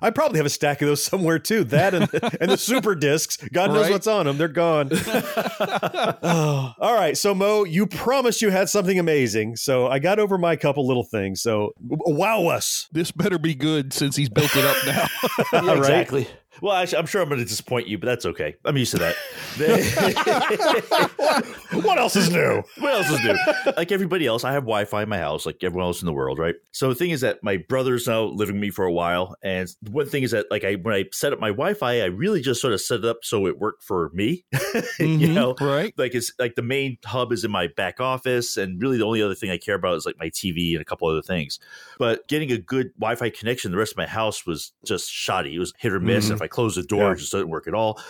I 0.00 0.10
probably 0.10 0.38
have 0.38 0.46
a 0.46 0.50
stack 0.50 0.81
of 0.82 0.88
those 0.88 1.02
somewhere 1.04 1.38
too. 1.38 1.64
That 1.64 1.94
and 1.94 2.08
and 2.40 2.50
the 2.50 2.56
super 2.58 2.94
discs. 2.94 3.36
God 3.52 3.70
knows 3.72 3.82
Right. 3.84 3.92
what's 3.92 4.06
on 4.06 4.26
them. 4.26 4.36
They're 4.38 4.48
gone. 4.48 4.90
oh, 4.92 6.72
all 6.78 6.94
right, 6.94 7.16
so 7.16 7.34
Mo, 7.34 7.64
you 7.64 7.86
promised 7.86 8.42
you 8.42 8.50
had 8.50 8.68
something 8.68 8.98
amazing, 8.98 9.56
so 9.56 9.88
I 9.88 9.98
got 9.98 10.18
over 10.18 10.38
my 10.38 10.56
couple 10.56 10.86
little 10.86 11.04
things. 11.04 11.42
So 11.42 11.72
wow 11.80 12.46
us. 12.48 12.88
This 12.92 13.10
better 13.10 13.38
be 13.38 13.54
good 13.54 13.92
since 13.92 14.16
he's 14.16 14.28
built 14.28 14.54
it 14.56 14.64
up 14.64 14.76
now. 14.86 15.06
Yeah, 15.62 15.76
exactly. 15.78 16.26
Well, 16.60 16.74
actually, 16.74 16.98
I'm 16.98 17.06
sure 17.06 17.22
I'm 17.22 17.28
going 17.28 17.40
to 17.40 17.46
disappoint 17.46 17.88
you, 17.88 17.98
but 17.98 18.06
that's 18.06 18.26
okay. 18.26 18.56
I'm 18.64 18.76
used 18.76 18.90
to 18.92 18.98
that. 18.98 19.16
What 21.72 21.98
else 21.98 22.16
is 22.16 22.30
new? 22.30 22.62
what 22.78 22.94
else 22.94 23.10
is 23.10 23.24
new? 23.24 23.36
Like 23.76 23.90
everybody 23.90 24.26
else, 24.26 24.44
I 24.44 24.52
have 24.52 24.64
Wi-Fi 24.64 25.04
in 25.04 25.08
my 25.08 25.18
house, 25.18 25.46
like 25.46 25.62
everyone 25.64 25.86
else 25.86 26.02
in 26.02 26.06
the 26.06 26.12
world, 26.12 26.38
right? 26.38 26.54
So 26.72 26.88
the 26.90 26.94
thing 26.94 27.10
is 27.10 27.22
that 27.22 27.42
my 27.42 27.56
brother's 27.56 28.06
now 28.06 28.24
living 28.24 28.56
with 28.56 28.60
me 28.62 28.70
for 28.70 28.84
a 28.84 28.92
while, 28.92 29.34
and 29.42 29.68
one 29.90 30.06
thing 30.06 30.22
is 30.22 30.30
that 30.32 30.46
like 30.50 30.64
I 30.64 30.74
when 30.74 30.94
I 30.94 31.04
set 31.12 31.32
up 31.32 31.40
my 31.40 31.48
Wi-Fi, 31.48 32.00
I 32.02 32.04
really 32.06 32.40
just 32.42 32.60
sort 32.60 32.74
of 32.74 32.80
set 32.80 32.98
it 33.00 33.04
up 33.06 33.18
so 33.22 33.46
it 33.46 33.58
worked 33.58 33.82
for 33.82 34.10
me. 34.12 34.44
you 34.52 35.28
Mhm, 35.28 35.34
know, 35.34 35.54
right? 35.60 35.94
like 35.96 36.14
it's 36.14 36.30
like 36.38 36.54
the 36.54 36.62
main 36.62 36.98
hub 37.04 37.32
is 37.32 37.44
in 37.44 37.50
my 37.50 37.68
back 37.68 38.00
office, 38.00 38.56
and 38.58 38.80
really 38.80 38.98
the 38.98 39.04
only 39.06 39.22
other 39.22 39.34
thing 39.34 39.50
I 39.50 39.56
care 39.58 39.74
about 39.76 39.96
is 39.96 40.04
like 40.06 40.18
my 40.18 40.28
TV 40.28 40.72
and 40.72 40.82
a 40.82 40.84
couple 40.84 41.08
other 41.08 41.22
things. 41.22 41.58
But 41.98 42.28
getting 42.28 42.52
a 42.52 42.58
good 42.58 42.92
Wi-Fi 42.98 43.30
connection, 43.30 43.70
the 43.70 43.78
rest 43.78 43.92
of 43.92 43.96
my 43.98 44.06
house 44.06 44.44
was 44.46 44.72
just 44.84 45.10
shoddy. 45.10 45.54
It 45.54 45.58
was 45.58 45.72
hit 45.78 45.92
or 45.92 46.00
miss. 46.00 46.28
Mhm. 46.28 46.32
If 46.42 46.46
I 46.46 46.48
close 46.48 46.74
the 46.74 46.82
door, 46.82 47.04
Yeah. 47.04 47.12
it 47.12 47.18
just 47.18 47.32
doesn't 47.32 47.48
work 47.48 47.68
at 47.68 47.74
all. 47.74 48.00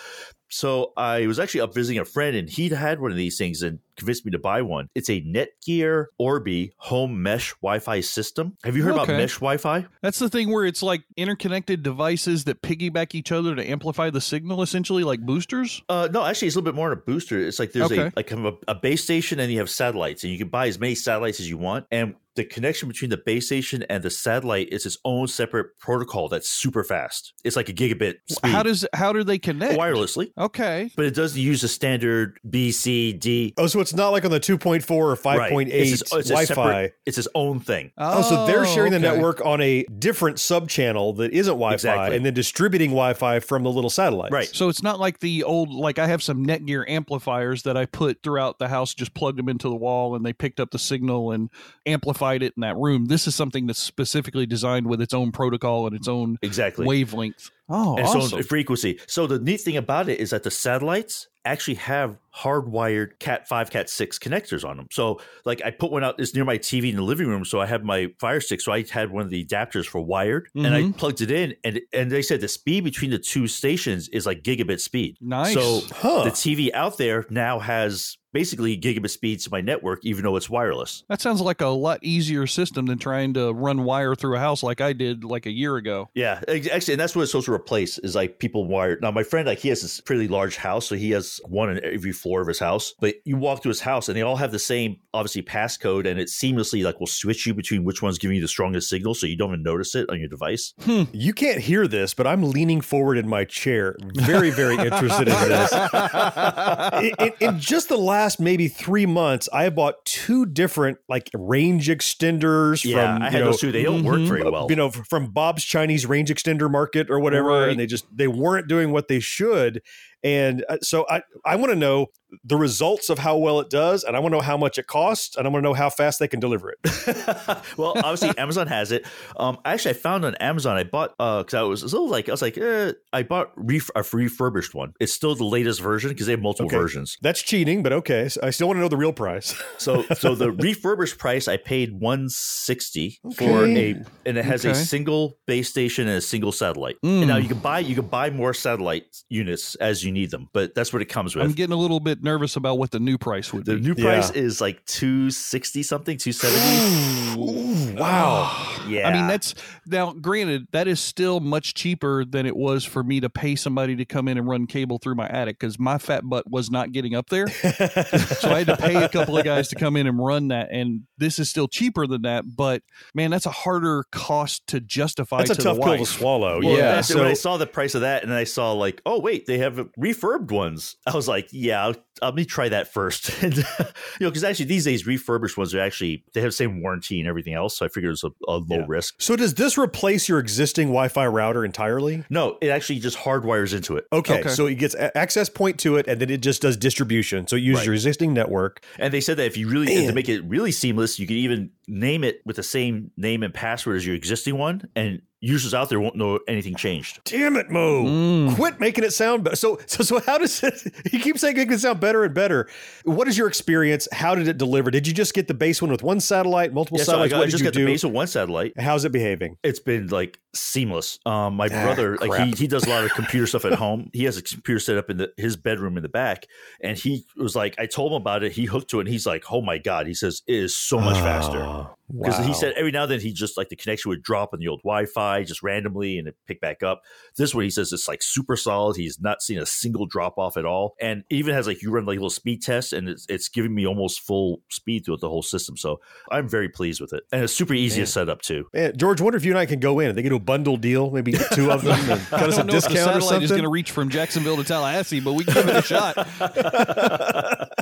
So 0.49 0.93
I 0.99 1.27
was 1.27 1.39
actually 1.41 1.63
up 1.63 1.73
visiting 1.75 1.99
a 1.99 2.05
friend, 2.05 2.37
and 2.37 2.49
he'd 2.49 2.73
had 2.73 3.01
one 3.01 3.11
of 3.11 3.17
these 3.17 3.39
things 3.39 3.63
and 3.63 3.79
convinced 3.97 4.27
me 4.27 4.33
to 4.33 4.39
buy 4.39 4.61
one. 4.61 4.89
It's 4.95 5.09
a 5.09 5.23
Netgear 5.23 6.07
Orbi 6.19 6.73
home 6.77 7.23
mesh 7.23 7.55
Wi-Fi 7.63 8.01
system. 8.01 8.59
Have 8.63 8.77
you 8.77 8.83
heard 8.83 8.93
about 8.93 9.09
mesh 9.09 9.37
Wi-Fi? 9.37 9.87
That's 10.03 10.19
the 10.19 10.29
thing 10.29 10.51
where 10.53 10.67
it's 10.67 10.83
like 10.83 11.05
interconnected 11.17 11.83
devices 11.83 12.45
that 12.45 12.61
piggyback 12.61 13.15
each 13.15 13.33
other 13.33 13.55
to 13.55 13.67
amplify 13.67 14.11
the 14.11 14.21
signal, 14.21 14.61
essentially 14.61 15.05
like 15.05 15.21
boosters. 15.21 15.83
Uh, 15.89 16.09
no, 16.13 16.23
actually, 16.23 16.49
it's 16.49 16.57
a 16.57 16.59
little 16.59 16.71
bit 16.71 16.77
more 16.77 16.89
on 16.89 16.99
a 16.99 17.01
booster. 17.01 17.39
It's 17.39 17.59
like 17.59 17.73
there's 17.73 17.91
Okay. 17.91 18.03
a 18.03 18.13
like 18.15 18.27
kind 18.27 18.45
of 18.47 18.59
a, 18.69 18.73
a 18.73 18.75
base 18.75 19.03
station, 19.03 19.41
and 19.41 19.51
you 19.51 19.59
have 19.59 19.71
satellites, 19.71 20.23
and 20.23 20.31
you 20.33 20.39
can 20.39 20.49
buy 20.49 20.67
as 20.67 20.79
many 20.79 20.95
satellites 20.95 21.41
as 21.41 21.49
you 21.49 21.57
want. 21.57 21.87
And 21.91 22.15
the 22.35 22.45
connection 22.45 22.89
between 22.89 23.11
the 23.11 23.17
base 23.17 23.47
station 23.47 23.83
and 23.85 24.03
the 24.03 24.11
satellite 24.11 24.69
is 24.73 24.87
its 24.87 24.97
own 25.05 25.29
separate 25.29 25.79
protocol 25.79 26.29
that's 26.29 26.49
super 26.49 26.83
fast. 26.83 27.35
It's 27.45 27.57
like 27.57 27.69
a 27.69 27.73
gigabit 27.73 28.15
speed. 28.29 28.51
How 28.51 28.63
does 28.63 28.87
how 28.95 29.13
do 29.13 29.23
they 29.23 29.39
connect? 29.39 29.79
wirelessly? 29.79 30.31
Okay. 30.39 30.91
But 30.97 31.05
it 31.07 31.15
does 31.15 31.37
use 31.37 31.63
a 31.63 31.69
standard 31.69 32.39
B, 32.49 32.73
C, 32.73 33.13
D. 33.13 33.53
Oh, 33.59 33.67
so 33.67 33.81
it's 33.81 33.95
not 33.95 34.11
like 34.11 34.25
on 34.25 34.31
the 34.31 34.41
2.4 34.41 34.91
or 34.91 35.17
5.8 35.17 35.51
Right. 35.53 35.69
It's, 35.69 36.01
its- 36.01 36.13
it's 36.15 36.29
Wi-Fi. 36.29 36.93
It's 37.05 37.19
its 37.19 37.29
own 37.35 37.61
thing. 37.61 37.93
Oh, 37.99 38.23
so 38.23 38.47
they're 38.47 38.67
sharing 38.67 38.93
the 38.93 38.99
oh, 38.99 39.15
network 39.15 39.45
on 39.45 39.61
a 39.61 39.85
different 39.99 40.41
sub-channel 40.41 41.15
that 41.15 41.33
isn't 41.33 41.53
Wi-Fi, 41.53 41.75
Exactly. 41.75 42.17
and 42.17 42.25
then 42.25 42.35
distributing 42.35 42.91
Wi-Fi 42.91 43.41
from 43.41 43.63
the 43.63 43.71
little 43.71 43.91
satellite. 43.91 44.33
Right. 44.33 44.49
So 44.53 44.69
it's 44.69 44.83
not 44.83 44.99
like 44.99 45.21
the 45.21 45.45
old 45.45 45.71
like 45.71 45.99
I 45.99 46.07
have 46.07 46.23
some 46.23 46.47
Netgear 46.47 46.89
amplifiers 46.89 47.63
that 47.65 47.77
I 47.77 47.87
put 47.87 48.23
throughout 48.23 48.59
the 48.59 48.69
house, 48.69 48.95
just 48.95 49.13
plugged 49.15 49.39
them 49.39 49.49
into 49.49 49.69
the 49.69 49.77
wall 49.77 50.15
and 50.15 50.25
they 50.25 50.33
picked 50.33 50.61
up 50.61 50.71
the 50.71 50.79
signal 50.79 51.33
and 51.33 51.51
amplified 51.87 52.22
it 52.43 52.53
in 52.57 52.61
that 52.61 52.77
room. 52.77 53.07
This 53.07 53.27
is 53.27 53.35
something 53.35 53.67
that's 53.67 53.79
specifically 53.81 54.47
designed 54.47 54.87
with 54.87 55.01
its 55.03 55.13
own 55.15 55.33
protocol 55.33 55.87
and 55.87 55.97
its 55.97 56.07
own 56.09 56.39
Exactly. 56.43 56.87
wavelength. 56.87 57.51
Oh, 57.69 57.97
and 57.97 58.07
awesome. 58.07 58.29
so 58.29 58.43
frequency. 58.43 59.01
So 59.07 59.27
the 59.27 59.39
neat 59.39 59.61
thing 59.63 59.77
about 59.77 60.09
it 60.09 60.21
is 60.21 60.31
that 60.31 60.43
the 60.43 60.51
satellites 60.51 61.29
actually 61.45 61.75
have 61.75 62.19
hardwired 62.37 63.19
Cat 63.19 63.49
five, 63.49 63.71
Cat 63.71 63.89
six 63.89 64.19
connectors 64.19 64.69
on 64.69 64.77
them. 64.77 64.87
So 64.91 65.21
like 65.45 65.63
I 65.65 65.71
put 65.71 65.91
one 65.91 66.05
out. 66.05 66.17
It's 66.21 66.35
near 66.35 66.45
my 66.45 66.59
TV 66.59 66.91
in 66.91 66.97
the 66.97 67.03
living 67.03 67.27
room, 67.29 67.45
so 67.45 67.61
I 67.61 67.67
have 67.67 67.83
my 67.83 68.09
Fire 68.21 68.41
Stick. 68.41 68.61
So 68.61 68.73
I 68.73 68.85
had 68.91 69.11
one 69.11 69.23
of 69.23 69.31
the 69.31 69.45
adapters 69.45 69.87
for 69.87 70.01
wired, 70.01 70.49
and 70.55 70.69
I 70.75 70.83
Mhm. 70.83 70.97
plugged 70.97 71.21
it 71.21 71.31
in, 71.31 71.55
and 71.65 71.81
and 71.93 72.11
they 72.11 72.23
said 72.23 72.41
the 72.41 72.49
speed 72.49 72.85
between 72.85 73.11
the 73.11 73.19
two 73.19 73.47
stations 73.47 74.09
is 74.09 74.27
like 74.27 74.43
gigabit 74.43 74.81
speed. 74.81 75.17
Nice. 75.21 75.55
So 75.55 75.81
Huh. 75.93 76.25
the 76.25 76.31
TV 76.31 76.73
out 76.75 76.99
there 76.99 77.27
now 77.31 77.59
has 77.59 78.19
basically 78.33 78.77
gigabit 78.79 79.11
speeds 79.11 79.45
to 79.45 79.51
my 79.51 79.61
network, 79.61 80.05
even 80.05 80.25
though 80.25 80.37
it's 80.37 80.49
wireless. 80.51 81.05
that 81.09 81.21
sounds 81.21 81.41
like 81.41 81.61
a 81.61 81.67
lot 81.67 81.99
easier 82.03 82.47
system 82.47 82.87
than 82.87 82.99
trying 82.99 83.35
to 83.35 83.53
run 83.53 83.85
wire 83.85 84.15
through 84.15 84.37
a 84.37 84.41
house 84.41 84.63
like 84.63 84.81
I 84.81 84.93
did 84.93 85.25
like 85.25 85.47
a 85.47 85.51
year 85.51 85.77
ago. 85.77 86.09
Yeah, 86.15 86.41
ex- 86.49 86.69
actually, 86.69 86.95
and 86.95 87.01
that's 87.01 87.15
what 87.17 87.23
it's 87.23 87.33
supposed 87.33 87.47
to 87.47 87.53
replace 87.53 87.99
is 87.99 88.15
like 88.15 88.39
people 88.39 88.67
wired. 88.67 89.03
Now, 89.03 89.11
my 89.11 89.23
friend, 89.23 89.47
like 89.47 89.59
he 89.59 89.69
has 89.69 89.83
this 89.83 90.01
pretty 90.01 90.29
large 90.29 90.57
house, 90.57 90.87
so 90.87 90.95
he 90.95 91.11
has 91.11 91.41
one 91.47 91.71
in 91.71 91.85
every 91.85 92.13
floor 92.13 92.41
of 92.41 92.49
his 92.49 92.59
house. 92.59 92.95
But 93.01 93.17
you 93.25 93.37
walk 93.37 93.63
through 93.63 93.71
his 93.71 93.81
house, 93.81 94.09
and 94.09 94.17
they 94.17 94.23
all 94.23 94.37
have 94.37 94.53
the 94.53 94.59
same, 94.59 94.97
obviously, 95.15 95.43
passcode, 95.43 96.07
and 96.07 96.19
it 96.19 96.29
seamlessly 96.29 96.85
like 96.85 96.99
will 97.01 97.07
switch 97.07 97.47
you 97.47 97.55
between 97.55 97.85
which 97.85 98.03
one's 98.03 98.19
giving 98.19 98.37
you 98.37 98.43
the 98.43 98.49
strongest 98.49 98.89
signal, 98.89 99.15
so 99.15 99.27
you 99.27 99.37
don't 99.37 99.51
even 99.51 99.63
notice 99.63 99.95
it 99.95 100.09
on 100.11 100.19
your 100.19 100.29
device. 100.29 100.73
Hmm. 100.83 101.03
You 101.13 101.33
can't 101.33 101.61
hear 101.61 101.87
this, 101.87 102.15
but 102.15 102.27
I'm 102.27 102.43
leaning 102.51 102.81
forward 102.81 103.19
in 103.19 103.29
my 103.29 103.45
chair, 103.45 103.97
very, 104.15 104.51
very 104.51 104.77
interested 104.77 105.29
in 105.29 105.35
this. 105.49 105.73
in, 107.03 107.15
in- 107.27 107.33
in 107.41 107.59
just 107.61 107.89
the 107.89 107.97
last 107.99 108.22
maybe 108.41 108.69
three 108.69 109.07
months, 109.07 109.49
I 109.53 109.65
have 109.65 109.75
bought 109.75 110.05
two 110.05 110.47
different 110.47 110.99
like 111.09 111.31
range 111.35 111.89
extenders 111.89 112.85
Yeah, 112.85 113.15
from 113.15 113.23
I 113.23 113.31
had 113.31 113.41
know, 113.41 113.47
those 113.47 113.61
too. 113.61 113.73
They 113.73 113.83
don't 113.83 114.05
work 114.05 114.21
Mhm. 114.21 114.29
very 114.29 114.43
well. 114.51 114.67
you 114.71 114.77
know, 114.77 114.91
from 114.91 115.27
Bob's 115.33 115.65
Chinese 115.65 116.07
range 116.07 116.31
extender 116.31 116.71
market 116.71 117.11
or 117.11 117.21
whatever, 117.21 117.49
Right. 117.49 117.71
and 117.71 117.81
they 117.81 117.87
just 117.87 118.05
they 118.15 118.29
weren't 118.29 118.69
doing 118.69 118.93
what 118.93 119.09
they 119.09 119.21
should. 119.21 119.83
And 120.25 120.65
uh, 120.69 120.79
so 120.83 121.05
I, 121.11 121.23
I 121.45 121.57
want 121.57 121.73
to 121.73 121.77
know 121.77 122.07
the 122.45 122.57
results 122.57 123.11
of 123.11 123.19
how 123.19 123.37
well 123.37 123.61
it 123.61 123.71
does, 123.71 124.05
and 124.05 124.17
I 124.17 124.21
want 124.21 124.33
to 124.33 124.39
know 124.39 124.43
how 124.43 124.57
much 124.57 124.79
it 124.79 124.87
costs, 124.87 125.37
and 125.37 125.47
I 125.47 125.51
want 125.51 125.63
to 125.63 125.69
know 125.69 125.75
how 125.75 125.91
fast 125.91 126.19
they 126.19 126.29
can 126.29 126.41
deliver 126.41 126.71
it. 126.71 126.79
well, 127.77 127.93
obviously 127.97 128.31
Amazon 128.39 128.67
has 128.67 128.93
it. 128.93 129.07
Um, 129.37 129.59
actually, 129.65 129.91
I 129.91 129.95
found 129.95 130.25
on 130.25 130.35
Amazon. 130.37 130.77
I 130.77 130.85
bought 130.85 131.11
because 131.19 131.55
I 131.55 131.63
was 131.63 131.83
a 131.83 131.87
little 131.87 132.09
like 132.09 132.29
I 132.29 132.33
was 132.33 132.43
like, 132.43 132.57
eh, 132.59 132.93
I 133.13 133.23
bought 133.23 133.53
ref- 133.57 133.91
a 133.95 134.05
refurbished 134.13 134.75
one. 134.75 134.93
It's 135.01 135.13
still 135.13 135.35
the 135.35 135.45
latest 135.45 135.81
version 135.81 136.11
because 136.11 136.27
they 136.27 136.33
have 136.33 136.41
multiple 136.43 136.67
Okay. 136.67 136.77
versions. 136.77 137.17
That's 137.23 137.43
cheating, 137.43 137.83
but 137.83 137.93
okay. 137.93 138.29
So 138.29 138.41
I 138.43 138.51
still 138.51 138.67
want 138.69 138.77
to 138.79 138.81
know 138.81 138.89
the 138.89 138.97
real 138.97 139.13
price. 139.13 139.55
So, 139.79 140.03
so 140.19 140.35
the 140.35 140.51
refurbished 140.53 141.19
price 141.19 141.49
I 141.49 141.57
paid 141.57 141.93
one 142.01 142.29
sixty 142.29 143.19
for 143.37 143.65
a, 143.67 143.95
and 144.27 144.39
it 144.39 144.45
has 144.45 144.65
a 144.65 144.75
single 144.75 145.39
base 145.47 145.69
station 145.69 146.09
and 146.09 146.19
a 146.19 146.21
single 146.21 146.53
satellite. 146.53 146.97
And 147.03 147.27
now 147.27 147.37
you 147.37 147.49
can 147.49 147.59
buy 147.59 147.81
you 147.81 147.95
can 147.95 148.07
buy 148.07 148.31
more 148.31 148.55
satellite 148.55 149.05
units 149.29 149.75
as 149.77 150.05
you 150.05 150.13
need 150.13 150.31
them, 150.31 150.49
but 150.53 150.75
that's 150.75 150.93
what 150.93 151.03
it 151.03 151.07
comes 151.07 151.35
with. 151.35 151.45
I'm 151.45 151.53
getting 151.53 151.73
a 151.73 151.77
little 151.79 152.01
bit 152.01 152.22
nervous 152.23 152.57
about 152.57 152.79
what 152.79 152.91
the 152.91 153.01
new 153.01 153.19
price 153.19 153.53
would 153.53 153.65
the 153.65 153.75
be. 153.75 153.81
The 153.81 153.89
new 153.89 153.95
price 153.95 154.31
is 154.31 154.61
like 154.61 154.85
two 154.87 155.31
sixty 155.31 155.83
something, 155.83 156.17
two 156.17 156.33
seventy. 156.33 157.95
wow. 157.99 158.69
Yeah, 158.89 159.09
I 159.09 159.13
mean, 159.13 159.29
that's 159.29 159.55
now 159.87 160.13
granted, 160.13 160.67
that 160.73 160.89
is 160.89 160.99
still 160.99 161.39
much 161.39 161.75
cheaper 161.75 162.25
than 162.25 162.47
it 162.47 162.57
was 162.57 162.85
for 162.85 163.05
me 163.05 163.21
to 163.21 163.31
pay 163.31 163.55
somebody 163.55 163.95
to 163.95 164.05
come 164.05 164.27
in 164.27 164.39
and 164.39 164.49
run 164.49 164.67
cable 164.67 164.99
through 164.99 165.15
my 165.15 165.29
attic 165.29 165.59
because 165.59 165.79
my 165.79 165.99
fat 165.99 166.25
butt 166.25 166.51
was 166.51 166.69
not 166.69 166.91
getting 166.91 167.15
up 167.15 167.29
there. 167.29 167.47
so 167.49 168.51
I 168.51 168.59
had 168.59 168.67
to 168.67 168.77
pay 168.77 169.03
a 169.03 169.09
couple 169.09 169.39
of 169.39 169.45
guys 169.45 169.69
to 169.69 169.77
come 169.77 169.97
in 169.97 170.09
and 170.09 170.19
run 170.19 170.49
that. 170.49 170.71
And 170.73 171.03
this 171.17 171.39
is 171.39 171.49
still 171.49 171.69
cheaper 171.69 172.07
than 172.07 172.23
that. 172.23 172.45
But 172.57 172.83
man, 173.15 173.31
that's 173.31 173.47
a 173.47 173.51
harder 173.51 174.05
cost 174.11 174.67
to 174.69 174.81
justify. 174.81 175.39
That's 175.39 175.51
a 175.51 175.55
to 175.55 175.63
tough 175.63 175.77
the 175.77 175.83
pill 175.83 175.99
to 175.99 176.07
swallow. 176.07 176.61
Well, 176.61 176.77
yeah. 176.77 177.01
So 177.01 177.19
when 177.19 177.29
I 177.29 177.35
saw 177.35 177.57
the 177.57 177.67
price 177.67 177.95
of 177.95 178.01
that, 178.01 178.23
and 178.23 178.33
then 178.33 178.39
I 178.39 178.45
saw 178.45 178.73
like, 178.73 179.01
oh 179.07 179.21
wait, 179.21 179.47
they 179.47 179.59
have 179.59 179.77
refurbed 179.99 180.51
ones. 180.51 180.97
I 181.07 181.15
was 181.15 181.29
like, 181.29 181.49
yeah, 181.53 181.87
I'll, 181.87 181.95
Uh, 182.21 182.27
let 182.27 182.35
me 182.35 182.45
try 182.45 182.69
that 182.69 182.93
first. 182.93 183.31
and 183.43 183.59
uh, 183.59 183.85
you 184.21 184.27
know, 184.27 184.31
because 184.31 184.45
actually 184.45 184.67
these 184.67 184.85
days 184.85 185.07
refurbished 185.07 185.57
ones 185.57 185.75
are 185.75 185.81
actually 185.81 186.25
they 186.35 186.41
have 186.41 186.49
the 186.49 186.53
same 186.57 186.83
warranty 186.83 187.19
and 187.21 187.29
everything 187.29 187.55
else. 187.55 187.79
So 187.79 187.87
I 187.87 187.89
figured 187.89 188.11
it 188.11 188.23
was 188.23 188.25
a, 188.25 188.31
a 188.51 188.57
low 188.59 188.79
Yeah. 188.81 188.85
risk. 188.87 189.15
so 189.19 189.35
does 189.37 189.55
this 189.55 189.79
replace 189.79 190.29
your 190.29 190.39
existing 190.39 190.89
Wi-Fi 190.89 191.27
router 191.27 191.65
entirely? 191.65 192.25
No, 192.29 192.59
it 192.61 192.69
actually 192.69 192.99
just 192.99 193.17
hardwires 193.17 193.75
into 193.75 193.97
it. 193.97 194.05
Okay, 194.13 194.41
Okay. 194.41 194.49
so 194.51 194.67
it 194.67 194.75
gets 194.75 194.95
access 195.15 195.49
point 195.49 195.79
to 195.81 195.97
it, 195.97 196.07
and 196.07 196.21
then 196.21 196.29
it 196.31 196.43
just 196.43 196.63
does 196.63 196.77
distribution. 196.77 197.47
So 197.47 197.57
it 197.57 197.61
uses 197.63 197.81
Right. 197.81 197.87
your 197.87 197.95
existing 197.95 198.35
network. 198.35 198.85
And 198.99 199.13
they 199.13 199.21
said 199.21 199.37
that 199.39 199.47
if 199.47 199.57
you 199.57 199.69
really 199.69 199.87
to 200.07 200.13
make 200.13 200.29
it 200.29 200.43
really 200.45 200.73
seamless, 200.73 201.19
you 201.19 201.27
could 201.27 201.37
even 201.37 201.71
name 201.89 202.25
it 202.25 202.41
with 202.45 202.57
the 202.57 202.63
same 202.63 203.11
name 203.17 203.43
and 203.43 203.53
password 203.55 203.97
as 203.97 204.07
your 204.07 204.15
existing 204.17 204.59
one, 204.59 204.89
and 204.95 205.23
users 205.43 205.75
out 205.75 205.91
there 205.91 206.01
won't 206.01 206.17
know 206.17 206.39
anything 206.49 206.75
changed. 206.77 207.21
Damn 207.25 207.57
it, 207.57 207.69
Mo! 207.69 208.05
Mm. 208.05 208.55
Quit 208.55 208.81
making 208.81 209.05
it 209.05 209.11
sound 209.13 209.45
better. 209.45 209.57
So, 209.57 209.79
so, 209.87 210.03
so, 210.03 210.21
how 210.21 210.39
does 210.39 210.63
it? 210.63 210.81
You 211.13 211.19
keep 211.21 211.37
saying 211.39 211.59
it 211.59 211.69
can 211.69 211.79
sound 211.79 212.01
better 212.01 212.25
and 212.25 212.33
better. 212.35 212.69
What 213.05 213.29
is 213.29 213.37
your 213.37 213.49
experience? 213.49 214.09
How 214.13 214.35
did 214.35 214.49
it 214.49 214.57
deliver? 214.57 214.91
Did 214.91 215.07
you 215.07 215.13
just 215.13 215.35
get 215.35 215.49
the 215.49 215.55
base 215.55 215.83
one 215.83 215.91
with 215.91 216.03
one 216.03 216.21
satellite, 216.21 216.73
multiple 216.73 216.99
Yeah, 216.99 217.05
so 217.05 217.13
I, 217.13 217.29
satellites? 217.29 217.31
got, 217.33 217.37
what 217.39 217.43
I 217.43 217.47
did 217.47 217.51
just 217.51 217.61
you 217.65 217.67
got 217.71 217.75
do? 217.75 217.85
the 217.85 217.93
base 217.93 218.05
of 218.05 218.13
one 218.13 218.27
satellite. 218.29 218.81
How's 218.81 219.05
it 219.05 219.13
behaving? 219.13 219.57
it's 219.63 219.81
been 219.81 220.07
like 220.09 220.39
seamless. 220.55 221.19
Um, 221.27 221.55
my 221.57 221.67
Ah, 221.67 221.85
brother, 221.85 222.17
like 222.19 222.47
he 222.47 222.53
he 222.53 222.67
does 222.69 222.87
a 222.87 222.91
lot 222.91 223.05
of 223.05 223.11
computer 223.15 223.47
stuff 223.47 223.65
at 223.65 223.75
home. 223.75 224.11
He 224.13 224.25
has 224.25 224.37
a 224.37 224.43
computer 224.43 224.79
set 224.79 224.97
up 224.97 225.11
in 225.11 225.17
the, 225.19 225.33
his 225.37 225.57
bedroom 225.57 225.97
in 225.97 226.03
the 226.03 226.09
back, 226.09 226.47
and 226.83 226.97
he 226.97 227.25
was 227.37 227.57
like, 227.57 227.75
I 227.79 227.87
told 227.87 228.13
him 228.13 228.17
about 228.21 228.43
it. 228.45 228.53
He 228.53 228.65
hooked 228.67 228.91
to 228.91 228.99
it, 228.99 229.03
and 229.03 229.09
he's 229.09 229.27
like, 229.27 229.45
Oh 229.51 229.61
my 229.61 229.79
god! 229.79 230.07
He 230.07 230.15
says 230.15 230.43
it 230.47 230.55
is 230.55 230.77
so 230.77 230.99
much 231.01 231.17
faster. 231.19 231.89
Because 232.17 232.45
he 232.47 232.55
said 232.55 232.75
every 232.77 232.91
now 232.93 233.03
and 233.03 233.13
then 233.13 233.21
he 233.21 233.33
just 233.33 233.57
like 233.57 233.69
the 233.69 233.77
connection 233.77 234.09
would 234.11 234.23
drop 234.23 234.51
on 234.53 234.61
the 234.61 234.69
old 234.69 234.81
Wi-Fi 234.83 235.45
just 235.45 235.63
randomly 235.63 236.19
and 236.19 236.29
it 236.29 236.37
pick 236.47 236.61
back 236.61 236.83
up. 236.83 237.03
This 237.37 237.55
one 237.55 237.65
he 237.65 237.71
says 237.71 237.93
it's 237.93 238.09
like 238.09 238.23
super 238.23 238.57
solid. 238.57 238.97
He's 238.97 239.21
not 239.21 239.43
seen 239.43 239.59
a 239.59 239.67
single 239.67 240.07
drop 240.07 240.39
off 240.39 240.57
at 240.57 240.65
all, 240.65 240.95
and 241.01 241.25
it 241.31 241.35
even 241.35 241.55
has 241.55 241.67
like 241.67 241.83
you 241.83 241.91
run 241.91 242.05
like 242.05 242.17
a 242.17 242.21
little 242.21 242.31
speed 242.31 242.63
tests, 242.63 242.93
and 242.93 243.09
it's 243.09 243.27
it's 243.29 243.49
giving 243.49 243.75
me 243.75 243.87
almost 243.87 244.21
full 244.21 244.63
speed 244.71 245.05
throughout 245.05 245.21
the 245.21 245.29
whole 245.29 245.43
system. 245.43 245.77
So 245.77 246.01
I'm 246.31 246.49
very 246.49 246.69
pleased 246.69 247.01
with 247.01 247.13
it, 247.13 247.25
and 247.33 247.43
it's 247.43 247.53
super 247.53 247.75
easy 247.75 248.03
to 248.03 248.07
set 248.07 248.29
up 248.29 248.43
too. 248.43 248.67
Man, 248.73 248.97
George, 248.97 249.21
wonder 249.21 249.37
if 249.37 249.45
you 249.45 249.53
and 249.53 249.59
I 249.59 249.67
can 249.67 249.81
go 249.81 249.99
in. 250.01 250.13
And 250.13 250.19
they 250.19 250.23
can 250.23 250.31
do 250.31 250.37
a 250.37 250.41
bundle 250.41 250.77
deal, 250.77 251.11
maybe 251.11 251.33
two 251.53 251.71
of 251.71 251.83
them 251.83 251.99
and 252.11 252.13
I 252.33 252.39
cut 252.39 252.49
us 252.49 252.55
a 252.55 252.59
don't 252.59 252.67
know 252.67 252.75
if 252.77 252.83
the 252.85 252.89
discount 252.89 253.17
or 253.17 253.21
something. 253.21 253.43
is 253.43 253.51
going 253.51 253.63
to 253.63 253.69
reach 253.69 253.91
from 253.91 254.09
Jacksonville 254.09 254.57
to 254.57 254.65
Tallahassee, 254.65 255.21
but 255.21 255.33
we 255.35 255.45
can 255.45 255.55
give 255.55 255.69
it 255.69 255.77
a 255.77 255.83
shot. 255.83 257.69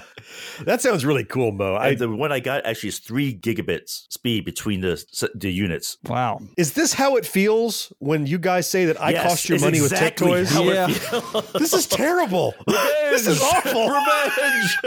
that 0.64 0.81
sounds 0.81 1.05
really 1.05 1.25
cool, 1.25 1.53
Mo. 1.53 1.75
I, 1.75 1.88
I, 1.88 1.95
the 1.95 2.09
one 2.09 2.33
I 2.33 2.40
got 2.40 2.64
actually 2.66 2.90
is 2.90 2.99
three 2.99 3.35
gigabits 3.35 4.11
speed 4.12 4.45
between 4.45 4.81
the 4.81 5.03
the 5.35 5.53
units. 5.53 5.99
Wow. 6.05 6.40
is 6.57 6.73
this 6.75 6.93
how 6.95 7.16
it 7.16 7.27
feels 7.27 7.93
when 7.99 8.27
you 8.27 8.38
guys 8.38 8.69
say 8.69 8.85
that 8.87 9.01
I 9.01 9.11
Yes, 9.11 9.23
cost 9.29 9.49
your 9.49 9.59
money 9.61 9.79
exactly 9.79 10.31
with 10.31 10.49
tech 10.51 10.51
toys? 10.51 10.53
how 10.53 10.62
it 10.69 10.75
Yeah. 10.75 10.87
feels. 10.88 11.53
This 11.53 11.73
is 11.73 11.87
terrible. 11.87 12.55
this 12.66 13.27
is 13.27 13.40
awful. 13.43 13.88
Revenge. 13.88 14.79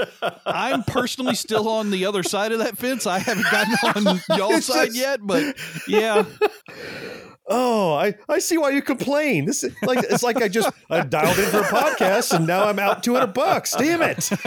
I'm 0.46 0.84
personally 0.84 1.36
still 1.36 1.68
on 1.70 1.90
the 1.92 2.06
other 2.06 2.24
side 2.24 2.52
of 2.52 2.60
that 2.60 2.78
fence. 2.78 3.06
I 3.08 3.20
haven't 3.20 3.46
gotten 3.52 4.08
on 4.08 4.22
y'all's 4.38 4.66
side 4.74 4.88
just- 4.88 4.98
yet, 4.98 5.20
but 5.22 5.56
yeah. 5.88 6.24
Oh, 7.48 7.94
I, 7.94 8.16
I 8.30 8.40
see 8.40 8.58
why 8.58 8.70
you 8.70 8.82
complain. 8.82 9.46
This 9.46 9.64
is 9.64 9.76
like 9.84 10.00
it's 10.00 10.24
like 10.24 10.42
I 10.42 10.48
just 10.48 10.72
I 10.90 11.02
dialed 11.02 11.38
in 11.38 11.46
for 11.46 11.60
a 11.60 11.64
podcast 11.64 12.34
and 12.34 12.48
now 12.48 12.66
I'm 12.66 12.80
out 12.80 13.04
two 13.04 13.14
hundred 13.14 13.34
bucks. 13.34 13.76
Damn 13.76 14.02
it! 14.02 14.30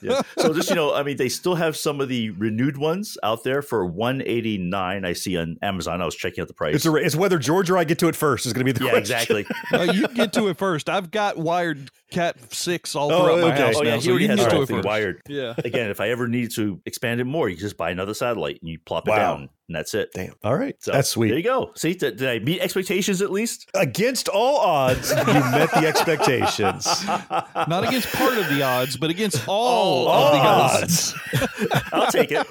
Yeah. 0.00 0.22
So 0.38 0.52
just 0.52 0.68
you 0.68 0.74
know, 0.74 0.94
I 0.94 1.02
mean, 1.02 1.16
they 1.16 1.28
still 1.28 1.54
have 1.54 1.76
some 1.76 2.00
of 2.00 2.08
the 2.08 2.30
renewed 2.30 2.76
ones 2.76 3.16
out 3.22 3.42
there 3.42 3.62
for 3.62 3.86
one 3.86 4.22
eighty 4.22 4.58
nine. 4.58 5.04
I 5.04 5.12
see 5.14 5.36
on 5.36 5.56
Amazon. 5.62 6.02
I 6.02 6.04
was 6.04 6.14
checking 6.14 6.42
out 6.42 6.48
the 6.48 6.54
price. 6.54 6.74
It's 6.74 6.86
a, 6.86 6.94
it's 6.94 7.16
whether 7.16 7.38
George 7.38 7.70
or 7.70 7.78
I 7.78 7.84
get 7.84 7.98
to 8.00 8.08
it 8.08 8.16
first 8.16 8.44
is 8.46 8.52
going 8.52 8.66
to 8.66 8.72
be 8.72 8.78
the 8.78 8.84
yeah, 8.84 8.90
question. 8.90 9.16
exactly. 9.38 9.46
Uh, 9.72 9.92
you 9.92 10.08
get 10.08 10.32
to 10.34 10.48
it 10.48 10.58
first. 10.58 10.88
I've 10.88 11.10
got 11.10 11.38
wired 11.38 11.90
Cat 12.14 12.36
six 12.52 12.94
all 12.94 13.12
Oh, 13.12 13.24
throughout 13.36 13.40
my 13.48 13.54
house 13.60 13.74
oh 13.76 13.82
now, 13.82 13.88
yeah, 13.90 13.94
he 13.96 14.00
so 14.02 14.10
already 14.10 14.24
you 14.24 14.28
can 14.30 14.38
has 14.38 14.38
get 14.38 14.44
the 14.44 14.50
to 14.50 14.54
whole 14.54 14.62
it 14.62 14.66
thing 14.66 14.76
first. 14.76 14.86
wired. 14.86 15.20
Yeah. 15.28 15.54
Again, 15.64 15.90
if 15.90 16.00
I 16.00 16.10
ever 16.10 16.28
need 16.28 16.50
to 16.52 16.80
expand 16.86 17.20
it 17.20 17.24
more, 17.24 17.48
you 17.48 17.56
just 17.56 17.76
buy 17.76 17.90
another 17.90 18.14
satellite 18.14 18.58
and 18.62 18.68
you 18.70 18.78
plop 18.78 19.06
it 19.08 19.10
Wow. 19.10 19.16
down, 19.16 19.48
and 19.68 19.76
that's 19.76 19.94
it. 19.94 20.10
Damn. 20.14 20.34
All 20.44 20.56
right, 20.56 20.76
So, 20.80 20.92
that's 20.92 21.08
sweet. 21.08 21.28
There 21.28 21.38
you 21.38 21.42
go. 21.44 21.72
See, 21.74 21.94
did, 21.94 22.16
did 22.18 22.28
I 22.28 22.38
meet 22.38 22.60
expectations 22.60 23.20
at 23.20 23.30
least? 23.32 23.68
Against 23.74 24.28
all 24.28 24.58
odds, 24.58 25.10
you 25.10 25.16
met 25.24 25.70
the 25.72 25.86
expectations. 25.86 26.86
Not 27.06 27.86
against 27.88 28.12
part 28.12 28.38
of 28.38 28.48
the 28.48 28.62
odds, 28.62 28.96
but 28.96 29.10
against 29.10 29.46
all, 29.48 30.06
All 30.08 30.26
of 30.26 30.32
the 30.32 30.38
odds. 30.48 31.14
odds. 31.34 31.82
I'll 31.92 32.10
take 32.10 32.30
it. 32.32 32.46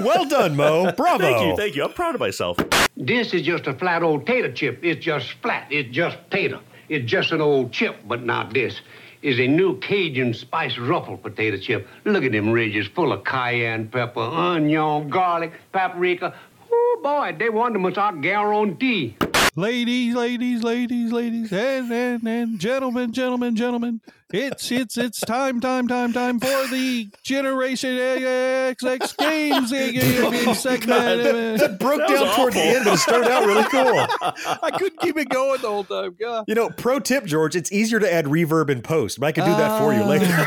Well 0.00 0.26
done, 0.28 0.56
Mo. 0.56 0.92
Bravo. 0.92 1.18
thank 1.22 1.46
you, 1.46 1.56
thank 1.56 1.76
you. 1.76 1.84
I'm 1.84 1.92
proud 1.92 2.14
of 2.14 2.20
myself. 2.20 2.56
This 2.96 3.32
is 3.34 3.42
just 3.42 3.66
a 3.66 3.74
flat 3.74 4.02
old 4.02 4.26
tater 4.26 4.50
chip. 4.52 4.80
It's 4.82 5.04
just 5.04 5.32
flat. 5.42 5.66
It's 5.70 5.94
just 5.94 6.16
tater. 6.30 6.60
It's 6.88 7.10
just 7.10 7.32
an 7.32 7.40
old 7.40 7.72
chip. 7.72 7.96
But 8.06 8.24
not 8.24 8.52
this 8.52 8.80
is 9.22 9.40
a 9.40 9.46
new 9.46 9.78
Cajun 9.78 10.34
spice 10.34 10.78
ruffle 10.78 11.16
potato 11.16 11.56
chip. 11.56 11.88
Look 12.04 12.24
at 12.24 12.32
them 12.32 12.50
ridges 12.50 12.86
full 12.86 13.12
of 13.12 13.24
cayenne 13.24 13.88
pepper, 13.88 14.20
onion, 14.20 15.08
garlic, 15.08 15.52
paprika. 15.72 16.34
Oh 16.70 17.00
boy, 17.02 17.34
they 17.38 17.50
wonderments 17.50 17.98
I 17.98 18.12
guarantee. 18.20 19.16
Ladies, 19.58 20.14
ladies, 20.14 20.62
ladies, 20.62 21.12
ladies, 21.12 21.52
and, 21.52 21.90
and, 21.90 22.28
and 22.28 22.58
gentlemen, 22.58 23.12
gentlemen, 23.12 23.56
gentlemen. 23.56 24.02
It's 24.32 24.72
it's 24.72 24.98
it's 24.98 25.20
time, 25.20 25.60
time, 25.60 25.86
time, 25.86 26.12
time 26.12 26.40
for 26.40 26.66
the 26.66 27.08
Generation 27.22 27.96
X 27.96 28.82
Games 28.82 29.70
segment. 30.58 31.22
That, 31.22 31.56
that 31.60 31.78
broke 31.78 31.98
That 31.98 32.08
down 32.08 32.34
toward 32.34 32.52
the 32.54 32.58
end, 32.60 32.84
but 32.84 32.94
it 32.94 32.98
started 32.98 33.30
out 33.30 33.46
really 33.46 33.62
cool. 33.64 34.58
I 34.64 34.72
couldn't 34.76 34.98
keep 35.00 35.16
it 35.16 35.28
going 35.28 35.60
the 35.62 35.68
whole 35.68 35.84
time. 35.84 36.16
God. 36.20 36.44
You 36.48 36.56
know, 36.56 36.70
pro 36.70 36.98
tip, 36.98 37.24
George, 37.24 37.54
it's 37.54 37.70
easier 37.70 38.00
to 38.00 38.12
add 38.12 38.24
reverb 38.24 38.68
in 38.68 38.82
post, 38.82 39.20
but 39.20 39.26
I 39.26 39.32
could 39.32 39.44
do 39.44 39.52
that 39.52 39.78
for 39.80 39.94
you 39.94 40.02
Ah. 40.02 40.08
later. 40.08 40.46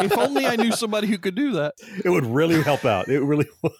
If 0.04 0.16
only 0.16 0.46
I 0.46 0.56
knew 0.56 0.72
somebody 0.72 1.06
who 1.08 1.18
could 1.18 1.34
do 1.34 1.52
that. 1.52 1.74
It 2.04 2.08
would 2.08 2.24
really 2.24 2.62
help 2.62 2.84
out. 2.84 3.08
It 3.08 3.20
really 3.20 3.46
would. 3.62 3.74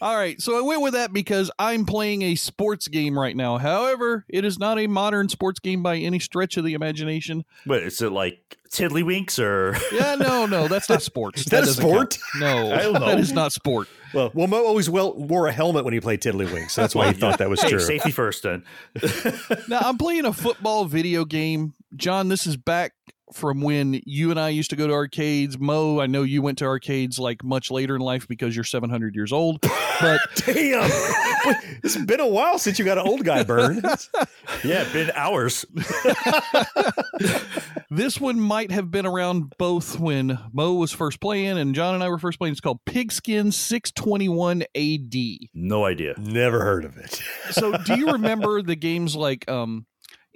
All 0.00 0.16
right, 0.16 0.40
so 0.40 0.56
I 0.58 0.62
went 0.62 0.82
with 0.82 0.94
that 0.94 1.12
because 1.12 1.50
I'm 1.58 1.84
playing 1.84 2.22
a 2.22 2.34
sports 2.34 2.88
game 2.88 3.16
right 3.18 3.36
now. 3.36 3.58
However, 3.58 4.24
it 4.28 4.44
is 4.44 4.58
not 4.58 4.78
a 4.80 4.86
modern 4.88 5.28
sports 5.28 5.60
game 5.60 5.82
by 5.82 5.96
any 5.98 6.18
stretch 6.18 6.56
of 6.56 6.64
the 6.64 6.72
imagination. 6.74 6.91
But 7.66 7.82
is 7.82 8.00
it 8.02 8.10
like 8.12 8.56
Tiddlywinks 8.70 9.38
or? 9.38 9.76
Yeah, 9.92 10.14
no, 10.14 10.46
no, 10.46 10.68
that's 10.68 10.88
not 10.88 11.02
sports. 11.02 11.40
Is 11.42 11.46
that 11.46 11.62
a 11.62 11.66
doesn't 11.66 11.82
count. 11.88 12.12
sport? 12.14 12.40
No, 12.40 12.72
I 12.74 12.78
don't 12.82 12.92
know. 12.94 13.06
that 13.06 13.18
is 13.18 13.32
not 13.32 13.52
sport. 13.52 13.88
Well, 14.14 14.30
well, 14.34 14.46
Mo 14.46 14.64
always 14.64 14.88
well 14.90 15.14
wore 15.14 15.46
a 15.46 15.52
helmet 15.52 15.84
when 15.84 15.94
he 15.94 16.00
played 16.00 16.20
Tiddlywinks. 16.20 16.72
So 16.72 16.80
that's 16.82 16.94
why 16.94 17.08
he 17.08 17.12
thought 17.20 17.38
that 17.38 17.48
was 17.50 17.62
Hey, 17.62 17.70
true. 17.70 17.80
safety 17.80 18.10
first 18.10 18.42
then. 18.42 18.64
Now 19.68 19.80
I'm 19.80 19.98
playing 19.98 20.24
a 20.26 20.32
football 20.32 20.84
video 20.84 21.24
game. 21.24 21.74
Jon, 21.96 22.28
this 22.28 22.46
is 22.46 22.56
back 22.56 22.92
from 23.34 23.60
when 23.60 24.00
you 24.04 24.30
and 24.30 24.38
I 24.38 24.50
used 24.50 24.70
to 24.70 24.76
go 24.76 24.86
to 24.86 24.92
arcades. 24.92 25.58
Mo, 25.58 26.00
I 26.00 26.06
know 26.06 26.22
you 26.22 26.42
went 26.42 26.58
to 26.58 26.64
arcades 26.64 27.18
like 27.18 27.42
much 27.44 27.70
later 27.70 27.96
in 27.96 28.02
life 28.02 28.28
because 28.28 28.54
you're 28.54 28.64
700 28.64 29.14
years 29.14 29.32
old. 29.32 29.60
But 30.00 30.20
Damn, 30.46 30.90
it's 31.82 31.96
been 31.96 32.20
a 32.20 32.26
while 32.26 32.58
since 32.58 32.78
you 32.78 32.84
got 32.84 32.98
an 32.98 33.06
old 33.06 33.24
guy 33.24 33.42
burn. 33.42 33.82
Yeah, 34.64 34.84
been 34.92 35.10
hours. 35.16 35.64
this 37.90 38.20
one 38.20 38.38
might 38.38 38.70
have 38.70 38.90
been 38.90 39.06
around 39.06 39.54
both 39.58 39.98
when 39.98 40.38
Mo 40.52 40.74
was 40.74 40.92
first 40.92 41.20
playing 41.20 41.58
and 41.58 41.74
Jon 41.74 41.94
and 41.94 42.04
I 42.04 42.08
were 42.08 42.18
first 42.18 42.38
playing. 42.38 42.52
It's 42.52 42.60
called 42.60 42.84
Pigskin 42.84 43.50
621 43.50 44.62
AD. 44.74 45.14
No 45.54 45.84
idea. 45.84 46.14
Never 46.18 46.60
heard 46.60 46.84
of 46.84 46.96
it. 46.96 47.20
So, 47.50 47.76
do 47.78 47.98
you 47.98 48.12
remember 48.12 48.62
the 48.62 48.76
games 48.76 49.16
like 49.16 49.48
um 49.50 49.86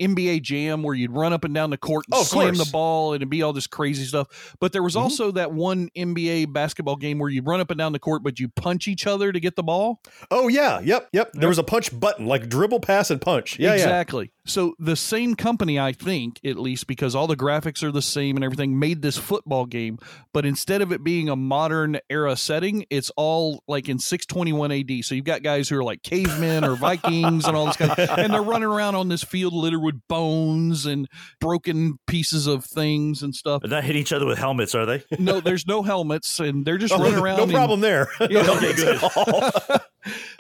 NBA 0.01 0.43
Jam 0.43 0.83
where 0.83 0.95
you'd 0.95 1.11
run 1.13 1.33
up 1.33 1.45
and 1.45 1.55
down 1.55 1.71
the 1.71 1.77
court 1.79 2.05
and 2.11 2.19
Oh, 2.19 2.23
slam 2.23 2.55
course. 2.55 2.67
the 2.67 2.73
ball 2.73 3.13
and 3.13 3.23
it'd 3.23 3.31
be 3.31 3.43
all 3.43 3.53
this 3.53 3.67
crazy 3.67 4.05
stuff. 4.05 4.55
But 4.61 4.73
there 4.73 4.83
was 4.83 4.95
Mm-hmm. 4.95 5.03
also 5.03 5.31
that 5.33 5.53
one 5.53 5.89
NBA 5.97 6.53
basketball 6.53 6.97
game 6.97 7.19
where 7.19 7.31
you'd 7.31 7.47
run 7.47 7.61
up 7.61 7.71
and 7.71 7.79
down 7.79 7.93
the 7.93 7.99
court, 7.99 8.23
but 8.23 8.39
you 8.41 8.49
punch 8.49 8.89
each 8.89 9.07
other 9.07 9.33
to 9.33 9.41
get 9.41 9.57
the 9.57 9.63
ball. 9.63 10.01
Oh 10.31 10.49
yeah, 10.49 10.81
yep, 10.81 11.09
yep. 11.13 11.33
There 11.33 11.49
was 11.49 11.59
a 11.59 11.65
punch 11.65 11.99
button, 11.99 12.27
like 12.27 12.49
dribble, 12.49 12.81
pass, 12.81 13.11
and 13.11 13.21
punch. 13.21 13.59
Yeah, 13.59 13.75
yeah. 13.77 14.03
So 14.47 14.75
the 14.79 14.97
same 14.97 15.35
company, 15.35 15.79
I 15.79 15.93
think, 15.93 16.41
at 16.45 16.57
least 16.59 16.87
because 16.87 17.15
all 17.15 17.27
the 17.27 17.37
graphics 17.37 17.83
are 17.83 17.91
the 17.93 18.03
same 18.03 18.37
and 18.37 18.45
everything, 18.45 18.79
made 18.79 19.03
this 19.03 19.17
football 19.17 19.67
game. 19.67 19.99
But 20.33 20.47
instead 20.47 20.83
of 20.83 20.93
it 20.93 21.03
being 21.05 21.29
a 21.29 21.37
modern 21.37 21.99
era 22.09 22.37
setting, 22.37 22.87
it's 22.91 23.11
all 23.17 23.63
like 23.69 23.89
in 23.89 23.99
621 23.99 24.73
AD. 24.73 25.05
So 25.05 25.15
you've 25.15 25.25
got 25.25 25.43
guys 25.43 25.69
who 25.69 25.79
are 25.79 25.85
like 25.85 26.03
cavemen 26.03 26.65
or 26.65 26.77
Vikings 26.77 27.45
and 27.47 27.57
all 27.57 27.67
this 27.67 27.77
kind 27.77 27.91
of, 27.93 27.99
and 28.19 28.33
they're 28.33 28.43
running 28.43 28.69
around 28.69 28.95
on 28.95 29.09
this 29.09 29.23
field 29.25 29.53
littered 29.53 29.83
with 29.83 30.01
bones 30.09 30.87
and 30.87 31.09
broken 31.41 31.99
pieces 32.07 32.47
of 32.47 32.65
things 32.65 33.23
and 33.23 33.35
stuff. 33.35 33.63
They're 33.63 33.71
not 33.71 33.85
hitting 33.85 34.03
each 34.03 34.13
other 34.13 34.27
with 34.27 34.39
helmets, 34.39 34.75
are 34.75 34.87
they? 34.87 35.03
No, 35.19 35.41
there's 35.41 35.67
no 35.67 35.83
helmets, 35.83 36.39
and 36.41 36.65
they're 36.65 36.79
just 36.79 36.95
Oh, 36.95 36.99
running 36.99 37.19
around. 37.19 37.37
no 37.39 37.45
in- 37.45 37.51
problem 37.51 37.81
there. 37.81 38.09
Yeah. 38.31 38.45
Okay, 38.57 38.99
all. 39.17 39.51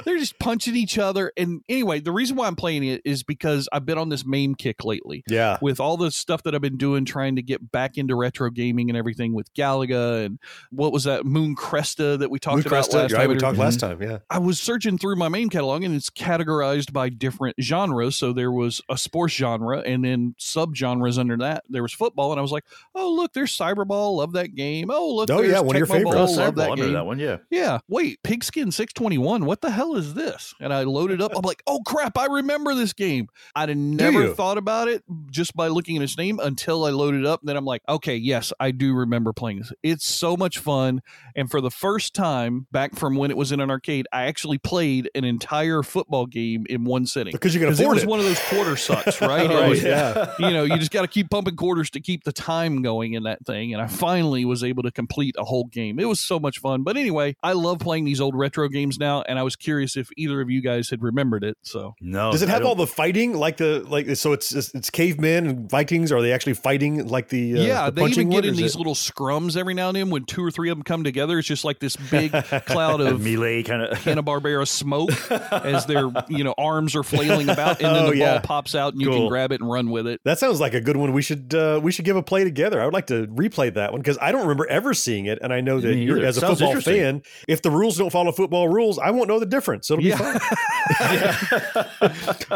they're 0.05 0.19
just 0.19 0.39
punching 0.39 0.77
each 0.77 0.97
other. 0.99 1.33
And 1.37 1.63
anyway, 1.69 2.01
the 2.01 2.13
reason 2.13 2.37
why 2.37 2.47
I'm 2.47 2.57
playing 2.57 2.85
it 2.85 3.03
is 3.05 3.23
because 3.25 3.69
I've 3.73 3.85
been 3.85 3.96
on 3.99 4.09
this 4.09 4.25
meme 4.27 4.55
kick 4.55 4.85
lately. 4.85 5.25
yeah. 5.29 5.59
With 5.61 5.81
all 5.81 5.97
the 5.97 6.11
stuff 6.11 6.43
that 6.45 6.55
I've 6.55 6.61
been 6.61 6.77
doing, 6.77 7.05
trying 7.05 7.37
to 7.37 7.43
get 7.43 7.71
back 7.73 7.99
into 7.99 8.15
retro 8.15 8.51
gaming 8.51 8.89
and 8.91 8.97
everything 8.97 9.33
with 9.35 9.53
Galaga 9.55 10.25
and 10.27 10.39
what 10.71 10.93
was 10.93 11.05
that 11.05 11.25
Moon 11.25 11.55
Cresta 11.57 12.19
that 12.19 12.31
we 12.31 12.39
talked 12.39 12.57
Moon 12.59 12.67
about 12.67 12.85
Cresta, 12.85 12.95
last 12.95 13.13
right, 13.13 13.21
time? 13.21 13.29
we 13.31 13.37
talked 13.37 13.59
last 13.59 13.79
mhm. 13.79 13.81
time. 13.81 14.03
Yeah. 14.03 14.19
I 14.31 14.39
was 14.39 14.59
searching 14.61 14.99
through 14.99 15.17
my 15.17 15.29
main 15.29 15.49
catalog 15.49 15.83
and 15.83 15.95
it's 15.95 16.11
categorized 16.11 16.93
by 16.93 17.09
different 17.09 17.57
genres. 17.61 18.17
So 18.17 18.33
there 18.33 18.53
was 18.53 18.81
a 18.89 18.97
sports 18.99 19.35
genre 19.35 19.79
and 19.81 20.05
then 20.05 20.35
subgenres 20.39 21.19
under 21.19 21.37
that. 21.39 21.65
There 21.69 21.83
was 21.83 21.93
football, 21.93 22.33
and 22.33 22.39
I 22.39 22.43
was 22.43 22.53
like, 22.53 22.65
oh 22.95 23.13
look, 23.13 23.33
there's 23.33 23.57
Cyberball, 23.57 24.17
love 24.17 24.33
that 24.33 24.55
game. 24.55 24.91
Oh 24.91 25.15
look, 25.15 25.31
Oh, 25.31 25.39
there's 25.39 25.53
yeah, 25.53 25.61
one 25.61 25.77
of 25.77 25.79
your 25.81 25.87
Tecmo 25.87 25.93
favorites. 25.93 26.15
Bowl, 26.15 26.41
Oh, 26.41 26.45
love 26.45 26.55
that 26.57 26.77
game. 26.77 26.93
that 26.93 27.07
one. 27.07 27.19
Yeah. 27.19 27.39
Yeah. 27.51 27.79
Wait, 27.89 28.23
Pigskin 28.23 28.71
621. 28.73 29.45
What 29.45 29.61
the 29.61 29.71
hell 29.71 29.97
is 29.97 30.15
this? 30.15 30.55
And 30.61 30.73
I 30.73 30.83
loaded 30.85 31.21
up. 31.21 31.33
I'm 31.35 31.43
like, 31.43 31.63
oh 31.67 31.81
crap, 31.87 32.17
I 32.19 32.27
remember 32.27 32.75
this 32.75 32.93
game. 32.93 33.29
I'd 33.55 33.69
have 33.69 33.79
never 33.95 34.29
thought 34.35 34.59
about 34.59 34.89
it 34.89 35.03
just 35.31 35.55
by 35.55 35.69
looking 35.69 35.97
at 35.97 36.03
its 36.03 36.17
name 36.19 36.41
until 36.41 36.85
I 36.85 36.91
loaded 36.91 37.25
up. 37.27 37.41
then 37.43 37.57
I'm 37.57 37.65
like, 37.65 37.83
okay, 37.89 38.17
yes, 38.17 38.53
I 38.59 38.71
do 38.71 38.95
remember 38.95 39.33
playing 39.33 39.59
this. 39.59 39.73
It's 39.83 40.07
so 40.09 40.37
much 40.37 40.59
fun. 40.59 41.03
And 41.35 41.51
for 41.51 41.61
the 41.61 41.71
first 41.71 42.15
time 42.15 42.67
back 42.73 42.95
from 42.97 43.17
when 43.17 43.31
it 43.31 43.37
was 43.37 43.53
in 43.53 43.61
an 43.61 43.71
arcade, 43.71 44.07
I 44.13 44.25
actually 44.25 44.59
played 44.59 45.11
an 45.15 45.25
entire 45.25 45.83
football 45.83 46.27
game 46.27 46.67
in 46.69 46.85
one 46.85 47.07
sitting. 47.07 47.33
Because 47.33 47.55
you 47.55 47.61
can 47.61 47.69
it 47.71 47.79
afford 47.81 47.95
was 47.97 48.03
it. 48.05 48.09
one 48.09 48.19
of 48.19 48.25
those 48.25 48.41
quarter 48.49 48.77
sucks, 48.77 49.21
right? 49.21 49.51
It 49.51 49.51
Oh, 49.53 49.69
was- 49.71 49.83
yeah. 49.83 50.33
you 50.39 50.51
know, 50.51 50.65
you 50.65 50.77
just 50.79 50.91
got 50.91 51.03
to 51.03 51.09
keep 51.09 51.31
pumping 51.31 51.57
quarters 51.57 51.91
to 51.91 52.01
keep 52.01 52.25
the 52.25 52.33
time 52.33 52.83
going 52.83 53.15
in 53.15 53.25
that 53.25 53.45
thing. 53.47 53.73
And 53.73 53.83
I 53.83 53.87
finally 53.87 54.45
was 54.45 54.65
able 54.65 54.83
to 54.83 54.91
complete 54.91 55.35
a 55.39 55.45
whole 55.45 55.65
game. 55.67 55.99
It 55.99 56.07
was 56.07 56.21
so 56.21 56.39
much 56.41 56.59
fun. 56.59 56.83
But 56.83 56.97
anyway, 56.97 57.37
I 57.43 57.53
love 57.53 57.79
playing 57.79 58.05
these 58.05 58.21
old 58.21 58.35
retro 58.35 58.69
games 58.69 58.99
now, 58.99 59.23
and 59.23 59.39
I 59.39 59.43
was 59.43 59.57
curious 59.57 59.97
if 59.97 60.09
either 60.17 60.41
of 60.41 60.51
you 60.51 60.61
guys 60.63 60.91
had 60.91 61.03
remembered 61.03 61.45
it. 61.45 61.57
So 61.63 61.95
No. 62.01 62.33
Does 62.33 62.43
it 62.43 62.49
have 62.49 62.65
all 62.65 62.75
the 62.75 62.87
fighting 62.87 63.35
like 63.35 63.57
the 63.59 63.76
like? 63.85 64.17
So 64.17 64.33
it's 64.33 64.55
it's, 64.55 64.75
it's 64.75 64.91
cavemen 64.91 65.47
and 65.47 65.71
Vikings. 65.71 66.13
Are 66.13 66.23
they 66.23 66.33
actually 66.33 66.55
fighting 66.55 67.07
like 67.09 67.29
the 67.29 67.59
uh, 67.59 67.63
yeah, 67.63 67.87
the 67.87 67.93
they 67.93 68.01
even 68.03 68.13
punching 68.13 68.29
get 68.31 68.45
in 68.45 68.57
these 68.57 68.75
it- 68.75 68.79
little 68.79 68.95
scrums 68.95 69.57
every 69.57 69.75
now 69.75 69.89
and 69.89 69.97
then 69.97 70.11
when 70.11 70.25
two 70.25 70.45
or 70.45 70.51
three 70.51 70.71
of 70.71 70.77
them 70.77 70.83
come 70.85 71.05
together. 71.05 71.39
It's 71.39 71.49
just 71.49 71.65
like 71.65 71.79
this 71.79 71.97
big 71.97 72.33
cloud 72.67 73.01
of 73.01 73.21
melee 73.21 73.63
kind 73.63 73.83
of? 73.83 73.99
Hanna 74.05 74.23
Barbera 74.23 74.67
smoke 74.67 75.11
as 75.53 75.87
their 75.87 76.11
you 76.29 76.45
know 76.45 76.55
arms 76.59 76.95
are 76.97 77.03
flailing 77.03 77.49
about, 77.49 77.81
and 77.83 77.95
then 77.95 78.05
Oh, 78.07 78.11
the 78.11 78.17
yeah. 78.17 78.33
ball 78.39 78.41
pops 78.43 78.75
out 78.75 78.93
and 78.93 79.03
you 79.03 79.11
can 79.11 79.29
grab 79.29 79.53
it 79.53 79.61
and 79.61 79.71
run 79.71 79.91
with 79.91 80.07
it. 80.07 80.21
That 80.25 80.39
sounds 80.39 80.61
like 80.61 80.75
a 80.75 80.81
good 80.81 80.97
one. 80.97 81.13
We 81.13 81.23
should 81.23 81.55
uh, 81.55 81.81
we 81.83 81.93
should 81.93 82.05
give 82.05 82.17
a 82.17 82.23
play 82.23 82.45
together. 82.45 82.81
I 82.81 82.85
would 82.85 82.95
like 82.95 83.07
to 83.07 83.27
replay 83.29 83.73
that 83.75 83.93
one 83.93 84.01
because 84.01 84.19
I 84.21 84.33
don't 84.33 84.43
remember 84.43 84.67
ever 84.69 84.95
seeing 84.95 85.27
it, 85.27 85.39
and 85.43 85.53
I 85.53 85.61
know 85.61 85.81
that 85.81 85.89
Me 85.95 86.05
you're, 86.05 86.19
either. 86.19 86.27
as 86.27 86.37
a 86.37 86.41
Sounds 86.41 86.61
football 86.61 86.81
fan, 86.81 87.23
if 87.49 87.63
the 87.63 87.71
rules 87.71 87.97
don't 87.99 88.11
follow 88.11 88.33
football 88.33 88.69
rules, 88.69 88.99
I 88.99 89.11
won't 89.11 89.29
know 89.29 89.39
the 89.39 89.47
difference. 89.47 89.87
So 89.89 89.95
it'll 89.95 90.03
be 90.03 90.09
Yeah. 90.11 90.39
fun. 90.39 90.41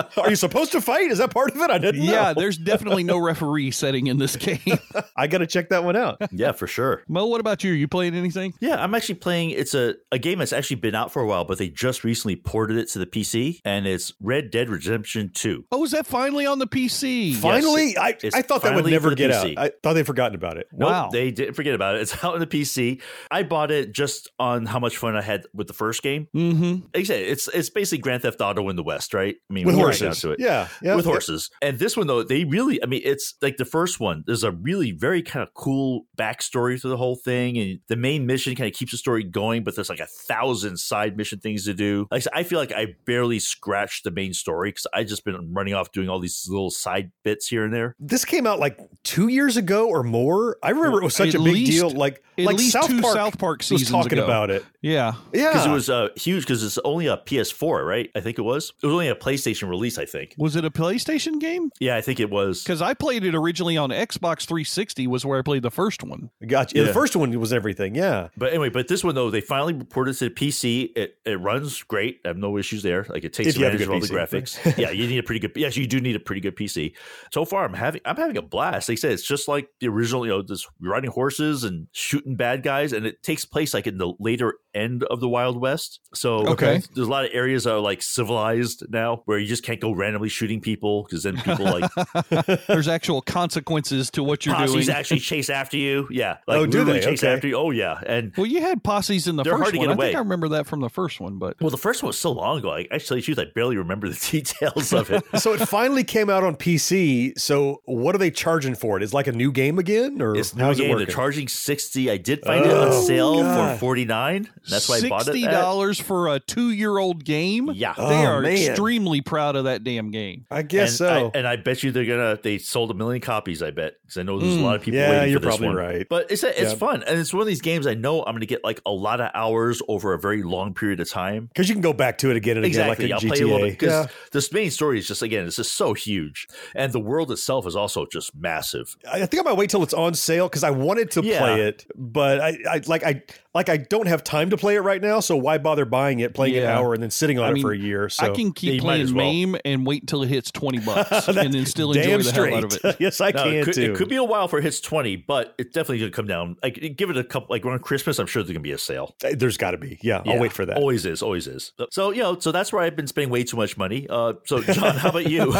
Are 0.16 0.30
you 0.30 0.36
supposed 0.36 0.72
to 0.72 0.80
fight? 0.80 1.09
Is 1.10 1.18
that 1.18 1.30
part 1.32 1.50
of 1.50 1.56
it? 1.60 1.70
I 1.70 1.78
didn't 1.78 2.04
know. 2.06 2.12
Yeah, 2.12 2.32
there's 2.32 2.56
definitely 2.58 3.04
no 3.04 3.18
referee 3.18 3.70
setting 3.72 4.06
in 4.06 4.18
this 4.18 4.36
game. 4.36 4.58
I 5.16 5.26
got 5.26 5.38
to 5.38 5.46
check 5.46 5.68
that 5.70 5.84
one 5.84 5.96
out. 5.96 6.18
yeah, 6.32 6.52
for 6.52 6.66
sure. 6.66 7.02
Mo, 7.08 7.26
what 7.26 7.40
about 7.40 7.62
you? 7.64 7.72
Are 7.72 7.76
You 7.76 7.88
playing 7.88 8.14
anything? 8.14 8.54
Yeah, 8.60 8.82
I'm 8.82 8.94
actually 8.94 9.16
playing. 9.16 9.50
It's 9.50 9.74
a, 9.74 9.94
a 10.12 10.18
game 10.18 10.38
that's 10.38 10.52
actually 10.52 10.76
been 10.76 10.94
out 10.94 11.12
for 11.12 11.22
a 11.22 11.26
while, 11.26 11.44
but 11.44 11.58
they 11.58 11.68
just 11.68 12.04
recently 12.04 12.36
ported 12.36 12.76
it 12.78 12.88
to 12.90 12.98
the 12.98 13.06
PC, 13.06 13.60
and 13.64 13.86
it's 13.86 14.12
Red 14.20 14.50
Dead 14.50 14.68
Redemption 14.68 15.30
2. 15.34 15.66
Oh, 15.72 15.84
is 15.84 15.90
that 15.92 16.06
finally 16.06 16.46
on 16.46 16.58
the 16.58 16.66
PC? 16.66 17.34
Finally, 17.36 17.96
I, 17.98 18.16
I 18.34 18.42
thought 18.42 18.62
that 18.62 18.74
would 18.74 18.86
never 18.86 19.14
get 19.14 19.30
PC. 19.30 19.56
out. 19.56 19.64
I 19.66 19.72
thought 19.82 19.94
they'd 19.94 20.06
forgotten 20.06 20.34
about 20.34 20.56
it. 20.58 20.68
Nope, 20.72 20.90
Wow. 20.90 21.08
they 21.10 21.30
didn't 21.30 21.54
forget 21.54 21.74
about 21.74 21.94
it. 21.96 22.00
It's 22.10 22.24
out 22.24 22.34
on 22.34 22.40
the 22.40 22.46
PC. 22.46 23.02
I 23.30 23.42
bought 23.42 23.70
it 23.70 23.92
just 23.92 24.30
on 24.38 24.64
how 24.64 24.78
much 24.78 24.96
fun 24.96 25.14
I 25.16 25.20
had 25.22 25.44
with 25.52 25.66
the 25.66 25.74
first 25.74 26.02
game. 26.02 26.28
Mm-hmm. 26.34 26.72
Like 26.94 26.96
I 26.96 27.02
said, 27.02 27.20
it's 27.22 27.46
it's 27.48 27.68
basically 27.68 27.98
Grand 27.98 28.22
Theft 28.22 28.40
Auto 28.40 28.68
in 28.70 28.76
the 28.76 28.82
West, 28.82 29.12
right? 29.12 29.36
I 29.48 29.52
mean, 29.52 29.66
With 29.66 29.74
when 29.76 29.80
you 29.86 29.92
get 29.92 29.98
horses. 30.00 30.22
down 30.22 30.30
to 30.30 30.32
it. 30.32 30.40
Yeah, 30.40 30.68
yeah, 30.82 30.89
with 30.96 31.06
yeah. 31.06 31.12
horses. 31.12 31.50
And 31.62 31.78
this 31.78 31.96
one 31.96 32.06
though, 32.06 32.22
they 32.22 32.44
really, 32.44 32.82
I 32.82 32.86
mean, 32.86 33.02
it's 33.04 33.34
like 33.42 33.56
the 33.56 33.64
first 33.64 34.00
one. 34.00 34.24
There's 34.26 34.44
a 34.44 34.50
really 34.52 34.92
very 34.92 35.22
kind 35.22 35.42
of 35.42 35.54
cool 35.54 36.06
backstory 36.18 36.80
to 36.80 36.88
the 36.88 36.96
whole 36.96 37.16
thing, 37.16 37.58
and 37.58 37.80
the 37.88 37.96
main 37.96 38.26
mission 38.26 38.54
kind 38.54 38.68
of 38.68 38.74
keeps 38.76 38.92
the 38.92 38.98
story 38.98 39.24
going. 39.24 39.64
But 39.64 39.74
there's 39.76 39.88
like 39.90 40.00
a 40.00 40.06
thousand 40.06 40.78
side 40.78 41.16
mission 41.16 41.40
things 41.40 41.64
to 41.64 41.74
do. 41.74 42.06
Like 42.10 42.18
I 42.18 42.20
said, 42.20 42.32
I 42.34 42.42
feel 42.42 42.58
like 42.58 42.72
I 42.72 42.94
barely 43.04 43.38
scratched 43.38 44.04
the 44.04 44.10
main 44.10 44.32
story 44.32 44.70
because 44.70 44.86
I 44.92 45.04
just 45.04 45.24
been 45.24 45.52
running 45.52 45.74
off 45.74 45.92
doing 45.92 46.08
all 46.08 46.20
these 46.20 46.46
little 46.48 46.70
side 46.70 47.10
bits 47.24 47.48
here 47.48 47.64
and 47.64 47.72
there. 47.72 47.96
This 47.98 48.24
came 48.24 48.46
out 48.46 48.58
like 48.58 48.78
two 49.02 49.28
years 49.28 49.56
ago 49.56 49.88
or 49.88 50.02
more. 50.02 50.56
I 50.62 50.70
remember 50.70 51.00
it 51.00 51.04
was 51.04 51.16
such 51.16 51.34
a 51.34 51.38
big 51.38 51.54
least- 51.54 51.72
deal. 51.72 51.90
Like 51.90 52.22
at 52.38 52.44
like 52.44 52.56
least 52.58 52.72
South 52.72 52.88
two 52.88 53.00
Park 53.00 53.14
South 53.14 53.38
Park 53.38 53.58
was 53.58 53.66
seasons 53.66 53.90
talking 53.90 54.18
ago. 54.18 54.24
about 54.24 54.50
it. 54.50 54.64
Yeah. 54.80 55.14
Yeah, 55.32 55.48
Because 55.48 55.66
it 55.66 55.70
was 55.70 55.90
uh, 55.90 56.08
huge 56.16 56.44
because 56.44 56.62
it's 56.62 56.78
only 56.84 57.06
a 57.06 57.16
PS4, 57.18 57.86
right? 57.86 58.10
I 58.14 58.20
think 58.20 58.38
it 58.38 58.42
was. 58.42 58.72
It 58.82 58.86
was 58.86 58.92
only 58.92 59.08
a 59.08 59.14
PlayStation 59.14 59.68
release, 59.68 59.98
I 59.98 60.06
think. 60.06 60.34
Was 60.38 60.56
it 60.56 60.64
a 60.64 60.70
PlayStation 60.80 61.38
game? 61.40 61.70
Yeah, 61.78 61.96
I 61.96 62.00
think 62.00 62.20
it 62.20 62.30
was. 62.30 62.62
Because 62.62 62.80
I 62.82 62.94
played 62.94 63.24
it 63.24 63.34
originally 63.34 63.76
on 63.76 63.90
Xbox 63.90 64.46
360. 64.46 65.06
Was 65.06 65.24
where 65.24 65.38
I 65.38 65.42
played 65.42 65.62
the 65.62 65.70
first 65.70 66.02
one. 66.02 66.30
Gotcha. 66.46 66.74
Yeah, 66.76 66.82
Yeah. 66.82 66.88
The 66.88 66.94
first 66.94 67.14
one 67.16 67.38
was 67.38 67.52
everything. 67.52 67.94
Yeah. 67.94 68.28
But 68.36 68.50
anyway, 68.50 68.70
but 68.70 68.88
this 68.88 69.04
one 69.04 69.14
though, 69.14 69.30
they 69.30 69.40
finally 69.40 69.74
reported 69.74 70.16
to 70.18 70.28
the 70.28 70.34
PC. 70.34 70.90
It 70.96 71.16
it 71.24 71.40
runs 71.40 71.82
great. 71.82 72.20
I 72.24 72.28
have 72.28 72.36
no 72.36 72.56
issues 72.58 72.82
there. 72.82 73.04
Like 73.08 73.24
it 73.24 73.32
takes 73.32 73.50
If 73.50 73.58
you 73.58 73.64
have 73.64 73.72
a 73.74 73.76
advantage 73.76 73.88
of 74.10 74.14
all 74.14 74.18
good 74.18 74.30
the 74.30 74.38
graphics. 74.40 74.78
yeah, 74.78 74.90
you 74.90 75.06
need 75.06 75.18
a 75.18 75.22
pretty 75.22 75.40
good. 75.40 75.52
Yes, 75.56 75.76
you 75.76 75.86
do 75.86 76.00
need 76.00 76.16
a 76.16 76.20
pretty 76.20 76.40
good 76.40 76.56
PC. 76.56 76.94
So 77.32 77.44
far, 77.44 77.64
I'm 77.64 77.74
having 77.74 78.00
I'm 78.04 78.16
having 78.16 78.36
a 78.36 78.42
blast. 78.42 78.88
Like 78.88 78.98
I 78.98 79.00
said, 79.00 79.12
it's 79.12 79.22
just 79.26 79.48
like 79.48 79.68
the 79.80 79.88
original. 79.88 80.24
You 80.26 80.32
know, 80.32 80.42
this 80.42 80.66
riding 80.80 81.10
horses 81.10 81.64
and 81.64 81.86
shooting 81.92 82.36
bad 82.36 82.62
guys, 82.62 82.92
and 82.92 83.04
it 83.06 83.22
takes 83.22 83.44
place 83.44 83.74
like 83.74 83.86
in 83.86 83.98
the 83.98 84.12
later 84.18 84.54
end 84.74 85.02
of 85.04 85.20
the 85.20 85.28
Wild 85.28 85.60
West. 85.60 86.00
So 86.14 86.46
Okay. 86.48 86.80
there's 86.94 87.06
a 87.08 87.10
lot 87.10 87.24
of 87.24 87.30
areas 87.32 87.64
that 87.64 87.72
are 87.74 87.80
like 87.80 88.02
civilized 88.02 88.84
now, 88.88 89.22
where 89.24 89.38
you 89.38 89.46
just 89.46 89.64
can't 89.64 89.80
go 89.80 89.92
randomly 89.92 90.28
shooting 90.28 90.60
people 90.60 90.69
because 90.76 91.22
then 91.22 91.36
people 91.36 91.64
like 91.64 91.90
There's 92.66 92.88
actual 92.88 93.22
consequences 93.22 94.10
to 94.12 94.22
what 94.22 94.44
you're 94.46 94.54
doing. 94.56 94.68
posses 94.68 94.86
doing. 94.86 94.96
actually 94.96 95.20
chase 95.20 95.50
after 95.50 95.76
you. 95.76 96.06
Yeah, 96.10 96.38
like 96.46 96.58
Oh, 96.58 96.66
do 96.66 96.84
they? 96.84 97.00
chase 97.00 97.22
Okay. 97.22 97.32
after 97.34 97.48
you. 97.48 97.56
Oh 97.56 97.70
yeah, 97.70 98.00
and 98.06 98.32
well, 98.36 98.46
you 98.46 98.60
had 98.60 98.82
posses 98.84 99.26
in 99.28 99.36
the 99.36 99.44
first 99.44 99.56
hard 99.62 99.72
to 99.74 99.78
one. 99.78 99.88
get 99.88 99.98
I 99.98 100.02
think. 100.06 100.16
I 100.16 100.18
remember 100.20 100.48
that 100.50 100.66
from 100.66 100.80
the 100.80 100.88
first 100.88 101.20
one, 101.20 101.38
but 101.38 101.60
Well, 101.60 101.70
the 101.70 101.76
first 101.76 102.02
one 102.02 102.08
was 102.08 102.18
so 102.18 102.32
long 102.32 102.58
ago. 102.58 102.70
I 102.72 102.86
actually, 102.90 103.22
truth, 103.22 103.38
I 103.38 103.46
barely 103.54 103.76
remember 103.76 104.08
the 104.08 104.14
details 104.30 104.92
of 104.92 105.10
it. 105.10 105.22
So 105.40 105.52
it 105.52 105.60
finally 105.60 106.04
came 106.04 106.30
out 106.30 106.42
on 106.44 106.56
PC. 106.56 107.38
So 107.38 107.82
what 107.84 108.14
are 108.14 108.18
they 108.18 108.30
charging 108.30 108.74
for 108.74 108.96
it? 108.96 109.02
Is 109.02 109.12
like 109.14 109.26
a 109.26 109.32
new 109.32 109.52
game 109.52 109.78
again, 109.78 110.20
or 110.22 110.36
It's 110.36 110.54
new 110.54 110.62
how's 110.64 110.78
it 110.78 110.82
game. 110.82 110.88
They're 110.90 110.98
working? 111.00 111.14
charging 111.14 111.48
sixty. 111.48 112.10
I 112.10 112.16
did 112.16 112.44
find 112.44 112.64
it 112.64 112.72
on 112.72 112.88
Oh, 112.88 113.02
sale 113.02 113.42
God. 113.42 113.74
for 113.74 113.78
forty 113.80 114.04
nine. 114.04 114.48
That's 114.68 114.88
why 114.88 114.96
I 115.04 115.08
bought 115.08 115.22
it. 115.22 115.24
sixty 115.26 115.42
dollars 115.46 116.00
for 116.00 116.28
a 116.28 116.40
two-year-old 116.40 117.24
game. 117.24 117.70
Yeah. 117.74 117.94
they 117.96 118.02
Oh, 118.02 118.26
are 118.26 118.40
man. 118.40 118.52
extremely 118.56 119.20
proud 119.20 119.56
of 119.56 119.64
that 119.64 119.84
damn 119.84 120.10
game. 120.10 120.46
I 120.50 120.59
guess 120.62 120.90
and 120.90 120.96
so. 120.98 121.30
I, 121.34 121.38
and 121.38 121.46
I 121.46 121.56
bet 121.56 121.82
you 121.82 121.90
they're 121.90 122.04
gonna. 122.04 122.38
They 122.42 122.58
sold 122.58 122.90
a 122.90 122.94
million 122.94 123.20
copies. 123.20 123.62
I 123.62 123.70
bet 123.70 123.94
because 124.02 124.18
I 124.18 124.22
know 124.22 124.38
there's 124.38 124.56
Mm. 124.56 124.60
a 124.60 124.64
lot 124.64 124.76
of 124.76 124.82
people. 124.82 124.98
Yeah, 125.00 125.10
waiting 125.10 125.30
you're 125.32 125.40
for 125.40 125.46
this 125.46 125.56
probably 125.56 125.68
one. 125.68 125.76
right. 125.76 126.06
But 126.08 126.30
it's 126.30 126.42
it's 126.42 126.60
Yeah. 126.60 126.74
fun 126.74 127.02
and 127.06 127.18
it's 127.18 127.32
one 127.32 127.40
of 127.42 127.46
these 127.46 127.60
games 127.60 127.86
I 127.86 127.94
know 127.94 128.22
I'm 128.22 128.34
gonna 128.34 128.46
get 128.46 128.64
like 128.64 128.80
a 128.86 128.90
lot 128.90 129.20
of 129.20 129.30
hours 129.34 129.80
over 129.88 130.12
a 130.14 130.18
very 130.18 130.42
long 130.42 130.74
period 130.74 131.00
of 131.00 131.08
time. 131.10 131.46
Because 131.46 131.68
you 131.68 131.74
can 131.74 131.82
go 131.82 131.92
back 131.92 132.18
to 132.18 132.30
it 132.30 132.36
again 132.36 132.56
and 132.56 132.66
Exactly. 132.66 133.06
again, 133.06 133.14
I'll 133.22 133.28
like 133.28 133.38
a 133.38 133.42
play 133.42 133.42
a 133.42 133.46
little 133.52 133.66
bit 133.68 133.78
because 133.78 134.08
this 134.32 134.52
main 134.52 134.70
story 134.70 134.98
is 134.98 135.06
just 135.08 135.22
again, 135.22 135.46
it's 135.46 135.56
just 135.56 135.74
so 135.74 135.94
huge, 135.94 136.46
and 136.74 136.92
the 136.92 137.00
world 137.00 137.30
itself 137.32 137.66
is 137.66 137.76
also 137.76 138.06
just 138.06 138.34
massive. 138.34 138.96
I 139.10 139.22
I 139.22 139.26
think 139.26 139.46
I 139.46 139.50
might 139.50 139.56
wait 139.58 139.70
till 139.70 139.82
it's 139.82 139.94
on 139.94 140.14
sale 140.14 140.48
because 140.48 140.64
I 140.64 140.70
wanted 140.70 141.10
to 141.12 141.22
Yeah. 141.22 141.38
play 141.38 141.62
it, 141.68 141.86
but 141.94 142.40
I, 142.40 142.58
I 142.68 142.80
like 142.86 143.04
I 143.04 143.22
like 143.52 143.68
I 143.68 143.78
don't 143.78 144.06
have 144.06 144.22
time 144.22 144.50
to 144.50 144.56
play 144.56 144.76
it 144.76 144.80
right 144.80 145.02
now, 145.02 145.18
so 145.18 145.36
why 145.36 145.58
bother 145.58 145.84
buying 145.84 146.20
it, 146.20 146.34
playing 146.34 146.56
an 146.56 146.66
hour, 146.66 146.94
and 146.94 147.02
then 147.02 147.10
sitting 147.10 147.38
on 147.38 147.46
I 147.46 147.50
it 147.50 147.54
mean, 147.54 147.62
for 147.62 147.72
a 147.72 147.76
year? 147.78 148.08
So 148.08 148.26
I 148.26 148.30
can 148.30 148.52
keep 148.52 148.80
you 148.80 148.86
might 148.86 149.00
as 149.00 149.12
playing 149.12 149.52
well. 149.52 149.52
MAME 149.52 149.60
and 149.64 149.86
wait 149.86 150.02
until 150.02 150.22
it 150.22 150.28
hits 150.28 150.52
20 150.52 150.78
bucks 150.86 151.26
and 151.26 151.36
then 151.36 151.66
still 151.66 151.92
enjoy 151.92 152.10
Damn 152.10 152.22
the 152.22 152.32
hell 152.32 152.54
out 152.54 152.64
of 152.64 152.84
it. 152.84 152.96
yes, 153.00 153.20
I 153.20 153.30
No, 153.34 153.44
can 153.44 153.54
it, 153.54 153.64
could, 153.64 153.74
too. 153.74 153.92
it 153.92 153.96
could 153.96 154.08
be 154.08 154.16
a 154.16 154.24
while 154.24 154.46
for 154.46 154.58
it 154.58 154.62
hits 154.62 154.80
20, 154.80 155.16
but 155.16 155.54
it's 155.58 155.72
definitely 155.72 155.98
going 155.98 156.12
to 156.12 156.16
come 156.16 156.26
down. 156.26 156.56
Like, 156.62 156.94
give 156.96 157.10
it 157.10 157.16
a 157.16 157.24
couple, 157.24 157.48
like 157.50 157.64
around 157.64 157.80
Christmas, 157.80 158.18
I'm 158.18 158.26
sure 158.26 158.42
there's 158.42 158.52
going 158.52 158.62
to 158.62 158.68
be 158.68 158.72
a 158.72 158.78
sale. 158.78 159.16
There's 159.20 159.56
got 159.56 159.72
to 159.72 159.78
be. 159.78 159.98
Yeah, 160.00 160.22
I'll 160.26 160.38
wait 160.38 160.52
for 160.52 160.64
that. 160.66 160.76
Always 160.76 161.04
is, 161.04 161.22
always 161.22 161.46
is. 161.46 161.72
So, 161.90 162.10
you 162.10 162.22
know, 162.22 162.38
so 162.38 162.52
that's 162.52 162.72
where 162.72 162.82
I've 162.82 162.96
been 162.96 163.06
spending 163.06 163.30
way 163.30 163.42
too 163.42 163.56
much 163.56 163.76
money. 163.76 164.06
Uh, 164.08 164.34
so, 164.46 164.62
Jon, 164.62 164.96
how 164.96 165.10
about 165.10 165.28
you? 165.28 165.52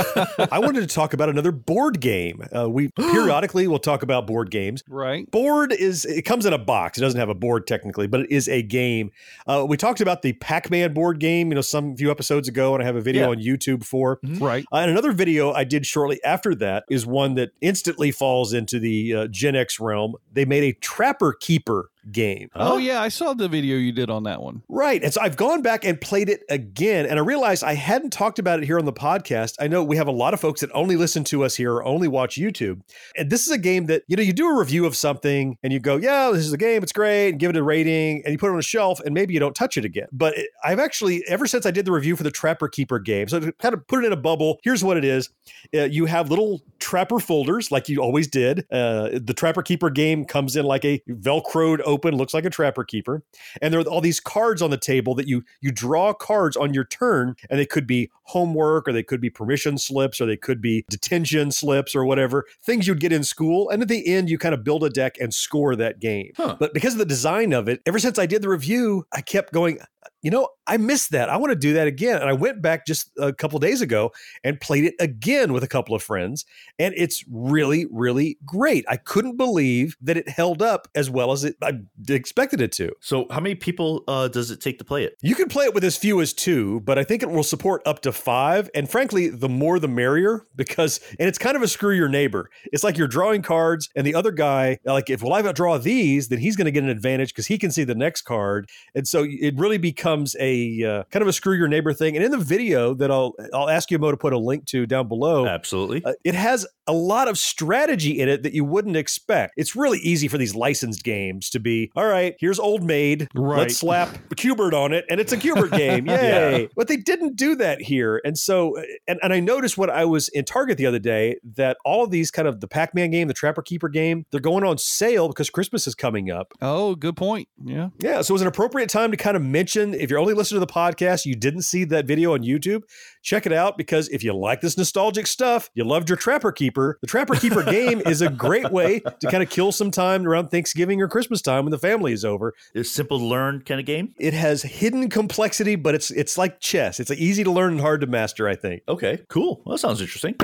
I 0.50 0.60
wanted 0.60 0.82
to 0.82 0.86
talk 0.86 1.12
about 1.12 1.28
another 1.28 1.52
board 1.52 2.00
game. 2.00 2.44
Uh, 2.56 2.68
we 2.68 2.88
periodically 2.96 3.66
will 3.66 3.78
talk 3.78 4.02
about 4.02 4.26
board 4.26 4.50
games. 4.50 4.84
Right. 4.88 5.28
Board 5.30 5.72
is 5.72 6.04
it 6.04 6.22
comes 6.22 6.46
in 6.46 6.52
a 6.52 6.58
box. 6.58 6.98
It 6.98 7.00
doesn't 7.00 7.18
have 7.18 7.28
a 7.28 7.34
board 7.34 7.66
technically, 7.80 8.06
but 8.06 8.20
it 8.20 8.30
is 8.30 8.48
a 8.48 8.62
game. 8.62 9.10
Uh, 9.46 9.64
we 9.68 9.76
talked 9.76 10.00
about 10.00 10.22
the 10.22 10.32
Pac-Man 10.34 10.92
board 10.92 11.18
game, 11.18 11.48
you 11.48 11.54
know, 11.54 11.60
some 11.60 11.96
few 11.96 12.10
episodes 12.10 12.48
ago, 12.48 12.74
and 12.74 12.82
I 12.82 12.86
have 12.86 12.96
a 12.96 13.00
video 13.00 13.22
Yeah. 13.24 13.28
on 13.30 13.36
YouTube 13.38 13.84
for. 13.84 14.18
Right. 14.22 14.64
Uh, 14.72 14.76
and 14.76 14.90
another 14.90 15.12
video 15.12 15.52
I 15.52 15.64
did 15.64 15.86
shortly 15.86 16.22
after 16.24 16.54
that 16.56 16.84
is 16.90 17.06
one 17.06 17.34
that 17.34 17.50
instantly 17.60 18.10
falls 18.10 18.52
into 18.52 18.78
the 18.78 19.14
uh, 19.14 19.26
Gen 19.28 19.56
X 19.56 19.80
realm. 19.80 20.14
They 20.32 20.44
made 20.44 20.64
a 20.64 20.72
Trapper 20.74 21.32
Keeper 21.40 21.90
game. 22.10 22.50
Oh, 22.54 22.78
yeah. 22.78 23.00
I 23.00 23.08
saw 23.08 23.34
the 23.34 23.48
video 23.48 23.76
you 23.76 23.92
did 23.92 24.10
on 24.10 24.24
that 24.24 24.42
one. 24.42 24.62
Right. 24.68 25.02
And 25.02 25.12
so 25.12 25.20
I've 25.20 25.36
gone 25.36 25.62
back 25.62 25.84
and 25.84 26.00
played 26.00 26.28
it 26.28 26.42
again, 26.48 27.06
and 27.06 27.18
I 27.18 27.22
realized 27.22 27.64
I 27.64 27.74
hadn't 27.74 28.10
talked 28.10 28.38
about 28.38 28.60
it 28.60 28.66
here 28.66 28.78
on 28.78 28.84
the 28.84 28.92
podcast. 28.92 29.56
I 29.60 29.68
know 29.68 29.82
we 29.82 29.96
have 29.96 30.08
a 30.08 30.12
lot 30.12 30.34
of 30.34 30.40
folks 30.40 30.60
that 30.60 30.70
only 30.72 30.96
listen 30.96 31.24
to 31.24 31.44
us 31.44 31.54
here 31.54 31.72
or 31.72 31.84
only 31.84 32.08
watch 32.08 32.36
YouTube. 32.36 32.80
And 33.16 33.30
this 33.30 33.46
is 33.46 33.52
a 33.52 33.58
game 33.58 33.86
that, 33.86 34.02
you 34.08 34.16
know, 34.16 34.22
you 34.22 34.32
do 34.32 34.48
a 34.48 34.58
review 34.58 34.86
of 34.86 34.96
something 34.96 35.56
and 35.62 35.72
you 35.72 35.80
go, 35.80 35.96
yeah, 35.96 36.30
this 36.32 36.46
is 36.46 36.52
a 36.52 36.58
game, 36.58 36.82
it's 36.82 36.92
great, 36.92 37.30
and 37.30 37.38
give 37.38 37.50
it 37.50 37.56
a 37.56 37.62
rating, 37.62 38.22
and 38.24 38.32
you 38.32 38.38
put 38.38 38.48
it 38.48 38.52
on 38.52 38.58
a 38.58 38.62
shelf, 38.62 39.00
and 39.00 39.14
maybe 39.14 39.34
you 39.34 39.40
don't 39.40 39.54
touch 39.54 39.76
it 39.76 39.84
again. 39.84 40.08
But 40.12 40.36
it, 40.36 40.50
I've 40.64 40.78
actually, 40.78 41.22
ever 41.28 41.46
since 41.46 41.66
I 41.66 41.70
did 41.70 41.84
the 41.84 41.92
review 41.92 42.16
for 42.16 42.22
the 42.22 42.30
Trapper 42.30 42.68
Keeper 42.68 42.98
game, 42.98 43.28
so 43.28 43.40
to 43.40 43.52
kind 43.52 43.74
of 43.74 43.86
put 43.86 44.04
it 44.04 44.06
in 44.06 44.12
a 44.12 44.16
bubble, 44.16 44.58
here's 44.62 44.82
what 44.82 44.96
it 44.96 45.04
is 45.04 45.30
uh, 45.74 45.82
you 45.82 46.06
have 46.06 46.30
little 46.30 46.60
Trapper 46.78 47.20
folders 47.20 47.70
like 47.70 47.88
you 47.88 48.00
always 48.00 48.26
did. 48.26 48.66
Uh, 48.70 49.10
the 49.12 49.34
Trapper 49.34 49.62
Keeper 49.62 49.90
game 49.90 50.24
comes 50.24 50.56
in 50.56 50.64
like 50.64 50.84
a 50.84 51.00
Velcroed 51.08 51.80
open, 51.90 52.14
looks 52.16 52.32
like 52.32 52.44
a 52.44 52.50
Trapper 52.50 52.84
Keeper 52.84 53.22
and 53.60 53.72
there 53.74 53.80
are 53.80 53.84
all 53.84 54.00
these 54.00 54.20
cards 54.20 54.62
on 54.62 54.70
the 54.70 54.78
table 54.78 55.14
that 55.16 55.26
you 55.28 55.42
you 55.60 55.70
draw 55.72 56.12
cards 56.14 56.56
on 56.56 56.72
your 56.72 56.84
turn 56.84 57.34
and 57.50 57.58
they 57.58 57.66
could 57.66 57.86
be 57.86 58.10
homework 58.24 58.86
or 58.88 58.92
they 58.92 59.02
could 59.02 59.20
be 59.20 59.28
permission 59.28 59.76
slips 59.76 60.20
or 60.20 60.26
they 60.26 60.36
could 60.36 60.60
be 60.62 60.84
detention 60.88 61.50
slips 61.50 61.94
or 61.94 62.04
whatever 62.04 62.44
things 62.62 62.86
you'd 62.86 63.00
get 63.00 63.12
in 63.12 63.24
school 63.24 63.68
and 63.70 63.82
at 63.82 63.88
the 63.88 64.06
end 64.06 64.30
you 64.30 64.38
kind 64.38 64.54
of 64.54 64.62
build 64.64 64.84
a 64.84 64.90
deck 64.90 65.16
and 65.20 65.34
score 65.34 65.74
that 65.76 65.98
game 66.00 66.30
Huh. 66.36 66.56
but 66.60 66.72
because 66.72 66.92
of 66.94 66.98
the 66.98 67.04
design 67.04 67.52
of 67.52 67.68
it 67.68 67.80
ever 67.86 67.98
since 67.98 68.18
i 68.18 68.26
did 68.26 68.40
the 68.42 68.48
review 68.48 69.04
i 69.12 69.20
kept 69.20 69.52
going 69.52 69.78
you 70.22 70.30
know 70.30 70.48
i 70.66 70.76
missed 70.76 71.10
that 71.10 71.28
i 71.28 71.36
want 71.36 71.50
to 71.50 71.56
do 71.56 71.72
that 71.72 71.86
again 71.86 72.20
and 72.20 72.28
i 72.28 72.32
went 72.32 72.62
back 72.62 72.86
just 72.86 73.10
a 73.18 73.32
couple 73.32 73.58
days 73.58 73.80
ago 73.80 74.10
and 74.44 74.60
played 74.60 74.84
it 74.84 74.94
again 75.00 75.52
with 75.52 75.62
a 75.62 75.68
couple 75.68 75.94
of 75.94 76.02
friends 76.02 76.44
and 76.78 76.94
it's 76.96 77.24
really 77.30 77.86
really 77.90 78.38
great 78.44 78.84
i 78.88 78.96
couldn't 78.96 79.36
believe 79.36 79.96
that 80.00 80.16
it 80.16 80.28
held 80.28 80.62
up 80.62 80.88
as 80.94 81.10
well 81.10 81.32
as 81.32 81.44
it 81.44 81.56
i 81.62 81.72
expected 82.08 82.60
it 82.60 82.72
to 82.72 82.90
so, 83.00 83.26
how 83.30 83.40
many 83.40 83.54
people 83.54 84.04
uh, 84.08 84.28
does 84.28 84.50
it 84.50 84.60
take 84.60 84.78
to 84.78 84.84
play 84.84 85.04
it? 85.04 85.16
you 85.22 85.34
can 85.34 85.48
play 85.48 85.64
it 85.64 85.74
with 85.74 85.84
as 85.84 85.96
few 85.96 86.20
as 86.20 86.32
two, 86.32 86.80
but 86.80 86.98
I 86.98 87.04
think 87.04 87.22
it 87.22 87.30
will 87.30 87.42
support 87.42 87.82
up 87.86 88.00
to 88.02 88.12
five. 88.12 88.70
And 88.74 88.90
frankly, 88.90 89.28
the 89.28 89.48
more 89.48 89.78
the 89.78 89.88
merrier 89.88 90.46
because, 90.56 91.00
and 91.18 91.28
it's 91.28 91.38
kind 91.38 91.56
of 91.56 91.62
a 91.62 91.68
screw 91.68 91.94
your 91.94 92.08
neighbor. 92.08 92.50
It's 92.72 92.84
like 92.84 92.96
you're 92.96 93.08
drawing 93.08 93.42
cards, 93.42 93.88
and 93.94 94.06
the 94.06 94.14
other 94.14 94.30
guy, 94.30 94.78
like, 94.84 95.10
if 95.10 95.22
well, 95.22 95.32
I 95.32 95.52
draw 95.52 95.78
these, 95.78 96.28
then 96.28 96.38
he's 96.38 96.56
going 96.56 96.66
to 96.66 96.70
get 96.70 96.84
an 96.84 96.88
advantage 96.88 97.30
because 97.30 97.46
he 97.46 97.58
can 97.58 97.70
see 97.70 97.84
the 97.84 97.94
next 97.94 98.22
card. 98.22 98.68
And 98.94 99.06
so 99.06 99.26
it 99.28 99.58
really 99.58 99.78
becomes 99.90 100.36
a 100.38 100.82
uh, 100.84 101.02
kind 101.10 101.22
of 101.22 101.28
a 101.28 101.32
screw 101.32 101.56
your 101.56 101.66
neighbor 101.66 101.92
thing. 101.92 102.16
And 102.16 102.24
in 102.24 102.30
the 102.30 102.38
video 102.38 102.94
that 102.94 103.10
I'll 103.10 103.34
I'll 103.52 103.68
ask 103.68 103.90
you 103.90 103.98
Mo 103.98 104.10
to 104.12 104.16
put 104.16 104.32
a 104.32 104.38
link 104.38 104.66
to 104.66 104.86
down 104.86 105.08
below, 105.08 105.46
Absolutely. 105.46 106.04
uh, 106.04 106.12
it 106.24 106.34
has 106.34 106.66
a 106.90 106.92
lot 106.92 107.28
of 107.28 107.38
strategy 107.38 108.18
in 108.18 108.28
it 108.28 108.42
that 108.42 108.52
you 108.52 108.64
wouldn't 108.64 108.96
expect. 108.96 109.54
It's 109.56 109.76
really 109.76 110.00
easy 110.00 110.26
for 110.26 110.38
these 110.38 110.56
licensed 110.56 111.04
games 111.04 111.48
to 111.50 111.60
be, 111.60 111.92
all 111.94 112.04
right, 112.04 112.34
here's 112.40 112.58
Old 112.58 112.82
Maid. 112.82 113.28
Right. 113.32 113.58
Let's 113.58 113.76
slap 113.76 114.08
Q*bert 114.36 114.74
on 114.74 114.92
it, 114.92 115.04
and 115.08 115.20
it's 115.20 115.32
a 115.32 115.36
Q*bert 115.36 115.70
game. 115.70 116.06
Yay. 116.08 116.68
But 116.74 116.88
they 116.88 116.96
didn't 116.96 117.36
do 117.36 117.54
that 117.56 117.80
here. 117.80 118.20
And 118.24 118.36
so, 118.36 118.76
and, 119.06 119.20
and 119.22 119.32
I 119.32 119.38
noticed 119.38 119.78
when 119.78 119.88
I 119.88 120.04
was 120.04 120.28
in 120.30 120.44
Target 120.44 120.78
the 120.78 120.86
other 120.86 120.98
day 120.98 121.36
that 121.54 121.76
all 121.84 122.02
of 122.02 122.10
these 122.10 122.32
kind 122.32 122.48
of 122.48 122.60
the 122.60 122.66
Pac 122.66 122.92
Man 122.92 123.12
game, 123.12 123.28
the 123.28 123.34
Trapper 123.34 123.62
Keeper 123.62 123.88
game, 123.88 124.26
they're 124.32 124.40
going 124.40 124.64
on 124.64 124.76
sale 124.76 125.28
because 125.28 125.48
Christmas 125.48 125.86
is 125.86 125.94
coming 125.94 126.28
up. 126.28 126.52
Oh, 126.60 126.96
good 126.96 127.16
point. 127.16 127.48
Yeah. 127.64 127.90
Yeah, 128.00 128.22
so 128.22 128.32
it 128.32 128.34
was 128.34 128.42
an 128.42 128.48
appropriate 128.48 128.88
time 128.88 129.12
to 129.12 129.16
kind 129.16 129.36
of 129.36 129.44
mention 129.44 129.94
if 129.94 130.10
you're 130.10 130.18
only 130.18 130.34
listening 130.34 130.60
to 130.60 130.66
the 130.66 130.72
podcast, 130.72 131.24
you 131.24 131.36
didn't 131.36 131.62
see 131.62 131.84
that 131.84 132.06
video 132.06 132.34
on 132.34 132.40
YouTube, 132.40 132.82
check 133.22 133.46
it 133.46 133.52
out 133.52 133.76
because 133.76 134.08
if 134.08 134.22
you 134.22 134.32
like 134.34 134.60
this 134.60 134.76
nostalgic 134.76 135.26
stuff, 135.26 135.70
you 135.74 135.84
loved 135.84 136.08
your 136.08 136.16
Trapper 136.16 136.52
Keeper. 136.52 136.98
The 137.00 137.06
Trapper 137.06 137.34
Keeper 137.34 137.62
game 137.64 138.00
is 138.06 138.22
a 138.22 138.28
great 138.30 138.70
way 138.70 139.00
to 139.00 139.30
kind 139.30 139.42
of 139.42 139.50
kill 139.50 139.72
some 139.72 139.90
time 139.90 140.26
around 140.26 140.48
Thanksgiving 140.48 141.00
or 141.00 141.08
Christmas 141.08 141.42
time 141.42 141.64
when 141.64 141.70
the 141.70 141.78
family 141.78 142.12
is 142.12 142.24
over. 142.24 142.54
It's 142.74 142.90
simple 142.90 143.18
to 143.18 143.24
learn 143.24 143.62
kind 143.62 143.80
of 143.80 143.86
game. 143.86 144.14
It 144.18 144.34
has 144.34 144.62
hidden 144.62 145.08
complexity, 145.08 145.76
but 145.76 145.94
it's 145.94 146.10
it's 146.10 146.38
like 146.38 146.60
chess. 146.60 147.00
It's 147.00 147.10
easy 147.10 147.44
to 147.44 147.50
learn 147.50 147.72
and 147.72 147.80
hard 147.80 148.00
to 148.00 148.06
master, 148.06 148.48
I 148.48 148.56
think. 148.56 148.82
Okay, 148.88 149.20
cool. 149.28 149.62
Well, 149.64 149.74
that 149.74 149.80
sounds 149.80 150.00
interesting. 150.00 150.36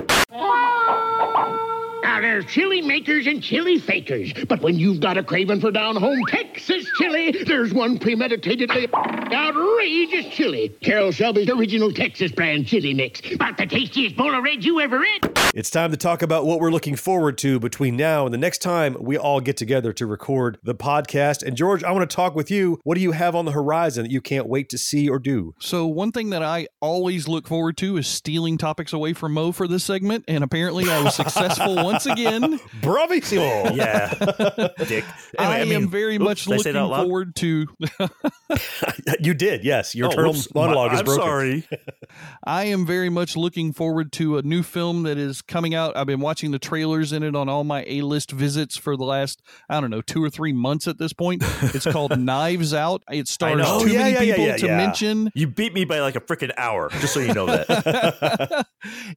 Now, 2.16 2.22
there's 2.22 2.46
chili 2.46 2.80
makers 2.80 3.26
and 3.26 3.42
chili 3.42 3.78
fakers, 3.78 4.32
but 4.48 4.62
when 4.62 4.78
you've 4.78 5.00
got 5.00 5.18
a 5.18 5.22
craving 5.22 5.60
for 5.60 5.70
down 5.70 5.96
home 5.96 6.18
Texas 6.28 6.90
chili, 6.96 7.44
there's 7.44 7.74
one 7.74 7.98
premeditatedly 7.98 8.90
outrageous 9.34 10.32
chili. 10.32 10.70
Carroll 10.80 11.12
Shelby's 11.12 11.50
original 11.50 11.92
Texas 11.92 12.32
brand 12.32 12.66
chili 12.66 12.94
mix. 12.94 13.20
About 13.34 13.58
the 13.58 13.66
tastiest 13.66 14.16
bowl 14.16 14.34
of 14.34 14.42
red 14.42 14.64
you 14.64 14.80
ever 14.80 15.04
ate. 15.04 15.26
It's 15.54 15.68
time 15.68 15.90
to 15.90 15.98
talk 15.98 16.22
about 16.22 16.46
what 16.46 16.58
we're 16.58 16.70
looking 16.70 16.96
forward 16.96 17.36
to 17.38 17.60
between 17.60 17.96
now 17.96 18.24
and 18.24 18.32
the 18.32 18.38
next 18.38 18.62
time 18.62 18.96
we 18.98 19.18
all 19.18 19.42
get 19.42 19.58
together 19.58 19.92
to 19.94 20.06
record 20.06 20.58
the 20.62 20.74
podcast. 20.74 21.42
And 21.42 21.54
George, 21.54 21.84
I 21.84 21.92
want 21.92 22.08
to 22.08 22.14
talk 22.14 22.34
with 22.34 22.50
you. 22.50 22.80
What 22.84 22.94
do 22.94 23.02
you 23.02 23.12
have 23.12 23.34
on 23.34 23.44
the 23.44 23.52
horizon 23.52 24.04
that 24.04 24.10
you 24.10 24.22
can't 24.22 24.48
wait 24.48 24.70
to 24.70 24.78
see 24.78 25.08
or 25.08 25.18
do? 25.18 25.54
So 25.60 25.86
one 25.86 26.12
thing 26.12 26.30
that 26.30 26.42
I 26.42 26.68
always 26.80 27.28
look 27.28 27.46
forward 27.46 27.76
to 27.78 27.98
is 27.98 28.06
stealing 28.06 28.56
topics 28.56 28.94
away 28.94 29.12
from 29.12 29.34
Mo 29.34 29.52
for 29.52 29.68
this 29.68 29.84
segment, 29.84 30.24
and 30.28 30.42
apparently 30.42 30.88
I 30.90 31.02
was 31.02 31.14
successful 31.14 31.74
once 31.84 32.05
again. 32.06 32.58
Bravissimo! 32.80 33.74
Yeah, 33.76 34.12
Dick. 34.86 35.04
I, 35.38 35.56
Anyway, 35.58 35.76
am 35.76 35.82
mean, 35.82 35.90
very 35.90 36.16
oops, 36.16 36.24
much 36.24 36.44
did 36.44 36.54
I 36.54 36.56
say 36.56 36.58
looking 36.58 36.72
that 36.74 36.78
out 36.80 36.90
loud? 36.90 37.02
forward 37.04 37.36
to. 37.36 37.66
you 39.20 39.34
did, 39.34 39.64
yes. 39.64 39.94
Your 39.94 40.06
Oh, 40.08 40.10
eternal 40.12 40.34
monologue 40.54 40.88
My- 40.90 40.94
is 40.94 41.00
I'm 41.00 41.04
broken. 41.04 41.22
sorry. 41.24 41.68
I 42.44 42.64
am 42.64 42.86
very 42.86 43.08
much 43.10 43.36
looking 43.36 43.72
forward 43.72 44.12
to 44.12 44.38
a 44.38 44.42
new 44.42 44.62
film 44.62 45.02
that 45.04 45.18
is 45.18 45.42
coming 45.42 45.74
out. 45.74 45.96
I've 45.96 46.06
been 46.06 46.20
watching 46.20 46.50
the 46.50 46.58
trailers 46.58 47.12
in 47.12 47.22
it 47.22 47.34
on 47.36 47.48
all 47.48 47.64
my 47.64 47.84
A 47.86 48.02
list 48.02 48.30
visits 48.30 48.76
for 48.76 48.96
the 48.96 49.04
last, 49.04 49.42
I 49.68 49.80
don't 49.80 49.90
know, 49.90 50.00
two 50.00 50.22
or 50.22 50.30
three 50.30 50.52
months 50.52 50.86
at 50.88 50.98
this 50.98 51.12
point. 51.12 51.42
It's 51.74 51.86
called 51.86 52.18
Knives 52.18 52.72
Out. 52.74 53.02
It 53.10 53.28
stars 53.28 53.58
know. 53.58 53.80
too 53.80 53.86
Oh, 53.86 53.86
yeah, 53.86 53.98
many 53.98 54.12
yeah, 54.14 54.20
yeah, 54.22 54.32
people 54.34 54.46
yeah, 54.46 54.56
to 54.56 54.66
yeah. 54.66 54.76
mention. 54.76 55.30
You 55.34 55.46
beat 55.48 55.74
me 55.74 55.84
by 55.84 56.00
like 56.00 56.16
a 56.16 56.20
freaking 56.20 56.52
hour, 56.56 56.88
just 57.00 57.14
so 57.14 57.20
you 57.20 57.34
know 57.34 57.46
that. 57.46 58.66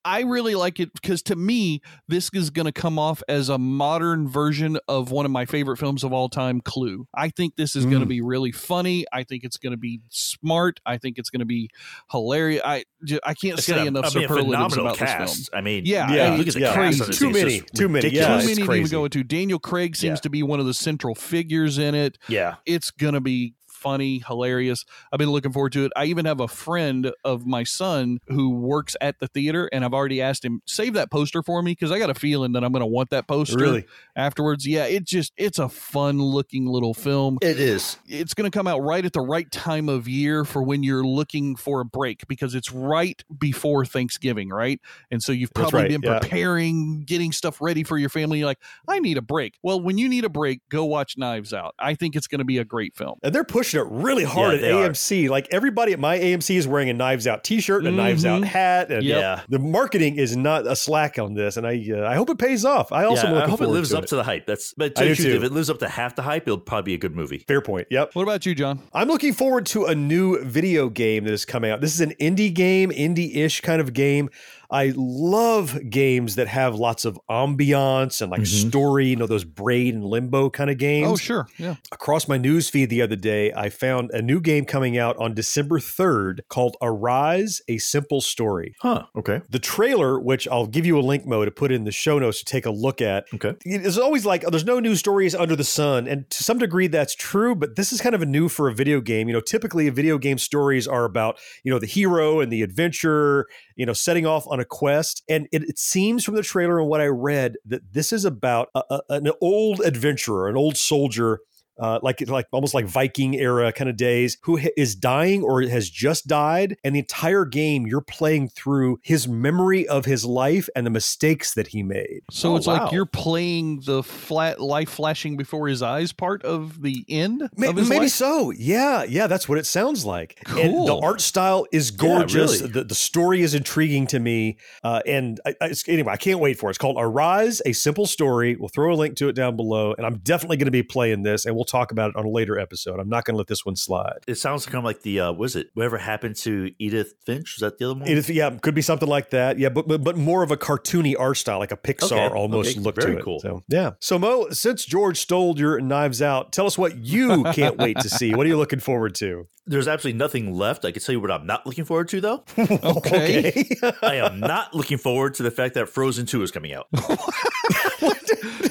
I 0.05 0.21
really 0.21 0.55
like 0.55 0.79
it 0.79 0.93
because 0.93 1.21
to 1.23 1.35
me, 1.35 1.81
this 2.07 2.29
is 2.33 2.49
going 2.49 2.65
to 2.65 2.71
come 2.79 2.97
off 2.97 3.21
as 3.27 3.49
a 3.49 3.57
modern 3.57 4.27
version 4.27 4.79
of 4.87 5.11
one 5.11 5.25
of 5.25 5.31
my 5.31 5.45
favorite 5.45 5.77
films 5.77 6.03
of 6.03 6.13
all 6.13 6.29
time, 6.29 6.61
Clue. 6.61 7.07
I 7.13 7.29
think 7.29 7.55
this 7.57 7.75
is 7.75 7.85
going 7.85 7.99
to 7.99 8.05
Mm. 8.05 8.09
be 8.09 8.21
really 8.21 8.51
funny. 8.51 9.05
I 9.11 9.23
think 9.23 9.43
it's 9.43 9.57
going 9.57 9.71
to 9.71 9.77
be 9.77 9.99
smart. 10.09 10.79
I 10.85 10.97
think 10.97 11.17
it's 11.17 11.29
going 11.29 11.39
to 11.41 11.45
be 11.45 11.69
hilarious. 12.11 12.61
I, 12.63 12.85
I 13.23 13.33
can't 13.33 13.57
It's 13.57 13.65
say 13.67 13.79
a- 13.83 13.85
enough 13.85 14.15
I 14.15 14.19
mean, 14.19 14.27
superlatives 14.27 14.75
phenomenal 14.75 14.85
about 14.87 14.99
this 15.25 15.47
film. 15.49 15.57
I 15.57 15.61
mean, 15.61 15.85
Yeah, 15.85 16.11
Yeah, 16.11 16.33
I- 16.33 16.35
look 16.37 16.47
at 16.47 16.53
the 16.53 16.59
yeah. 16.61 16.73
cast 16.73 16.99
crazy. 16.99 17.03
on 17.03 17.11
Too 17.11 17.29
many, 17.31 17.61
too 17.75 17.89
many. 17.89 18.09
Yeah, 18.09 18.39
Too 18.39 18.47
many 18.47 18.55
to 18.65 18.73
even 18.73 18.87
go 18.89 19.03
into. 19.05 19.23
Daniel 19.23 19.59
Craig 19.59 19.95
seems 19.95 20.17
Yeah. 20.19 20.21
to 20.21 20.29
be 20.29 20.43
one 20.43 20.59
of 20.59 20.65
the 20.65 20.73
central 20.73 21.15
figures 21.15 21.77
in 21.77 21.95
it. 21.95 22.17
Yeah. 22.29 22.55
It's 22.65 22.91
gonna 22.91 23.21
be 23.21 23.55
funny, 23.79 24.23
hilarious. 24.25 24.85
I've 25.11 25.19
been 25.19 25.31
looking 25.31 25.51
forward 25.51 25.73
to 25.73 25.85
it. 25.85 25.91
I 25.95 26.05
even 26.05 26.25
have 26.25 26.39
a 26.39 26.47
friend 26.47 27.11
of 27.23 27.45
my 27.45 27.63
son 27.63 28.19
who 28.27 28.49
works 28.51 28.95
at 29.01 29.19
the 29.19 29.27
theater, 29.27 29.69
and 29.71 29.83
I've 29.83 29.93
already 29.93 30.21
asked 30.21 30.45
him 30.45 30.61
save 30.65 30.93
that 30.93 31.11
poster 31.11 31.41
for 31.41 31.61
me 31.61 31.71
because 31.71 31.91
I 31.91 31.99
got 31.99 32.09
a 32.09 32.15
feeling 32.15 32.53
that 32.53 32.63
I'm 32.63 32.71
gonna 32.71 32.87
want 32.87 33.09
that 33.11 33.27
poster 33.27 33.57
Really? 33.57 33.85
afterwards. 34.15 34.67
Yeah, 34.67 34.85
it 34.85 35.05
just 35.05 35.33
it's 35.37 35.59
a 35.59 35.69
fun 35.69 36.21
looking 36.21 36.65
little 36.65 36.93
film. 36.93 37.37
It 37.41 37.59
is. 37.59 37.97
It's 38.05 38.33
going 38.33 38.49
to 38.49 38.55
come 38.55 38.67
out 38.67 38.81
right 38.81 39.03
at 39.03 39.13
the 39.13 39.21
right 39.21 39.49
time 39.51 39.89
of 39.89 40.07
year 40.07 40.45
for 40.45 40.61
when 40.61 40.83
you're 40.83 41.03
looking 41.03 41.55
for 41.55 41.81
a 41.81 41.85
break 41.85 42.27
because 42.27 42.55
it's 42.55 42.71
right 42.71 43.23
before 43.37 43.85
Thanksgiving, 43.85 44.49
right? 44.49 44.79
And 45.11 45.21
so 45.21 45.31
you've 45.31 45.53
probably 45.53 45.81
right, 45.81 45.89
been 45.89 46.01
yeah. 46.01 46.19
preparing, 46.19 47.03
getting 47.03 47.31
stuff 47.31 47.61
ready 47.61 47.83
for 47.83 47.97
your 47.97 48.09
family. 48.09 48.39
You're 48.39 48.47
like, 48.47 48.59
I 48.87 48.99
need 48.99 49.17
a 49.17 49.21
break. 49.21 49.57
Well, 49.63 49.79
when 49.81 49.97
you 49.97 50.09
need 50.09 50.25
a 50.25 50.29
break, 50.29 50.61
go 50.69 50.85
watch 50.85 51.17
Knives 51.17 51.53
Out. 51.53 51.75
I 51.79 51.95
think 51.95 52.15
it's 52.15 52.27
going 52.27 52.39
to 52.39 52.45
be 52.45 52.57
a 52.57 52.65
great 52.65 52.95
film. 52.95 53.19
And 53.23 53.33
they're 53.33 53.43
pushing 53.43 53.68
pushing 53.71 53.79
it 53.81 54.03
really 54.03 54.23
hard 54.23 54.51
Yeah, 54.51 54.55
at 54.55 54.61
they 54.61 54.71
are. 54.71 54.89
AMC. 54.89 55.29
Like 55.29 55.47
everybody 55.51 55.93
at 55.93 55.99
my 55.99 56.17
AMC 56.17 56.55
is 56.57 56.67
wearing 56.67 56.89
a 56.89 56.93
Knives 56.93 57.27
Out 57.27 57.43
T-shirt 57.43 57.85
and 57.85 57.87
a 57.87 57.91
Knives 57.91 58.25
Out 58.25 58.41
Mhm. 58.41 58.45
hat, 58.45 58.91
and 58.91 59.03
yeah, 59.03 59.41
the 59.49 59.59
marketing 59.59 60.17
is 60.17 60.35
not 60.35 60.65
a 60.67 60.75
slack 60.75 61.19
on 61.19 61.33
this. 61.33 61.57
And 61.57 61.65
I, 61.67 61.83
uh, 61.93 62.05
I 62.07 62.15
hope 62.15 62.29
it 62.29 62.37
pays 62.37 62.65
off. 62.65 62.91
I 62.91 63.05
also 63.05 63.27
yeah, 63.27 63.43
I 63.43 63.47
hope 63.49 63.61
it 63.61 63.67
lives 63.67 63.89
to 63.91 63.97
up 63.99 64.05
to 64.07 64.15
the 64.15 64.23
hype. 64.23 64.45
That's 64.45 64.73
but 64.73 64.95
to 64.95 65.01
I 65.03 65.07
do 65.09 65.15
truth, 65.15 65.27
too. 65.27 65.35
if 65.35 65.43
it 65.43 65.51
lives 65.51 65.69
up 65.69 65.79
to 65.79 65.87
half 65.89 66.15
the 66.15 66.21
hype, 66.23 66.43
it'll 66.47 66.57
probably 66.57 66.91
be 66.91 66.93
a 66.95 66.97
good 66.97 67.15
movie. 67.15 67.45
Fair 67.47 67.61
point. 67.61 67.87
Yep. 67.89 68.11
What 68.15 68.23
about 68.23 68.45
you, 68.45 68.55
Jon? 68.55 68.79
I'm 68.93 69.07
looking 69.07 69.33
forward 69.33 69.65
to 69.67 69.85
a 69.85 69.95
new 69.95 70.43
video 70.43 70.89
game 70.89 71.25
that 71.25 71.33
is 71.33 71.45
coming 71.45 71.71
out. 71.71 71.81
This 71.81 71.93
is 71.93 72.01
an 72.01 72.13
indie 72.19 72.53
game, 72.53 72.89
indie-ish 72.91 73.61
kind 73.61 73.81
of 73.81 73.93
game. 73.93 74.29
I 74.71 74.93
love 74.95 75.77
games 75.89 76.35
that 76.35 76.47
have 76.47 76.75
lots 76.75 77.05
of 77.05 77.19
ambiance 77.29 78.21
and 78.21 78.31
like 78.31 78.41
Mhm. 78.41 78.69
story, 78.69 79.07
you 79.07 79.15
know, 79.15 79.25
those 79.27 79.43
braid 79.43 79.93
and 79.95 80.03
limbo 80.03 80.49
kind 80.49 80.69
of 80.69 80.77
games. 80.77 81.07
Oh, 81.09 81.15
sure. 81.15 81.47
Yeah. 81.57 81.75
Across 81.91 82.27
my 82.27 82.37
news 82.37 82.69
feed 82.69 82.89
the 82.89 83.01
other 83.01 83.15
day, 83.15 83.51
I 83.53 83.69
found 83.69 84.11
a 84.11 84.21
new 84.21 84.39
game 84.39 84.65
coming 84.65 84.97
out 84.97 85.17
on 85.17 85.33
December 85.33 85.79
3rd 85.79 86.41
called 86.49 86.77
Arise, 86.81 87.61
A 87.67 87.77
Simple 87.79 88.21
Story. 88.21 88.75
Huh. 88.81 89.03
Okay. 89.15 89.41
The 89.49 89.59
trailer, 89.59 90.19
which 90.19 90.47
I'll 90.47 90.67
give 90.67 90.85
you 90.85 90.99
a 90.99 91.01
link 91.01 91.25
mo 91.25 91.45
to 91.45 91.51
put 91.51 91.71
in 91.71 91.83
the 91.83 91.91
show 91.91 92.19
notes 92.19 92.39
to 92.39 92.45
take 92.45 92.65
a 92.65 92.71
look 92.71 93.01
at, 93.01 93.25
Okay. 93.33 93.53
it's 93.65 93.97
always 93.97 94.25
like 94.25 94.43
oh, 94.45 94.49
there's 94.49 94.65
no 94.65 94.79
new 94.79 94.95
stories 94.95 95.33
under 95.33 95.55
the 95.55 95.63
sun 95.63 96.07
and 96.07 96.29
to 96.29 96.43
some 96.43 96.57
degree 96.57 96.87
that's 96.87 97.15
true 97.15 97.55
but 97.55 97.75
this 97.75 97.91
is 97.91 98.01
kind 98.01 98.13
of 98.15 98.21
a 98.21 98.25
new 98.25 98.47
for 98.49 98.67
a 98.67 98.73
video 98.73 99.01
game 99.01 99.27
you 99.27 99.33
know 99.33 99.39
typically 99.41 99.89
video 99.89 100.17
game 100.17 100.37
stories 100.37 100.87
are 100.87 101.05
about 101.05 101.37
you 101.63 101.71
know 101.71 101.79
the 101.79 101.85
hero 101.87 102.39
and 102.39 102.51
the 102.51 102.61
adventure 102.61 103.47
you 103.75 103.85
know 103.85 103.93
setting 103.93 104.25
off 104.25 104.45
on 104.47 104.58
a 104.59 104.65
quest 104.65 105.23
and 105.29 105.47
it, 105.51 105.63
it 105.63 105.79
seems 105.79 106.23
from 106.23 106.35
the 106.35 106.43
trailer 106.43 106.79
and 106.79 106.87
what 106.89 107.01
i 107.01 107.05
read 107.05 107.55
that 107.65 107.81
this 107.93 108.11
is 108.13 108.25
about 108.25 108.69
a, 108.75 108.83
a- 108.89 109.01
an 109.09 109.31
old 109.41 109.79
adventurer 109.81 110.47
an 110.47 110.55
old 110.57 110.77
soldier 110.77 111.39
uh, 111.79 111.99
like 112.03 112.27
like 112.27 112.45
almost 112.51 112.73
like 112.73 112.85
Viking 112.85 113.33
era 113.35 113.71
kind 113.71 113.89
of 113.89 113.95
days, 113.97 114.37
who 114.43 114.57
ha- 114.57 114.69
is 114.77 114.95
dying 114.95 115.43
or 115.43 115.61
has 115.61 115.89
just 115.89 116.27
died, 116.27 116.77
and 116.83 116.95
the 116.95 116.99
entire 116.99 117.45
game 117.45 117.87
you're 117.87 118.01
playing 118.01 118.49
through 118.49 118.99
his 119.03 119.27
memory 119.27 119.87
of 119.87 120.05
his 120.05 120.25
life 120.25 120.67
and 120.75 120.85
the 120.85 120.89
mistakes 120.91 121.53
that 121.53 121.67
he 121.67 121.83
made. 121.83 122.21
So 122.31 122.53
Oh, 122.53 122.55
it's 122.57 122.67
wow. 122.67 122.83
like 122.83 122.91
you're 122.91 123.05
playing 123.05 123.81
the 123.85 124.03
flat 124.03 124.59
life 124.59 124.89
flashing 124.89 125.37
before 125.37 125.67
his 125.67 125.81
eyes 125.81 126.11
part 126.11 126.43
of 126.43 126.81
the 126.81 127.05
end 127.07 127.49
May- 127.55 127.67
of 127.67 127.75
his 127.77 127.87
maybe 127.89 128.01
life? 128.05 128.11
so. 128.11 128.51
Yeah, 128.51 129.03
yeah, 129.03 129.27
that's 129.27 129.47
what 129.47 129.57
it 129.57 129.65
sounds 129.65 130.05
like. 130.05 130.41
And 130.49 130.73
the 130.87 130.99
art 131.01 131.21
style 131.21 131.65
is 131.71 131.91
gorgeous. 131.91 132.61
really. 132.61 132.71
the, 132.73 132.83
the 132.83 132.95
story 132.95 133.41
is 133.41 133.53
intriguing 133.53 134.07
to 134.07 134.19
me. 134.19 134.57
Uh, 134.83 135.01
and 135.05 135.39
I, 135.45 135.55
I, 135.61 135.73
anyway, 135.87 136.13
I 136.13 136.17
can't 136.17 136.39
wait 136.39 136.57
for 136.59 136.67
it. 136.69 136.71
It's 136.71 136.77
called 136.77 136.97
Arise, 136.99 137.61
a 137.65 137.73
simple 137.73 138.05
story. 138.05 138.55
We'll 138.55 138.69
throw 138.69 138.93
a 138.93 138.95
link 138.95 139.15
to 139.17 139.29
it 139.29 139.33
down 139.33 139.55
below. 139.55 139.93
And 139.97 140.05
I'm 140.05 140.17
definitely 140.19 140.57
going 140.57 140.65
to 140.65 140.71
be 140.71 140.83
playing 140.83 141.23
this, 141.23 141.45
and 141.45 141.55
we'll 141.55 141.65
talk 141.69 141.91
about 141.91 142.11
it 142.11 142.15
on 142.15 142.25
a 142.25 142.29
later 142.29 142.57
episode. 142.59 142.99
I'm 142.99 143.09
not 143.09 143.25
going 143.25 143.33
to 143.35 143.37
let 143.37 143.47
this 143.47 143.65
one 143.65 143.75
slide. 143.75 144.19
It 144.27 144.35
sounds 144.35 144.65
kind 144.65 144.77
of 144.77 144.83
like 144.83 145.01
the 145.01 145.19
uh, 145.19 145.31
was 145.31 145.55
it 145.55 145.69
whatever 145.73 145.97
happened 145.97 146.35
to 146.37 146.71
Edith 146.79 147.13
Finch? 147.25 147.55
Was 147.55 147.61
that 147.61 147.77
the 147.77 147.85
other 147.85 147.99
one? 147.99 148.07
It, 148.09 148.29
yeah, 148.29 148.49
could 148.61 148.75
be 148.75 148.81
something 148.81 149.07
like 149.09 149.29
that. 149.31 149.59
Yeah, 149.59 149.69
but, 149.69 149.87
but 149.87 150.03
but 150.03 150.17
more 150.17 150.43
of 150.43 150.51
a 150.51 150.57
cartoony 150.57 151.15
art 151.17 151.37
style, 151.37 151.59
like 151.59 151.71
a 151.71 151.77
Pixar 151.77 152.11
Okay, 152.11 152.35
almost 152.35 152.71
okay, 152.71 152.79
look 152.79 152.95
very 152.95 153.13
to 153.13 153.19
it. 153.19 153.23
cool. 153.23 153.39
So 153.39 153.63
yeah. 153.67 153.91
So 153.99 154.19
Mo, 154.19 154.49
since 154.51 154.85
George 154.85 155.19
stole 155.19 155.57
your 155.57 155.79
Knives 155.79 156.21
Out, 156.21 156.51
tell 156.51 156.65
us 156.65 156.77
what 156.77 156.97
you 156.97 157.43
can't 157.53 157.77
wait 157.77 157.99
to 157.99 158.09
see. 158.09 158.33
What 158.33 158.45
are 158.45 158.49
you 158.49 158.57
looking 158.57 158.79
forward 158.79 159.15
to? 159.15 159.47
There's 159.69 159.87
absolutely 159.87 160.17
nothing 160.17 160.53
left. 160.53 160.83
I 160.83 160.91
can 160.91 161.01
tell 161.01 161.13
you 161.13 161.21
what 161.21 161.31
I'm 161.31 161.45
not 161.45 161.65
looking 161.65 161.85
forward 161.85 162.09
to 162.09 162.19
though. 162.21 162.43
Okay. 162.57 163.65
I 164.01 164.15
am 164.15 164.39
not 164.39 164.73
looking 164.73 164.97
forward 164.97 165.35
to 165.35 165.43
the 165.43 165.51
fact 165.51 165.75
that 165.75 165.87
Frozen 165.89 166.25
2 166.25 166.41
is 166.43 166.51
coming 166.51 166.73
out. 166.73 166.87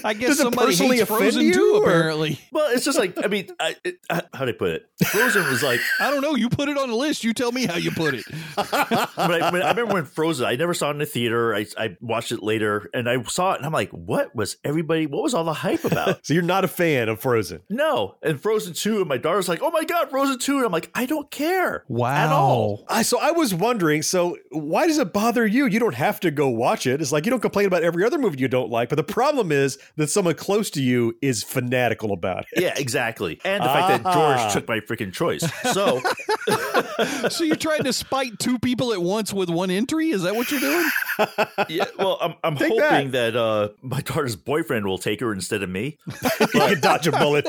I 0.04 0.14
guess 0.14 0.28
Does 0.28 0.40
it 0.40 0.42
somebody 0.44 0.66
personally 0.68 0.96
hates 0.98 1.08
Frozen 1.08 1.42
you, 1.42 1.52
too, 1.52 1.72
or- 1.82 1.82
apparently. 1.88 2.40
Well, 2.52 2.70
it's 2.74 2.84
just 2.84 2.98
like 2.98 3.22
I 3.22 3.28
mean, 3.28 3.48
I, 3.60 3.76
it, 3.84 3.98
uh, 4.08 4.22
how 4.32 4.44
do 4.44 4.50
I 4.50 4.54
put 4.54 4.70
it? 4.70 4.86
Frozen 5.08 5.44
was 5.48 5.62
like 5.62 5.80
I 6.00 6.10
don't 6.10 6.22
know. 6.22 6.34
You 6.34 6.48
put 6.48 6.68
it 6.68 6.78
on 6.78 6.88
the 6.88 6.94
list. 6.96 7.24
You 7.24 7.32
tell 7.34 7.52
me 7.52 7.66
how 7.66 7.76
you 7.76 7.90
put 7.90 8.14
it. 8.14 8.24
but 8.56 8.72
I, 9.16 9.50
when- 9.50 9.62
I 9.62 9.70
remember 9.70 9.94
when 9.94 10.04
Frozen, 10.04 10.46
I 10.46 10.56
never 10.56 10.74
saw 10.74 10.88
it 10.88 10.92
in 10.92 10.98
the 10.98 11.06
theater. 11.06 11.54
I, 11.54 11.66
I 11.76 11.96
watched 12.00 12.32
it 12.32 12.42
later 12.42 12.88
and 12.94 13.08
I 13.08 13.22
saw 13.24 13.52
it 13.52 13.56
and 13.58 13.66
I'm 13.66 13.72
like, 13.72 13.90
what 13.90 14.34
was 14.34 14.56
everybody, 14.64 15.06
what 15.06 15.22
was 15.22 15.34
all 15.34 15.44
the 15.44 15.52
hype 15.52 15.84
about? 15.84 16.24
So 16.26 16.34
you're 16.34 16.42
not 16.42 16.64
a 16.64 16.68
fan 16.68 17.08
of 17.08 17.20
Frozen. 17.20 17.60
no. 17.68 18.16
And 18.22 18.40
Frozen 18.40 18.74
2, 18.74 18.98
and 19.00 19.08
my 19.08 19.16
daughter's 19.18 19.48
like, 19.48 19.60
oh 19.62 19.70
my 19.70 19.84
God, 19.84 20.10
Frozen 20.10 20.38
2. 20.38 20.56
And 20.56 20.66
I'm 20.66 20.72
like, 20.72 20.87
I 20.94 21.06
don't 21.06 21.30
care. 21.30 21.84
Wow. 21.88 22.10
At 22.14 22.32
all. 22.32 22.84
I 22.88 23.02
so 23.02 23.18
I 23.20 23.30
was 23.32 23.54
wondering, 23.54 24.02
so 24.02 24.36
why 24.50 24.86
does 24.86 24.98
it 24.98 25.12
bother 25.12 25.46
you? 25.46 25.66
You 25.66 25.78
don't 25.80 25.94
have 25.94 26.20
to 26.20 26.30
go 26.30 26.48
watch 26.48 26.86
it. 26.86 27.00
It's 27.00 27.12
like 27.12 27.24
you 27.26 27.30
don't 27.30 27.40
complain 27.40 27.66
about 27.66 27.82
every 27.82 28.04
other 28.04 28.18
movie 28.18 28.38
you 28.38 28.48
don't 28.48 28.70
like, 28.70 28.88
but 28.88 28.96
the 28.96 29.02
problem 29.04 29.52
is 29.52 29.78
that 29.96 30.08
someone 30.08 30.34
close 30.34 30.70
to 30.70 30.82
you 30.82 31.16
is 31.22 31.42
fanatical 31.42 32.12
about 32.12 32.46
it. 32.52 32.62
Yeah, 32.62 32.74
exactly. 32.76 33.40
And 33.44 33.62
the 33.62 33.68
fact 33.68 33.88
that 34.04 34.06
Ah. 34.08 34.14
George 34.14 34.52
took 34.52 34.68
my 34.68 34.80
freaking 34.80 35.12
choice. 35.12 35.42
So 35.72 36.00
So 37.30 37.44
you're 37.44 37.56
trying 37.56 37.84
to 37.84 37.92
spite 37.92 38.38
two 38.38 38.58
people 38.58 38.92
at 38.92 39.00
once 39.02 39.32
with 39.32 39.50
one 39.50 39.70
entry? 39.70 40.10
Is 40.10 40.22
that 40.22 40.34
what 40.34 40.50
you're 40.50 40.60
doing? 40.60 40.88
yeah, 41.68 41.84
well, 41.98 42.18
I'm, 42.20 42.34
I'm 42.44 42.56
Take 42.56 42.72
hoping 42.80 43.10
that, 43.12 43.36
uh, 43.36 43.68
my 43.82 44.00
daughter's 44.00 44.36
boyfriend 44.36 44.86
will 44.86 44.98
take 44.98 45.20
her 45.20 45.32
instead 45.32 45.62
of 45.62 45.70
me. 45.70 45.98
you 46.40 46.46
can 46.46 46.80
dodge 46.80 47.06
a 47.06 47.12
bullet. 47.12 47.48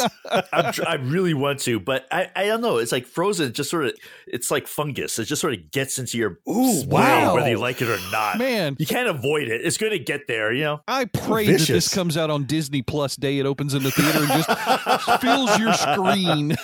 I'm, 0.51 0.73
I 0.87 0.95
really 0.95 1.33
want 1.33 1.59
to, 1.61 1.79
but 1.79 2.07
I, 2.11 2.29
I 2.35 2.45
don't 2.47 2.61
know. 2.61 2.77
It's 2.77 2.91
like 2.91 3.05
Frozen. 3.05 3.28
Just 3.38 3.69
sort 3.69 3.86
of, 3.86 3.93
it's 4.27 4.51
like 4.51 4.67
fungus. 4.67 5.19
It 5.19 5.25
just 5.25 5.41
sort 5.41 5.53
of 5.53 5.71
gets 5.71 5.99
into 5.99 6.17
your 6.17 6.39
Ooh, 6.49 6.84
brain, 6.84 6.89
wow. 6.89 7.36
whether 7.36 7.49
you 7.49 7.57
like 7.57 7.82
it 7.82 7.89
or 7.89 7.99
not. 8.11 8.38
Man. 8.38 8.75
you 8.80 8.86
can't 8.86 9.07
avoid 9.07 9.47
it. 9.47 9.61
It's 9.65 9.77
going 9.77 9.91
to 9.91 9.99
get 9.99 10.27
there. 10.27 10.51
You 10.51 10.63
know. 10.63 10.82
I 10.88 11.05
pray 11.05 11.51
that 11.51 11.67
this 11.67 11.93
comes 11.93 12.17
out 12.17 12.30
on 12.30 12.45
Disney 12.45 12.82
Plus 12.82 13.15
day. 13.15 13.39
It 13.39 13.45
opens 13.45 13.73
in 13.73 13.84
the 13.84 13.91
theater 13.91 14.19
and 14.19 14.43
just 14.43 15.21
fills 15.21 15.59
your 15.59 15.73
screen. 15.73 16.55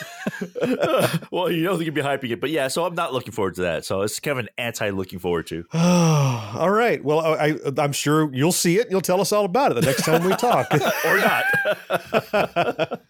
well, 1.31 1.51
you 1.51 1.63
know 1.63 1.77
they 1.77 1.85
can 1.85 1.93
be 1.93 2.01
hyping 2.01 2.31
it, 2.31 2.41
but 2.41 2.49
yeah. 2.49 2.67
So 2.67 2.85
I'm 2.85 2.95
not 2.95 3.13
looking 3.13 3.31
forward 3.31 3.55
to 3.55 3.61
that. 3.61 3.85
So 3.85 4.01
it's 4.01 4.19
kind 4.19 4.39
of 4.39 4.45
an 4.45 4.49
anti-looking 4.57 5.19
forward 5.19 5.47
to. 5.47 5.65
all 5.73 6.69
right. 6.69 7.03
Well, 7.03 7.19
I, 7.19 7.33
I, 7.33 7.55
I'm 7.77 7.91
sure 7.91 8.33
you'll 8.33 8.51
see 8.51 8.77
it. 8.77 8.89
You'll 8.89 9.01
tell 9.01 9.21
us 9.21 9.31
all 9.31 9.45
about 9.45 9.71
it 9.71 9.75
the 9.75 9.81
next 9.81 10.03
time 10.03 10.23
we 10.23 10.35
talk. 10.35 10.67
or 11.05 11.17
not. 11.17 13.01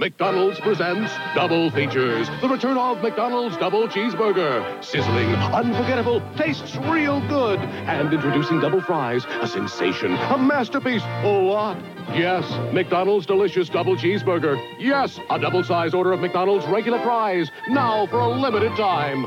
McDonald's 0.00 0.58
presents 0.60 1.12
double 1.34 1.70
features. 1.70 2.26
The 2.40 2.48
return 2.48 2.78
of 2.78 3.02
McDonald's 3.02 3.58
Double 3.58 3.86
Cheeseburger. 3.86 4.82
Sizzling, 4.82 5.28
unforgettable, 5.34 6.22
tastes 6.38 6.74
real 6.76 7.20
good. 7.28 7.60
And 7.60 8.10
introducing 8.10 8.60
double 8.60 8.80
fries, 8.80 9.26
a 9.42 9.46
sensation, 9.46 10.14
a 10.14 10.38
masterpiece. 10.38 11.02
a 11.02 11.28
lot. 11.28 11.76
Yes, 12.14 12.50
McDonald's 12.72 13.26
delicious 13.26 13.68
double 13.68 13.94
cheeseburger. 13.94 14.58
Yes, 14.78 15.20
a 15.28 15.38
double 15.38 15.62
size 15.62 15.92
order 15.92 16.12
of 16.12 16.20
McDonald's 16.20 16.66
regular 16.68 16.98
fries. 17.02 17.50
Now 17.68 18.06
for 18.06 18.20
a 18.20 18.28
limited 18.28 18.74
time. 18.76 19.26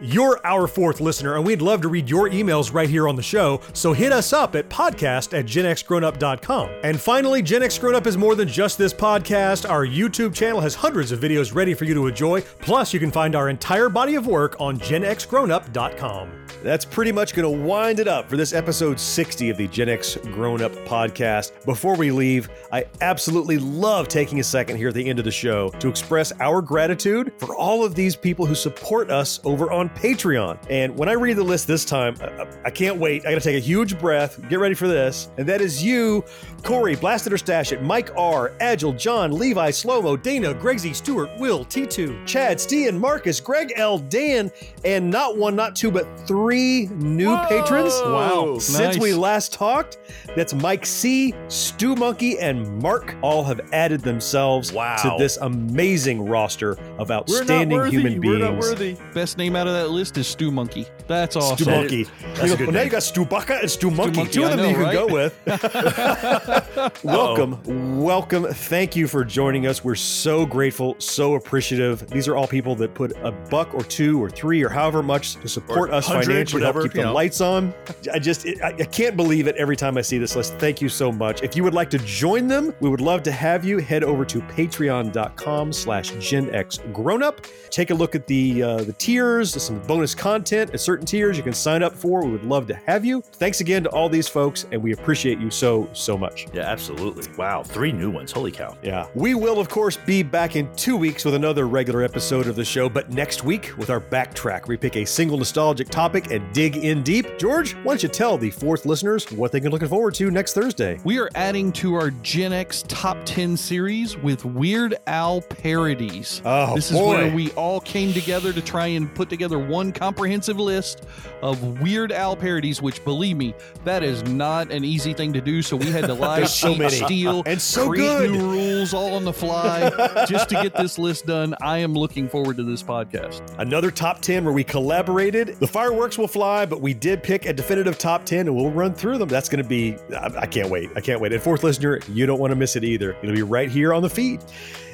You're 0.00 0.40
our 0.44 0.66
fourth 0.66 1.00
listener, 1.00 1.36
and 1.36 1.44
we'd 1.44 1.62
love 1.62 1.82
to 1.82 1.88
read 1.88 2.08
your 2.08 2.28
emails 2.28 2.72
right 2.72 2.88
here 2.88 3.08
on 3.08 3.16
the 3.16 3.22
show, 3.22 3.60
so 3.72 3.92
hit 3.92 4.12
us 4.12 4.32
up 4.32 4.54
at 4.54 4.68
podcast 4.68 5.36
at 5.36 5.46
genxgrownup.com. 5.46 6.70
And 6.84 7.00
finally, 7.00 7.42
Gen 7.42 7.62
X 7.62 7.78
Grown 7.78 7.94
Up 7.94 8.06
is 8.06 8.16
more 8.16 8.34
than 8.34 8.48
just 8.48 8.78
this 8.78 8.94
podcast. 8.94 9.68
Our 9.68 9.86
YouTube 9.86 10.34
channel 10.34 10.60
has 10.60 10.74
hundreds 10.74 11.12
of 11.12 11.20
videos 11.20 11.54
ready 11.54 11.74
for 11.74 11.84
you 11.84 11.94
to 11.94 12.06
enjoy, 12.06 12.42
plus 12.60 12.92
you 12.94 13.00
can 13.00 13.10
find 13.10 13.34
our 13.34 13.48
entire 13.48 13.88
body 13.88 14.14
of 14.14 14.26
work 14.26 14.56
on 14.60 14.78
genxgrownup.com. 14.78 16.47
That's 16.62 16.84
pretty 16.84 17.12
much 17.12 17.34
going 17.34 17.44
to 17.56 17.64
wind 17.64 18.00
it 18.00 18.08
up 18.08 18.28
for 18.28 18.36
this 18.36 18.52
episode 18.52 18.98
60 18.98 19.50
of 19.50 19.56
the 19.56 19.68
Gen 19.68 19.88
X 19.88 20.16
Grown 20.16 20.60
Up 20.60 20.72
podcast. 20.86 21.64
Before 21.64 21.94
we 21.94 22.10
leave, 22.10 22.48
I 22.72 22.84
absolutely 23.00 23.58
love 23.58 24.08
taking 24.08 24.40
a 24.40 24.44
second 24.44 24.76
here 24.76 24.88
at 24.88 24.94
the 24.94 25.08
end 25.08 25.20
of 25.20 25.24
the 25.24 25.30
show 25.30 25.68
to 25.68 25.88
express 25.88 26.32
our 26.40 26.60
gratitude 26.60 27.32
for 27.38 27.54
all 27.54 27.84
of 27.84 27.94
these 27.94 28.16
people 28.16 28.44
who 28.44 28.56
support 28.56 29.08
us 29.08 29.38
over 29.44 29.70
on 29.70 29.88
Patreon. 29.90 30.58
And 30.68 30.96
when 30.98 31.08
I 31.08 31.12
read 31.12 31.36
the 31.36 31.44
list 31.44 31.68
this 31.68 31.84
time, 31.84 32.16
I, 32.20 32.46
I- 32.64 32.70
can't 32.70 32.96
wait. 32.96 33.24
I 33.26 33.30
got 33.32 33.40
to 33.42 33.48
take 33.48 33.56
a 33.56 33.64
huge 33.64 33.98
breath. 33.98 34.40
Get 34.48 34.58
ready 34.60 34.74
for 34.74 34.86
this. 34.88 35.30
And 35.38 35.48
that 35.48 35.60
is 35.60 35.82
you, 35.82 36.24
Corey, 36.62 36.94
Blasted 36.96 37.32
or 37.32 37.38
Stash 37.38 37.72
It, 37.72 37.82
Mike 37.82 38.10
R, 38.16 38.52
Agile, 38.60 38.92
John, 38.92 39.32
Levi, 39.32 39.70
Slowmo, 39.70 40.20
Dana, 40.20 40.54
Gregsy, 40.54 40.94
Stewart, 40.94 41.30
Will, 41.38 41.64
T2, 41.64 42.24
Chad, 42.26 42.58
Stian, 42.58 42.98
Marcus, 42.98 43.40
Greg 43.40 43.72
L, 43.76 43.98
Dan, 43.98 44.50
and 44.84 45.08
not 45.10 45.36
one, 45.36 45.54
not 45.56 45.74
two, 45.76 45.90
but 45.90 46.06
three 46.26 46.47
three 46.48 46.86
new 46.96 47.36
patrons. 47.48 47.92
Wow. 48.04 48.56
Since 48.58 48.78
Nice. 48.96 48.98
we 48.98 49.12
last 49.12 49.52
talked, 49.52 49.98
that's 50.34 50.54
Mike 50.54 50.86
C, 50.86 51.34
Stew 51.48 51.94
Monkey, 51.94 52.38
and 52.38 52.80
Mark 52.80 53.14
all 53.20 53.44
have 53.44 53.60
added 53.72 54.00
themselves 54.00 54.72
Wow. 54.72 54.96
to 54.96 55.14
this 55.18 55.36
amazing 55.42 56.24
roster 56.26 56.78
of 56.98 57.10
outstanding 57.10 57.84
human 57.86 58.18
beings. 58.18 58.38
We're 58.40 58.50
not 58.50 58.58
worthy. 58.58 58.96
Best 59.12 59.36
name 59.36 59.56
out 59.56 59.66
of 59.66 59.74
that 59.74 59.90
list 59.90 60.16
is 60.16 60.26
Stew 60.26 60.50
Monkey. 60.50 60.86
That's 61.06 61.36
awesome. 61.36 61.56
Stew 61.58 61.70
Monkey. 61.70 62.04
That's 62.04 62.38
a 62.40 62.44
well, 62.44 62.56
good 62.56 62.66
now 62.68 62.72
name. 62.72 62.84
you 62.84 62.90
got 62.92 63.02
Stu 63.02 63.24
Baka 63.26 63.58
and 63.60 63.70
Stu 63.70 63.90
Monkey. 63.90 64.18
Monkey, 64.20 64.32
Two 64.32 64.44
of 64.44 64.50
them 64.50 64.60
know, 64.60 64.68
you 64.68 64.74
can 64.76 64.92
go 64.92 65.06
with. 65.06 65.38
welcome, 67.04 68.00
welcome. 68.00 68.44
Thank 68.44 68.96
you 68.96 69.06
for 69.06 69.24
joining 69.24 69.66
us. 69.66 69.84
We're 69.84 69.94
so 69.94 70.46
grateful, 70.46 70.96
so 70.98 71.34
appreciative. 71.34 72.08
These 72.08 72.26
are 72.28 72.36
all 72.36 72.46
people 72.46 72.74
that 72.76 72.94
put 72.94 73.12
a 73.22 73.32
buck 73.32 73.74
or 73.74 73.82
two 73.82 74.22
or 74.22 74.30
three 74.30 74.62
or 74.62 74.68
however 74.68 75.02
much 75.02 75.34
to 75.36 75.48
support 75.48 75.90
Or 75.90 75.94
us 75.94 76.06
financially, 76.08 76.37
help 76.38 76.52
whatever, 76.52 76.82
keep 76.82 76.94
you 76.94 77.00
the 77.00 77.06
know. 77.08 77.14
lights 77.14 77.40
on. 77.40 77.74
I 78.12 78.18
just, 78.18 78.46
it, 78.46 78.60
I, 78.62 78.68
I 78.68 78.84
can't 78.84 79.16
believe 79.16 79.46
it 79.46 79.56
every 79.56 79.76
time 79.76 79.96
I 79.96 80.02
see 80.02 80.18
this 80.18 80.36
list. 80.36 80.54
Thank 80.54 80.80
you 80.80 80.88
so 80.88 81.10
much. 81.10 81.42
If 81.42 81.56
you 81.56 81.64
would 81.64 81.74
like 81.74 81.90
to 81.90 81.98
join 81.98 82.46
them, 82.46 82.74
we 82.80 82.88
would 82.88 83.00
love 83.00 83.22
to 83.24 83.32
have 83.32 83.64
you. 83.64 83.78
Head 83.78 84.04
over 84.04 84.24
to 84.24 84.40
patreon.com 84.40 85.72
slash 85.72 86.10
Gen 86.18 86.54
X 86.54 86.78
Grown 86.92 87.22
Up. 87.22 87.40
Take 87.70 87.90
a 87.90 87.94
look 87.94 88.14
at 88.14 88.26
the 88.26 88.62
uh, 88.62 88.76
the 88.78 88.92
tiers, 88.94 89.60
some 89.62 89.80
bonus 89.80 90.14
content 90.14 90.72
at 90.72 90.80
certain 90.80 91.06
tiers 91.06 91.36
you 91.36 91.42
can 91.42 91.52
sign 91.52 91.82
up 91.82 91.94
for. 91.94 92.24
We 92.24 92.32
would 92.32 92.44
love 92.44 92.66
to 92.68 92.74
have 92.74 93.04
you. 93.04 93.20
Thanks 93.20 93.60
again 93.60 93.82
to 93.84 93.90
all 93.90 94.08
these 94.08 94.28
folks, 94.28 94.66
and 94.72 94.82
we 94.82 94.92
appreciate 94.92 95.38
you 95.38 95.50
so, 95.50 95.88
so 95.92 96.16
much. 96.16 96.46
Yeah, 96.52 96.62
absolutely. 96.62 97.24
Wow, 97.36 97.62
three 97.62 97.92
new 97.92 98.10
ones. 98.10 98.32
Holy 98.32 98.52
cow. 98.52 98.76
Yeah. 98.82 99.06
We 99.14 99.34
will, 99.34 99.58
of 99.58 99.68
course, 99.68 99.96
be 99.96 100.22
back 100.22 100.56
in 100.56 100.72
two 100.74 100.96
weeks 100.96 101.24
with 101.24 101.34
another 101.34 101.66
regular 101.66 102.02
episode 102.02 102.46
of 102.46 102.56
the 102.56 102.64
show, 102.64 102.88
but 102.88 103.10
next 103.10 103.44
week 103.44 103.76
with 103.76 103.90
our 103.90 104.00
backtrack, 104.00 104.66
we 104.68 104.76
pick 104.76 104.96
a 104.96 105.04
single 105.04 105.38
nostalgic 105.38 105.88
topic 105.88 106.27
and 106.30 106.52
dig 106.52 106.76
in 106.76 107.02
deep. 107.02 107.38
George, 107.38 107.74
why 107.76 107.92
don't 107.92 108.02
you 108.02 108.08
tell 108.08 108.38
the 108.38 108.50
fourth 108.50 108.86
listeners 108.86 109.30
what 109.32 109.52
they 109.52 109.60
can 109.60 109.70
looking 109.70 109.88
forward 109.88 110.14
to 110.14 110.30
next 110.30 110.52
Thursday? 110.54 110.98
We 111.04 111.18
are 111.18 111.28
adding 111.34 111.72
to 111.72 111.94
our 111.94 112.10
Gen 112.10 112.52
X 112.52 112.84
Top 112.88 113.16
10 113.24 113.56
series 113.56 114.16
with 114.16 114.44
Weird 114.44 114.96
Al 115.06 115.40
parodies. 115.42 116.42
Oh, 116.44 116.74
this 116.74 116.90
is 116.90 116.96
where 116.96 117.34
we 117.34 117.50
all 117.52 117.80
came 117.80 118.12
together 118.12 118.52
to 118.52 118.60
try 118.60 118.86
and 118.88 119.12
put 119.14 119.28
together 119.28 119.58
one 119.58 119.92
comprehensive 119.92 120.58
list 120.58 121.04
of 121.42 121.80
Weird 121.80 122.12
Al 122.12 122.36
parodies, 122.36 122.82
which, 122.82 123.04
believe 123.04 123.36
me, 123.36 123.54
that 123.84 124.02
is 124.02 124.22
not 124.24 124.70
an 124.72 124.84
easy 124.84 125.12
thing 125.14 125.32
to 125.32 125.40
do. 125.40 125.62
So 125.62 125.76
we 125.76 125.86
had 125.86 126.04
to 126.06 126.14
lie, 126.18 126.44
so 126.44 126.74
cheat, 126.74 126.90
steal, 126.90 127.42
And 127.46 127.60
so 127.60 127.88
create 127.88 128.06
good. 128.06 128.30
new 128.32 128.50
rules 128.50 128.92
all 128.94 129.14
on 129.14 129.24
the 129.24 129.32
fly 129.32 129.90
just 130.28 130.48
to 130.50 130.56
get 130.56 130.74
this 130.74 130.98
list 130.98 131.26
done. 131.26 131.54
I 131.62 131.78
am 131.78 131.94
looking 131.94 132.28
forward 132.28 132.56
to 132.56 132.62
this 132.64 132.82
podcast. 132.82 133.42
Another 133.58 133.90
top 133.90 134.20
10 134.20 134.44
where 134.44 134.52
we 134.52 134.64
collaborated. 134.64 135.56
The 135.60 135.66
fireworks 135.66 136.17
will 136.18 136.28
fly, 136.28 136.66
but 136.66 136.80
we 136.80 136.92
did 136.94 137.22
pick 137.22 137.46
a 137.46 137.52
definitive 137.52 137.98
top 137.98 138.24
10 138.24 138.46
and 138.48 138.54
we'll 138.54 138.70
run 138.70 138.92
through 138.94 139.18
them. 139.18 139.28
That's 139.28 139.48
going 139.48 139.62
to 139.62 139.68
be, 139.68 139.96
I, 140.14 140.40
I 140.40 140.46
can't 140.46 140.68
wait. 140.68 140.90
I 140.96 141.00
can't 141.00 141.20
wait. 141.20 141.32
And 141.32 141.42
fourth 141.42 141.62
listener, 141.62 142.00
you 142.08 142.26
don't 142.26 142.38
want 142.38 142.50
to 142.50 142.56
miss 142.56 142.76
it 142.76 142.84
either. 142.84 143.16
It'll 143.22 143.34
be 143.34 143.42
right 143.42 143.70
here 143.70 143.94
on 143.94 144.02
the 144.02 144.10
feed. 144.10 144.42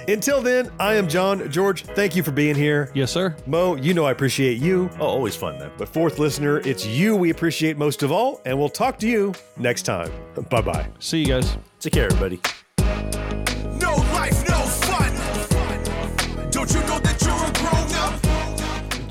Until 0.07 0.43
then, 0.43 0.71
I 0.79 0.95
am 0.95 1.09
Jon. 1.09 1.51
George, 1.51 1.85
thank 1.85 2.15
you 2.15 2.23
for 2.23 2.31
being 2.31 2.55
here. 2.55 2.91
Yes, 2.95 3.11
sir. 3.11 3.35
Mo, 3.47 3.77
you 3.77 3.95
know 3.95 4.05
I 4.05 4.11
appreciate 4.11 4.59
you. 4.59 4.91
Oh, 5.01 5.07
always 5.07 5.35
fun, 5.35 5.59
man. 5.59 5.71
But 5.79 5.89
fourth 5.89 6.19
listener, 6.19 6.59
it's 6.59 6.87
you 6.87 7.17
we 7.17 7.31
appreciate 7.31 7.79
most 7.79 8.03
of 8.03 8.13
all, 8.13 8.43
and 8.45 8.59
we'll 8.59 8.69
talk 8.69 8.99
to 8.99 9.09
you 9.09 9.35
next 9.57 9.83
time. 9.83 10.11
Bye 10.51 10.61
bye. 10.61 10.87
See 10.99 11.21
you 11.21 11.27
guys. 11.27 11.57
Take 11.81 11.95
care, 11.95 12.05
everybody. 12.07 12.41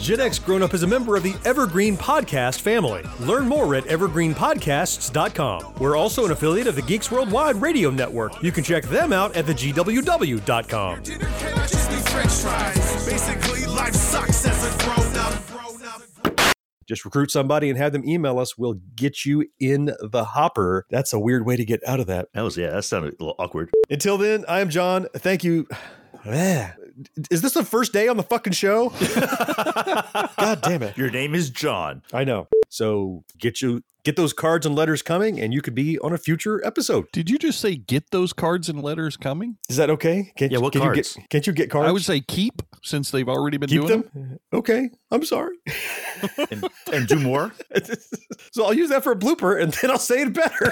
Gen 0.04 0.20
X 0.20 0.38
Grown 0.38 0.62
Up 0.62 0.74
is 0.74 0.84
a 0.84 0.88
member 0.88 1.16
of 1.16 1.24
the 1.24 1.34
Evergreen 1.45 1.95
Podcast 1.95 2.60
family. 2.60 3.04
Learn 3.22 3.47
more 3.47 3.74
at 3.74 3.86
evergreenpodcasts.com. 3.86 5.76
We're 5.80 5.95
also 5.95 6.26
an 6.26 6.32
affiliate 6.32 6.68
of 6.68 6.76
the 6.76 6.82
Geeks 6.82 7.10
Worldwide 7.10 7.56
Radio 7.62 7.89
Network. 7.89 8.43
You 8.43 8.51
can 8.51 8.66
check 8.66 8.84
them 8.84 9.14
out 9.14 9.34
at 9.38 9.45
thegww.com. 9.45 11.04
Dinner 11.04 11.32
can 11.39 11.56
just 11.60 11.89
be 11.89 11.95
french 11.95 12.32
fries. 12.32 13.06
Basically, 13.08 13.66
life 13.68 13.93
sucks 13.93 14.45
as 14.45 14.66
a 14.66 14.84
grown. 14.84 14.93
Just 16.86 17.06
recruit 17.06 17.32
somebody 17.32 17.70
and 17.70 17.78
have 17.78 17.93
them 17.93 18.04
email 18.06 18.39
us. 18.39 18.58
We'll 18.58 18.82
get 18.95 19.24
you 19.24 19.45
in 19.62 19.95
the 20.01 20.26
hopper. 20.26 20.86
That's 20.89 21.14
a 21.14 21.20
weird 21.20 21.45
way 21.45 21.56
to 21.56 21.64
get 21.64 21.80
out 21.88 22.01
of 22.01 22.08
that. 22.08 22.28
That 22.34 22.41
was, 22.41 22.58
yeah, 22.58 22.72
that 22.72 22.84
sounded 22.84 23.14
a 23.14 23.24
little 23.24 23.36
awkward. 23.39 23.72
Until 23.89 24.18
then, 24.18 24.43
I 24.49 24.60
am 24.60 24.70
Jon. 24.70 25.08
Thank 25.16 25.45
you. 25.45 25.66
Is 27.32 27.41
this 27.41 27.54
the 27.54 27.64
first 27.64 27.94
day 27.94 28.08
on 28.08 28.18
the 28.18 28.24
fucking 28.24 28.54
show? 28.54 28.89
God 30.39 30.62
damn 30.62 30.84
it. 30.84 30.98
Your 30.98 31.10
name 31.10 31.34
is 31.36 31.50
Jon. 31.50 32.02
I 32.14 32.24
know. 32.24 32.48
So 32.70 33.24
get 33.38 33.62
you 33.62 33.84
get 34.04 34.16
those 34.16 34.34
cards 34.34 34.66
and 34.66 34.76
letters 34.76 35.02
coming 35.02 35.39
and 35.39 35.54
you 35.54 35.62
could 35.62 35.76
be 35.76 35.98
on 36.00 36.12
a 36.14 36.18
future 36.18 36.66
episode. 36.66 37.06
Did 37.12 37.30
you 37.30 37.38
just 37.38 37.60
say 37.60 37.76
get 37.76 38.12
those 38.12 38.34
cards 38.34 38.68
and 38.70 38.82
letters 38.82 39.16
coming? 39.16 39.58
Is 39.70 39.78
that 39.78 39.89
okay? 39.91 40.32
Can't, 40.36 40.52
Yeah, 40.52 40.58
what 40.58 40.74
can 40.74 40.82
cards? 40.82 41.16
You 41.16 41.22
get, 41.22 41.30
can't 41.30 41.48
you 41.48 41.54
get 41.54 41.70
cards? 41.70 41.88
I 41.88 41.91
would 41.91 42.04
say 42.04 42.20
keep 42.20 42.62
since 42.84 43.12
they've 43.12 43.30
already 43.30 43.58
been 43.58 43.70
keep 43.70 43.86
doing 43.86 44.04
them. 44.14 44.39
Okay, 44.52 44.89
I'm 45.12 45.24
sorry. 45.24 45.56
And, 46.52 46.70
and 46.94 47.06
do 47.06 47.20
more. 47.20 47.52
so 48.54 48.64
I'll 48.64 48.74
use 48.74 48.89
that 48.91 49.04
for 49.04 49.12
a 49.12 49.16
blooper 49.16 49.62
and 49.62 49.74
then 49.74 49.91
I'll 49.91 50.00
say 50.00 50.22
it 50.22 50.34
better. 50.34 50.72